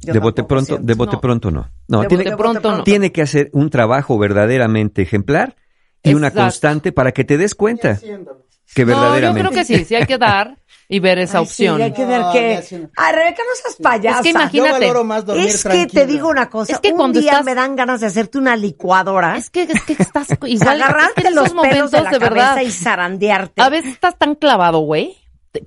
Yo 0.01 0.13
de 0.13 0.19
bote 0.19 0.43
pronto, 0.43 0.65
siento. 0.65 0.85
de 0.85 0.93
bote 0.95 1.13
No. 1.15 1.21
pronto 1.21 1.51
no. 1.51 1.69
No, 1.87 2.01
De 2.01 2.07
tiene, 2.07 2.35
pronto 2.37 2.71
no. 2.77 2.83
tiene 2.83 3.11
que 3.11 3.21
hacer 3.21 3.49
un 3.53 3.69
trabajo 3.69 4.17
verdaderamente 4.17 5.01
ejemplar 5.01 5.55
y 6.03 6.13
una 6.13 6.31
constante 6.31 6.91
para 6.91 7.11
que 7.13 7.23
te 7.23 7.37
des 7.37 7.55
cuenta 7.55 7.91
Haciéndolo. 7.91 8.45
Que 8.75 8.85
No, 8.85 8.91
yo 8.93 8.99
verdaderamente. 9.01 9.39
creo 9.49 9.51
que 9.51 9.65
sí, 9.65 9.85
sí 9.85 9.95
hay 9.95 10.05
que 10.05 10.17
dar 10.17 10.57
y 10.91 10.99
ver 10.99 11.19
esa 11.19 11.39
Ay, 11.39 11.45
sí, 11.45 11.49
opción. 11.67 11.81
hay 11.81 11.93
que 11.93 12.05
ver 12.05 12.21
No, 12.21 12.31
que. 12.31 12.39
Ay, 12.97 13.13
Rebeca, 13.15 13.43
no 13.43 13.55
seas 13.61 13.75
payasa. 13.81 14.17
Es 14.19 14.23
que 14.23 14.29
imagínate. 14.29 15.03
más 15.03 15.25
dormir 15.25 15.45
Es 15.47 15.63
que 15.63 15.85
te 15.87 16.05
digo 16.07 16.29
una 16.29 16.49
cosa, 16.49 16.73
Es 16.73 16.79
que 16.79 16.91
un 16.91 16.97
cuando 16.97 17.19
día 17.19 17.31
estás- 17.33 17.45
me 17.45 17.53
dan 17.55 17.75
ganas 17.75 18.01
de 18.01 18.07
hacerte 18.07 18.37
una 18.39 18.55
licuadora, 18.55 19.37
Es 19.37 19.49
que, 19.49 19.63
es 19.63 19.81
que 19.83 19.93
estás 19.93 20.27
igual. 20.47 20.81
agarrarte 20.81 21.21
es 21.21 21.27
que 21.27 21.31
los 21.31 21.45
esos 21.45 21.61
pelos 21.61 21.69
momentos 21.69 21.91
de 21.91 22.01
la 22.01 22.09
de 22.09 22.17
cabeza 22.19 22.29
verdad. 22.55 22.61
y 22.61 22.71
zarandearte. 22.71 23.61
A 23.61 23.69
veces 23.69 23.91
estás 23.93 24.17
tan 24.17 24.35
clavado, 24.35 24.79
güey, 24.79 25.15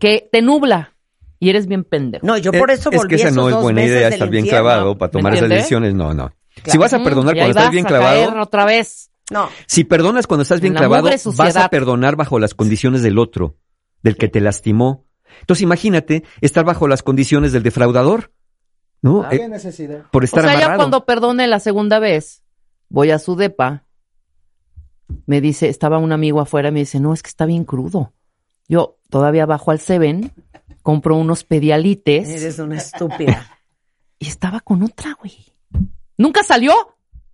que 0.01 0.29
te 0.31 0.43
nubla 0.43 0.95
y 1.39 1.51
eres 1.51 1.67
bien 1.67 1.85
pendejo. 1.85 2.27
No, 2.27 2.37
yo 2.37 2.53
por 2.53 2.71
Eh, 2.71 2.75
eso 2.75 2.91
es 2.91 2.97
volví 2.97 3.11
que 3.17 3.23
esa 3.23 3.31
no 3.31 3.49
es 3.49 3.57
buena 3.57 3.85
idea 3.85 4.09
estar 4.09 4.29
bien 4.29 4.45
infierno. 4.45 4.69
clavado 4.69 4.99
para 4.99 5.09
¿Me 5.09 5.13
tomar 5.13 5.35
esas 5.35 5.49
decisiones. 5.49 5.95
No, 5.95 6.15
no. 6.15 6.33
Si 6.67 6.79
vas 6.79 6.93
a 6.93 7.03
perdonar 7.03 7.35
y 7.35 7.39
cuando 7.39 7.51
estás 7.51 7.65
vas 7.65 7.73
bien 7.73 7.87
a 7.87 7.89
clavado, 7.89 8.27
caer 8.27 8.39
otra 8.41 8.65
vez. 8.65 9.11
No, 9.31 9.49
si 9.67 9.85
perdonas 9.85 10.27
cuando 10.27 10.43
estás 10.43 10.61
bien 10.61 10.73
En 10.73 10.75
la 10.75 10.81
clavado, 10.81 11.09
vas 11.37 11.57
a 11.57 11.69
perdonar 11.69 12.17
bajo 12.17 12.39
las 12.39 12.55
condiciones 12.55 13.03
del 13.03 13.19
otro, 13.19 13.57
del 14.03 14.17
que 14.17 14.29
te 14.29 14.41
lastimó. 14.41 15.07
Entonces 15.41 15.63
imagínate 15.63 16.25
estar 16.41 16.65
bajo 16.65 16.89
las 16.89 17.03
condiciones 17.03 17.53
del 17.53 17.63
defraudador, 17.63 18.33
¿no? 19.01 19.27
¿Qué 19.29 19.37
Eh, 19.37 19.49
necesidad? 19.49 20.05
por 20.11 20.23
O 20.23 20.25
estar 20.25 20.43
sea, 20.43 20.59
ya 20.59 20.77
cuando 20.77 21.07
perdone 21.07 21.47
la 21.47 21.61
segunda 21.61 21.99
vez, 21.99 22.43
voy 22.89 23.11
a 23.11 23.19
su 23.19 23.37
depa, 23.37 23.85
me 25.27 25.41
dice, 25.41 25.69
estaba 25.69 25.99
un 25.99 26.13
amigo 26.13 26.41
afuera 26.41 26.69
y 26.69 26.73
me 26.73 26.81
dice, 26.81 27.01
no, 27.01 27.13
es 27.15 27.23
que 27.23 27.29
está 27.29 27.47
bien 27.47 27.65
crudo. 27.65 28.13
Yo 28.69 28.99
todavía 29.11 29.47
bajo 29.47 29.71
al 29.71 29.81
Seven, 29.81 30.33
compro 30.83 31.17
unos 31.17 31.45
pedialites 31.45 32.29
eres 32.29 32.59
una 32.59 32.77
estúpida. 32.77 33.59
y 34.19 34.29
estaba 34.29 34.61
con 34.61 34.83
otra, 34.83 35.17
güey. 35.21 35.35
Nunca 36.17 36.43
salió. 36.43 36.73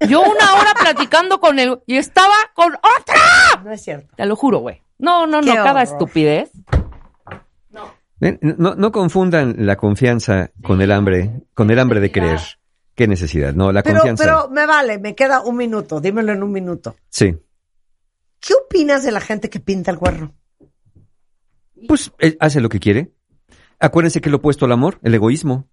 Yo 0.09 0.21
una 0.21 0.55
hora 0.55 0.75
platicando 0.81 1.41
con 1.41 1.59
él 1.59 1.81
y 1.87 1.97
estaba 1.97 2.35
con 2.55 2.73
otra. 2.75 3.63
No 3.65 3.73
es 3.73 3.83
cierto. 3.83 4.15
Te 4.17 4.27
lo 4.27 4.37
juro, 4.37 4.59
güey. 4.59 4.81
No, 4.99 5.27
no, 5.27 5.41
no, 5.41 5.47
Qué 5.53 5.55
cada 5.57 5.71
horror. 5.71 5.83
estupidez. 5.83 6.51
No, 8.21 8.75
no 8.75 8.91
confundan 8.93 9.55
la 9.59 9.77
confianza 9.77 10.51
con 10.63 10.83
el 10.83 10.91
hambre, 10.91 11.43
con 11.55 11.71
el 11.71 11.79
hambre 11.79 12.01
de 12.01 12.11
creer. 12.11 12.41
Qué 12.97 13.07
necesidad, 13.07 13.55
no, 13.55 13.71
la 13.71 13.83
Pero, 13.85 13.99
confianza. 14.01 14.25
pero 14.25 14.49
me 14.51 14.67
vale, 14.67 14.99
me 14.99 15.15
queda 15.15 15.41
un 15.43 15.57
minuto, 15.57 16.01
dímelo 16.01 16.33
en 16.33 16.43
un 16.43 16.51
minuto. 16.51 16.97
Sí. 17.09 17.39
¿Qué 18.41 18.55
opinas 18.55 19.05
de 19.05 19.13
la 19.13 19.21
gente 19.21 19.49
que 19.49 19.61
pinta 19.61 19.93
el 19.93 19.99
cuerno? 19.99 20.35
Pues 21.87 22.11
él 22.19 22.37
hace 22.41 22.61
lo 22.61 22.69
que 22.69 22.81
quiere. 22.81 23.13
Acuérdense 23.79 24.21
que 24.21 24.31
lo 24.31 24.39
opuesto 24.39 24.65
al 24.65 24.73
amor, 24.73 24.99
el 25.05 25.15
egoísmo. 25.15 25.69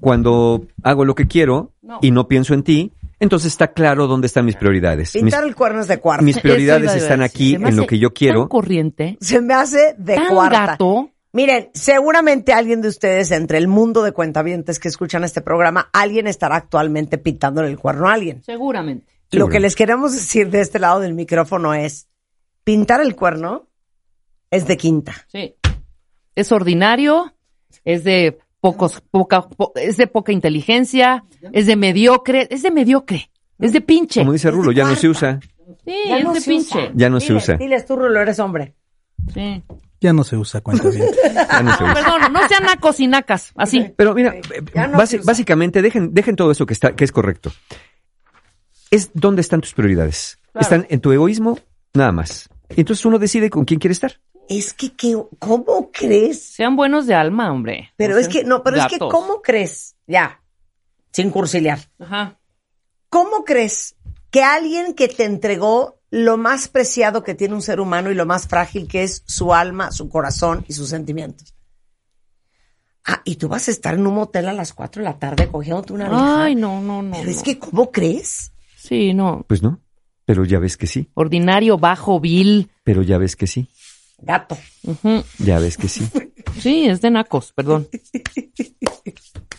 Cuando 0.00 0.66
hago 0.82 1.04
lo 1.04 1.14
que 1.14 1.26
quiero 1.28 1.74
No. 1.82 1.98
y 2.00 2.10
no 2.10 2.26
pienso 2.26 2.54
en 2.54 2.62
ti, 2.62 2.92
entonces 3.22 3.52
está 3.52 3.68
claro 3.72 4.08
dónde 4.08 4.26
están 4.26 4.44
mis 4.44 4.56
prioridades. 4.56 5.14
Mis, 5.14 5.22
Pintar 5.22 5.44
el 5.44 5.54
cuerno 5.54 5.80
es 5.80 5.86
de 5.86 5.98
cuarta. 6.00 6.24
mis 6.24 6.40
prioridades 6.40 6.92
están 6.96 7.22
aquí 7.22 7.54
en 7.54 7.76
lo 7.76 7.86
que 7.86 7.96
yo 8.00 8.12
quiero. 8.12 8.40
Tan 8.40 8.48
corriente, 8.48 9.16
Se 9.20 9.40
me 9.40 9.54
hace 9.54 9.94
de 9.96 10.16
tan 10.16 10.34
cuarta. 10.34 10.66
gato. 10.66 11.10
Miren, 11.32 11.70
seguramente 11.72 12.52
alguien 12.52 12.82
de 12.82 12.88
ustedes, 12.88 13.30
entre 13.30 13.58
el 13.58 13.68
mundo 13.68 14.02
de 14.02 14.10
cuentavientes 14.10 14.80
que 14.80 14.88
escuchan 14.88 15.22
este 15.22 15.40
programa, 15.40 15.88
alguien 15.92 16.26
estará 16.26 16.56
actualmente 16.56 17.16
pintándole 17.16 17.68
el 17.68 17.78
cuerno 17.78 18.08
a 18.08 18.14
alguien. 18.14 18.42
Seguramente. 18.42 19.06
Lo 19.30 19.48
que 19.48 19.60
les 19.60 19.76
queremos 19.76 20.12
decir 20.12 20.50
de 20.50 20.60
este 20.60 20.80
lado 20.80 20.98
del 20.98 21.14
micrófono 21.14 21.74
es, 21.74 22.08
pintar 22.64 23.00
el 23.00 23.14
cuerno 23.14 23.68
es 24.50 24.66
de 24.66 24.76
quinta. 24.76 25.14
Sí. 25.28 25.54
Es 26.34 26.50
ordinario, 26.50 27.32
es 27.84 28.02
de 28.02 28.38
pocos, 28.62 29.02
poca, 29.10 29.42
po- 29.42 29.72
es 29.74 29.96
de 29.96 30.06
poca 30.06 30.30
inteligencia, 30.32 31.24
es 31.52 31.66
de 31.66 31.74
mediocre, 31.76 32.46
es 32.48 32.62
de 32.62 32.70
mediocre, 32.70 33.28
es 33.58 33.72
de 33.72 33.80
pinche. 33.80 34.20
Como 34.20 34.32
dice 34.32 34.50
Rulo, 34.52 34.70
ya 34.72 34.84
no 34.84 34.94
se 34.94 35.08
usa. 35.08 35.40
Sí, 35.84 35.94
Ya 36.08 36.18
es 36.18 36.24
no 36.24 36.32
de 36.32 36.40
se 36.40 36.50
pinche. 36.50 36.78
usa. 36.78 36.90
Ya 36.94 37.10
no 37.10 37.18
se 37.20 37.34
usa. 37.34 37.56
Diles 37.56 37.84
tú, 37.84 37.96
Rulo, 37.96 38.20
eres 38.20 38.38
hombre. 38.38 38.74
Sí. 39.34 39.62
Ya 40.00 40.12
no 40.12 40.22
se 40.24 40.36
usa 40.36 40.60
cuenta 40.60 40.88
bien. 40.90 41.04
Ya 41.34 41.62
no 41.62 41.76
se 41.76 41.82
usa. 41.84 41.94
Perdón, 41.94 42.32
no 42.32 42.48
sean 42.48 42.62
nacos 42.64 43.00
y 43.00 43.06
nacas, 43.08 43.52
así. 43.56 43.92
Pero 43.96 44.14
mira, 44.14 44.34
eh, 44.36 44.42
no 44.90 44.98
básicamente 45.24 45.82
dejen, 45.82 46.14
dejen 46.14 46.36
todo 46.36 46.50
eso 46.52 46.64
que 46.64 46.72
está, 46.74 46.94
que 46.94 47.04
es 47.04 47.10
correcto. 47.12 47.52
Es 48.90 49.10
dónde 49.14 49.40
están 49.40 49.60
tus 49.60 49.74
prioridades. 49.74 50.38
Claro. 50.52 50.62
Están 50.62 50.86
en 50.90 51.00
tu 51.00 51.12
egoísmo, 51.12 51.58
nada 51.94 52.12
más. 52.12 52.48
Entonces 52.68 53.04
uno 53.06 53.18
decide 53.18 53.50
con 53.50 53.64
quién 53.64 53.80
quiere 53.80 53.92
estar. 53.92 54.20
Es 54.48 54.74
que, 54.74 54.94
¿qué- 54.94 55.16
¿cómo 55.38 55.90
crees? 55.92 56.42
Sean 56.42 56.76
buenos 56.76 57.06
de 57.06 57.14
alma, 57.14 57.50
hombre. 57.52 57.92
Pero 57.96 58.14
No 58.14 58.20
es 58.20 58.28
que, 58.28 58.44
no, 58.44 58.62
pero 58.62 58.76
es 58.78 58.86
que. 58.86 58.98
¿cómo 58.98 59.40
crees? 59.42 59.96
Ya, 60.06 60.42
sin 61.12 61.30
cursilear. 61.30 61.78
Ajá. 61.98 62.38
¿Cómo 63.08 63.44
crees 63.44 63.94
que 64.30 64.42
alguien 64.42 64.94
que 64.94 65.08
te 65.08 65.24
entregó 65.24 66.00
lo 66.10 66.36
más 66.36 66.68
preciado 66.68 67.22
que 67.22 67.34
tiene 67.34 67.54
un 67.54 67.62
ser 67.62 67.80
humano 67.80 68.10
y 68.10 68.14
lo 68.14 68.26
más 68.26 68.46
frágil 68.48 68.88
que 68.88 69.02
es 69.02 69.22
su 69.26 69.54
alma, 69.54 69.90
su 69.92 70.08
corazón 70.08 70.64
y 70.68 70.72
sus 70.74 70.88
sentimientos? 70.88 71.54
Ah, 73.04 73.20
y 73.24 73.36
tú 73.36 73.48
vas 73.48 73.66
a 73.68 73.70
estar 73.72 73.94
en 73.94 74.06
un 74.06 74.14
motel 74.14 74.48
a 74.48 74.52
las 74.52 74.72
4 74.72 75.02
de 75.02 75.08
la 75.08 75.18
tarde 75.18 75.48
cogiéndote 75.48 75.92
una 75.92 76.08
vieja. 76.08 76.44
Ay, 76.44 76.54
no, 76.54 76.80
no, 76.80 77.02
no. 77.02 77.16
Pero 77.16 77.30
es 77.30 77.38
no. 77.38 77.42
que, 77.42 77.58
¿cómo 77.58 77.90
crees? 77.90 78.52
Sí, 78.76 79.12
no. 79.12 79.44
Pues 79.48 79.62
no. 79.62 79.80
Pero 80.24 80.44
ya 80.44 80.60
ves 80.60 80.76
que 80.76 80.86
sí. 80.86 81.10
Ordinario, 81.14 81.78
bajo, 81.78 82.20
vil. 82.20 82.70
Pero 82.84 83.02
ya 83.02 83.18
ves 83.18 83.34
que 83.34 83.48
sí. 83.48 83.68
Gato. 84.22 84.56
Ya 85.38 85.58
ves 85.58 85.76
que 85.76 85.88
sí. 85.88 86.08
Sí, 86.60 86.86
es 86.86 87.00
de 87.00 87.10
nacos, 87.10 87.52
perdón. 87.52 87.88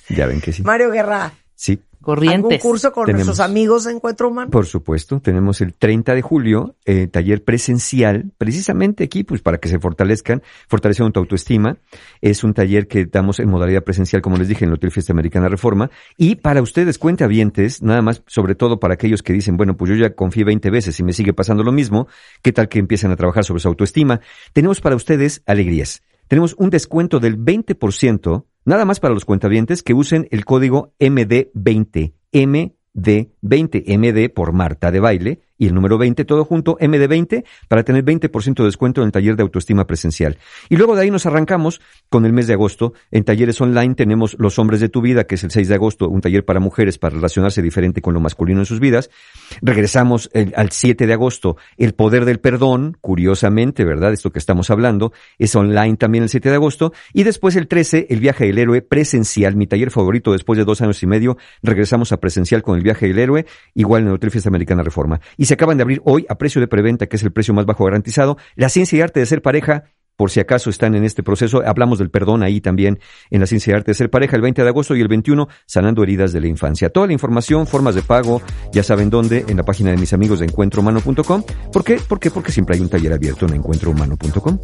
Ya 0.10 0.26
ven 0.26 0.42
que 0.42 0.54
sí. 0.54 0.64
Mario 0.64 0.90
Guerra, 0.92 1.34
Sí. 1.56 1.80
¿Algún 2.12 2.16
Corrientes. 2.16 2.62
curso 2.62 2.92
con 2.92 3.06
Tenemos. 3.06 3.28
nuestros 3.28 3.46
amigos 3.46 3.86
de 3.86 3.94
Encuentro 3.94 4.30
Humano? 4.30 4.52
Por 4.52 4.66
supuesto, 4.66 5.20
tenemos 5.20 5.62
el 5.62 5.74
30 5.74 6.14
de 6.14 6.22
julio, 6.22 6.76
eh, 6.86 7.08
taller 7.08 7.44
presencial, 7.44 8.32
precisamente 8.38 9.04
aquí, 9.06 9.24
pues 9.24 9.42
para 9.42 9.58
que 9.58 9.70
se 9.70 9.80
fortalezcan, 9.80 10.42
fortalezcan 10.68 11.12
tu 11.12 11.20
autoestima. 11.20 11.78
Es 12.22 12.44
un 12.44 12.54
taller 12.54 12.88
que 12.88 13.06
damos 13.06 13.40
en 13.40 13.50
modalidad 13.50 13.84
presencial, 13.84 14.22
como 14.22 14.38
les 14.38 14.48
dije, 14.48 14.66
en 14.66 14.70
el 14.70 14.76
Hotel 14.76 14.92
Fiesta 14.92 15.14
Americana 15.14 15.50
Reforma. 15.50 15.90
Y 16.18 16.36
para 16.36 16.62
ustedes, 16.62 16.98
cuentavientes, 16.98 17.82
nada 17.82 18.02
más, 18.02 18.24
sobre 18.28 18.56
todo 18.56 18.80
para 18.80 18.96
aquellos 18.96 19.24
que 19.24 19.34
dicen, 19.34 19.58
bueno, 19.58 19.78
pues 19.78 19.90
yo 19.90 19.96
ya 19.96 20.16
confié 20.16 20.44
20 20.44 20.70
veces 20.70 21.00
y 21.00 21.04
me 21.04 21.14
sigue 21.14 21.34
pasando 21.34 21.64
lo 21.64 21.72
mismo, 21.72 22.08
¿qué 22.42 22.52
tal 22.52 22.70
que 22.70 22.80
empiecen 22.80 23.12
a 23.12 23.16
trabajar 23.16 23.46
sobre 23.46 23.62
su 23.62 23.68
autoestima? 23.68 24.20
Tenemos 24.54 24.82
para 24.82 24.96
ustedes 24.96 25.42
alegrías. 25.46 26.02
Tenemos 26.28 26.56
un 26.58 26.70
descuento 26.70 27.20
del 27.20 27.38
20%, 27.38 28.46
nada 28.66 28.86
más 28.86 29.00
para 29.00 29.14
los 29.14 29.26
cuentavientes 29.26 29.84
que 29.84 29.94
usen 29.94 30.28
el 30.32 30.46
código 30.46 30.94
MD20, 31.00 32.14
MD20, 32.32 33.98
MD 33.98 34.34
por 34.34 34.54
Marta 34.54 34.92
de 34.92 35.00
Baile, 35.00 35.42
y 35.64 35.68
el 35.68 35.74
número 35.74 35.98
20, 35.98 36.26
todo 36.26 36.44
junto, 36.44 36.78
MD20, 36.78 37.46
para 37.70 37.84
tener 37.84 38.04
20% 38.04 38.56
de 38.56 38.66
descuento 38.66 39.00
en 39.02 39.06
el 39.06 39.12
taller 39.14 39.38
de 39.38 39.44
autoestima 39.44 39.88
presencial. 39.88 40.38
Y 40.68 40.76
luego 40.76 40.96
de 40.96 41.04
ahí 41.04 41.12
nos 41.12 41.26
arrancamos 41.26 41.80
con 42.10 42.26
el 42.26 42.34
mes 42.34 42.48
de 42.48 42.54
agosto. 42.54 42.94
En 43.12 43.24
talleres 43.24 43.62
online 43.62 43.96
tenemos 43.96 44.36
Los 44.40 44.60
Hombres 44.60 44.82
de 44.82 44.90
tu 44.90 45.02
Vida, 45.02 45.24
que 45.24 45.36
es 45.36 45.44
el 45.46 45.52
6 45.52 45.70
de 45.70 45.76
agosto, 45.76 46.10
un 46.10 46.20
taller 46.20 46.44
para 46.44 46.60
mujeres 46.60 46.98
para 46.98 47.16
relacionarse 47.16 47.62
diferente 47.62 48.02
con 48.02 48.14
lo 48.14 48.20
masculino 48.20 48.60
en 48.60 48.66
sus 48.66 48.82
vidas. 48.82 49.10
Regresamos 49.62 50.30
el- 50.34 50.54
al 50.58 50.72
7 50.72 51.08
de 51.08 51.14
agosto, 51.14 51.56
El 51.78 51.94
Poder 51.94 52.26
del 52.26 52.40
Perdón, 52.42 52.98
curiosamente, 53.00 53.86
¿verdad? 53.86 54.12
Esto 54.12 54.32
que 54.32 54.40
estamos 54.40 54.70
hablando, 54.70 55.14
es 55.38 55.56
online 55.56 55.96
también 55.96 56.24
el 56.24 56.30
7 56.30 56.50
de 56.50 56.56
agosto. 56.56 56.92
Y 57.14 57.24
después 57.24 57.56
el 57.56 57.68
13, 57.68 58.08
El 58.10 58.20
Viaje 58.20 58.46
del 58.46 58.58
Héroe 58.58 58.82
presencial, 58.82 59.56
mi 59.56 59.68
taller 59.68 59.92
favorito 59.92 60.34
después 60.34 60.58
de 60.58 60.66
dos 60.66 60.82
años 60.82 61.02
y 61.04 61.08
medio. 61.08 61.38
Regresamos 61.62 62.12
a 62.12 62.18
presencial 62.18 62.62
con 62.64 62.78
El 62.78 62.84
Viaje 62.84 63.08
del 63.08 63.20
Héroe, 63.20 63.46
igual 63.76 64.02
en 64.02 64.08
el 64.10 64.14
Hotel 64.16 64.32
Fiesta 64.32 64.50
Americana 64.50 64.84
Reforma. 64.84 65.22
Y 65.38 65.46
se 65.54 65.56
acaban 65.56 65.78
de 65.78 65.84
abrir 65.84 66.02
hoy 66.04 66.26
a 66.30 66.36
precio 66.40 66.60
de 66.60 66.68
preventa, 66.68 67.06
que 67.06 67.16
es 67.16 67.22
el 67.22 67.32
precio 67.32 67.54
más 67.54 67.68
bajo 67.68 67.86
garantizado. 67.86 68.38
La 68.56 68.70
ciencia 68.70 68.98
y 68.98 69.02
arte 69.02 69.20
de 69.20 69.28
ser 69.28 69.44
pareja, 69.44 69.84
por 70.16 70.32
si 70.32 70.40
acaso 70.40 70.72
están 70.72 70.96
en 70.96 71.04
este 71.04 71.22
proceso, 71.22 71.62
hablamos 71.64 72.00
del 72.00 72.10
perdón 72.10 72.42
ahí 72.42 72.60
también 72.60 73.00
en 73.30 73.40
la 73.40 73.46
ciencia 73.46 73.70
y 73.70 73.76
arte 73.76 73.92
de 73.92 73.94
ser 73.94 74.10
pareja, 74.10 74.36
el 74.36 74.42
20 74.42 74.64
de 74.64 74.68
agosto 74.68 74.96
y 74.96 75.02
el 75.02 75.08
21, 75.08 75.48
sanando 75.68 76.02
heridas 76.02 76.34
de 76.34 76.42
la 76.42 76.48
infancia. 76.48 76.90
Toda 76.90 77.06
la 77.06 77.14
información, 77.14 77.68
formas 77.68 77.94
de 77.94 78.02
pago, 78.02 78.42
ya 78.72 78.82
saben 78.82 79.12
dónde, 79.12 79.46
en 79.48 79.58
la 79.58 79.64
página 79.64 79.92
de 79.92 79.98
mis 79.98 80.12
amigos 80.14 80.40
de 80.40 80.46
encuentrohumano.com. 80.46 81.44
¿Por 81.72 81.84
qué? 81.84 81.98
¿Por 81.98 82.20
qué? 82.20 82.32
Porque 82.32 82.52
siempre 82.52 82.76
hay 82.76 82.82
un 82.82 82.90
taller 82.90 83.14
abierto 83.14 83.46
en 83.46 83.54
encuentrohumano.com. 83.54 84.60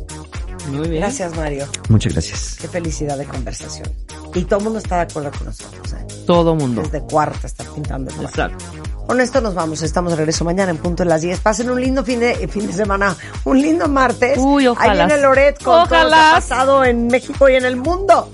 Muy 0.71 0.87
bien. 0.87 1.01
Gracias, 1.01 1.37
Mario. 1.37 1.67
Muchas 1.89 2.13
gracias. 2.13 2.57
Qué 2.59 2.67
felicidad 2.67 3.15
de 3.15 3.25
conversación. 3.25 3.87
Y 4.33 4.43
todo 4.45 4.57
el 4.57 4.63
mundo 4.63 4.79
está 4.79 4.95
de 4.95 5.01
acuerdo 5.03 5.29
con 5.37 5.45
nosotros. 5.45 5.93
¿eh? 5.93 6.07
Todo 6.25 6.55
mundo. 6.55 6.81
Desde 6.81 7.01
cuarta 7.01 7.45
está 7.45 7.63
pintando 7.75 8.09
el. 8.11 8.25
Exacto. 8.25 8.65
Con 9.09 9.21
esto 9.21 9.41
nos 9.41 9.55
vamos. 9.55 9.81
Estamos 9.81 10.11
de 10.11 10.17
regreso 10.17 10.45
mañana 10.45 10.69
en 10.69 10.77
punto 10.77 11.01
de 11.01 11.09
las 11.09 11.21
10. 11.21 11.39
Pasen 11.39 11.71
un 11.71 11.81
lindo 11.81 12.05
fin 12.05 12.19
de, 12.19 12.47
fin 12.47 12.67
de 12.67 12.73
semana, 12.73 13.17
un 13.43 13.59
lindo 13.59 13.87
martes. 13.87 14.37
Uy, 14.37 14.67
ojalá. 14.67 14.91
Ahí 14.91 15.07
viene 15.07 15.23
Loret 15.23 15.63
con 15.63 15.89
todo 15.89 16.03
lo 16.03 16.09
que 16.11 16.15
ha 16.15 16.31
pasado 16.33 16.85
en 16.85 17.07
México 17.07 17.49
y 17.49 17.55
en 17.55 17.65
el 17.65 17.75
mundo. 17.75 18.29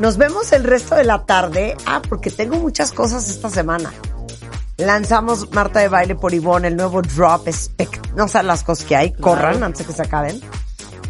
Nos 0.00 0.18
vemos 0.18 0.52
el 0.52 0.64
resto 0.64 0.96
de 0.96 1.04
la 1.04 1.24
tarde. 1.24 1.78
Ah, 1.86 2.02
porque 2.06 2.30
tengo 2.30 2.56
muchas 2.56 2.92
cosas 2.92 3.30
esta 3.30 3.48
semana. 3.48 3.90
Lanzamos 4.76 5.50
Marta 5.52 5.80
de 5.80 5.88
Baile 5.88 6.14
por 6.14 6.34
Ivonne, 6.34 6.68
el 6.68 6.76
nuevo 6.76 7.00
drop. 7.00 7.48
Spect 7.48 8.08
no 8.14 8.28
saben 8.28 8.48
las 8.48 8.62
cosas 8.64 8.84
que 8.84 8.96
hay. 8.96 9.12
Corran 9.14 9.62
antes 9.62 9.78
de 9.78 9.84
que 9.86 9.92
se 9.94 10.02
acaben. 10.02 10.42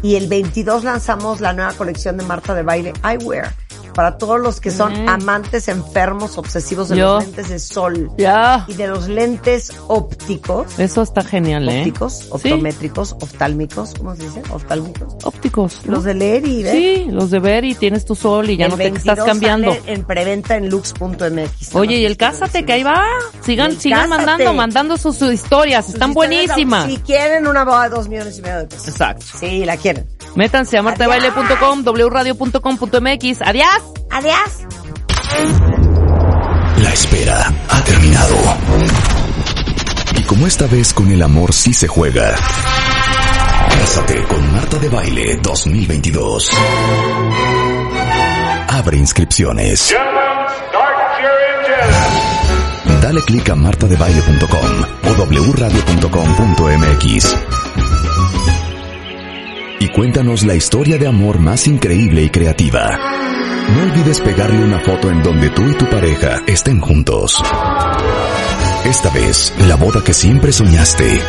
Y 0.01 0.15
el 0.15 0.29
22 0.29 0.85
lanzamos 0.85 1.41
la 1.41 1.51
nueva 1.51 1.73
colección 1.73 2.15
de 2.15 2.23
Marta 2.23 2.53
de 2.53 2.63
Baile 2.63 2.93
Eyewear. 3.03 3.53
Para 3.93 4.17
todos 4.17 4.39
los 4.39 4.59
que 4.61 4.71
son 4.71 5.05
Mm. 5.05 5.09
amantes 5.09 5.67
enfermos, 5.67 6.37
obsesivos 6.37 6.89
de 6.89 6.97
Yo. 6.97 7.15
los 7.15 7.23
lentes 7.25 7.49
de 7.49 7.59
sol 7.59 8.11
Ya. 8.17 8.65
y 8.67 8.73
de 8.73 8.87
los 8.87 9.07
lentes 9.07 9.71
ópticos. 9.87 10.77
Eso 10.79 11.01
está 11.01 11.23
genial, 11.23 11.67
¿eh? 11.69 11.79
Ópticos, 11.81 12.13
Sí. 12.19 12.27
optométricos, 12.31 13.15
oftálmicos, 13.21 13.93
¿cómo 13.97 14.15
se 14.15 14.23
dice? 14.23 14.41
Oftálmicos. 14.51 15.15
Ópticos. 15.23 15.81
¿no? 15.85 15.93
Los 15.93 16.03
de 16.03 16.13
leer 16.13 16.47
y 16.47 16.63
ver. 16.63 16.75
Sí, 16.75 17.05
los 17.09 17.29
de 17.31 17.39
ver 17.39 17.65
y 17.65 17.75
tienes 17.75 18.05
tu 18.05 18.15
sol 18.15 18.49
y 18.49 18.57
ya 18.57 18.65
El 18.65 18.71
no 18.71 18.77
te 18.77 18.83
22 18.83 19.13
estás 19.17 19.25
cambiando. 19.25 19.73
sale 19.73 19.93
en 19.93 20.03
preventa 20.03 20.55
en 20.55 20.69
lux.mx. 20.69 21.75
Oye, 21.75 21.97
y 21.97 22.05
el 22.05 22.17
Cásate, 22.17 22.65
que 22.65 22.73
ahí 22.73 22.83
va. 22.83 23.03
Sigan, 23.41 23.79
sigan 23.79 24.01
Cásate. 24.09 24.17
mandando, 24.25 24.53
mandando 24.53 24.97
sus, 24.97 25.15
sus 25.17 25.31
historias. 25.33 25.85
Sus 25.85 25.95
Están 25.95 26.11
historias, 26.11 26.45
buenísimas. 26.47 26.85
Si 26.85 26.97
quieren 26.97 27.47
una 27.47 27.63
boda 27.65 27.83
de 27.83 27.89
dos 27.89 28.07
millones 28.09 28.37
y 28.37 28.41
medio 28.41 28.57
de 28.59 28.65
pesos. 28.65 28.87
Exacto. 28.87 29.25
Sí, 29.39 29.65
la 29.65 29.77
quieren. 29.77 30.07
Métanse 30.35 30.77
a 30.77 30.81
martabaile.com, 30.83 31.83
wradio.com.mx. 31.83 33.41
Adiós. 33.41 33.78
Adiós. 34.11 34.67
La 36.77 36.93
espera 36.93 37.53
ha 37.69 37.83
terminado. 37.83 38.35
Y 40.17 40.23
como 40.23 40.47
esta 40.47 40.67
vez 40.67 40.93
con 40.93 41.11
el 41.11 41.21
amor 41.21 41.53
sí 41.53 41.73
se 41.73 41.87
juega. 41.87 42.35
Cásate 43.69 44.23
con 44.23 44.51
Marta 44.51 44.77
de 44.77 44.89
Baile 44.89 45.39
2022. 45.41 46.51
Abre 48.67 48.97
inscripciones. 48.97 49.93
Dale 53.01 53.21
clic 53.21 53.49
a 53.49 53.55
martadebaile.com 53.55 54.83
o 55.07 55.13
wradio.com.mx. 55.53 57.37
Y 59.79 59.87
cuéntanos 59.89 60.43
la 60.43 60.55
historia 60.55 60.97
de 60.97 61.07
amor 61.07 61.39
más 61.39 61.67
increíble 61.67 62.23
y 62.23 62.29
creativa. 62.29 63.28
No 63.75 63.83
olvides 63.83 64.19
pegarle 64.21 64.63
una 64.63 64.79
foto 64.79 65.09
en 65.09 65.21
donde 65.21 65.49
tú 65.49 65.61
y 65.67 65.73
tu 65.73 65.89
pareja 65.89 66.41
estén 66.47 66.79
juntos. 66.81 67.41
Esta 68.85 69.09
vez, 69.11 69.53
la 69.67 69.75
boda 69.75 70.03
que 70.03 70.13
siempre 70.13 70.51
soñaste 70.51 71.19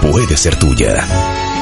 puede 0.00 0.36
ser 0.36 0.56
tuya. 0.56 1.04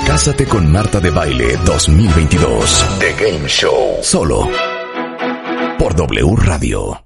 Cásate 0.07 0.47
con 0.47 0.71
Marta 0.71 1.01
de 1.01 1.11
Baile 1.11 1.57
2022. 1.65 2.99
The 2.99 3.13
Game 3.25 3.49
Show. 3.49 3.99
Solo 4.03 4.49
por 5.79 5.95
W 5.95 6.37
Radio. 6.37 7.01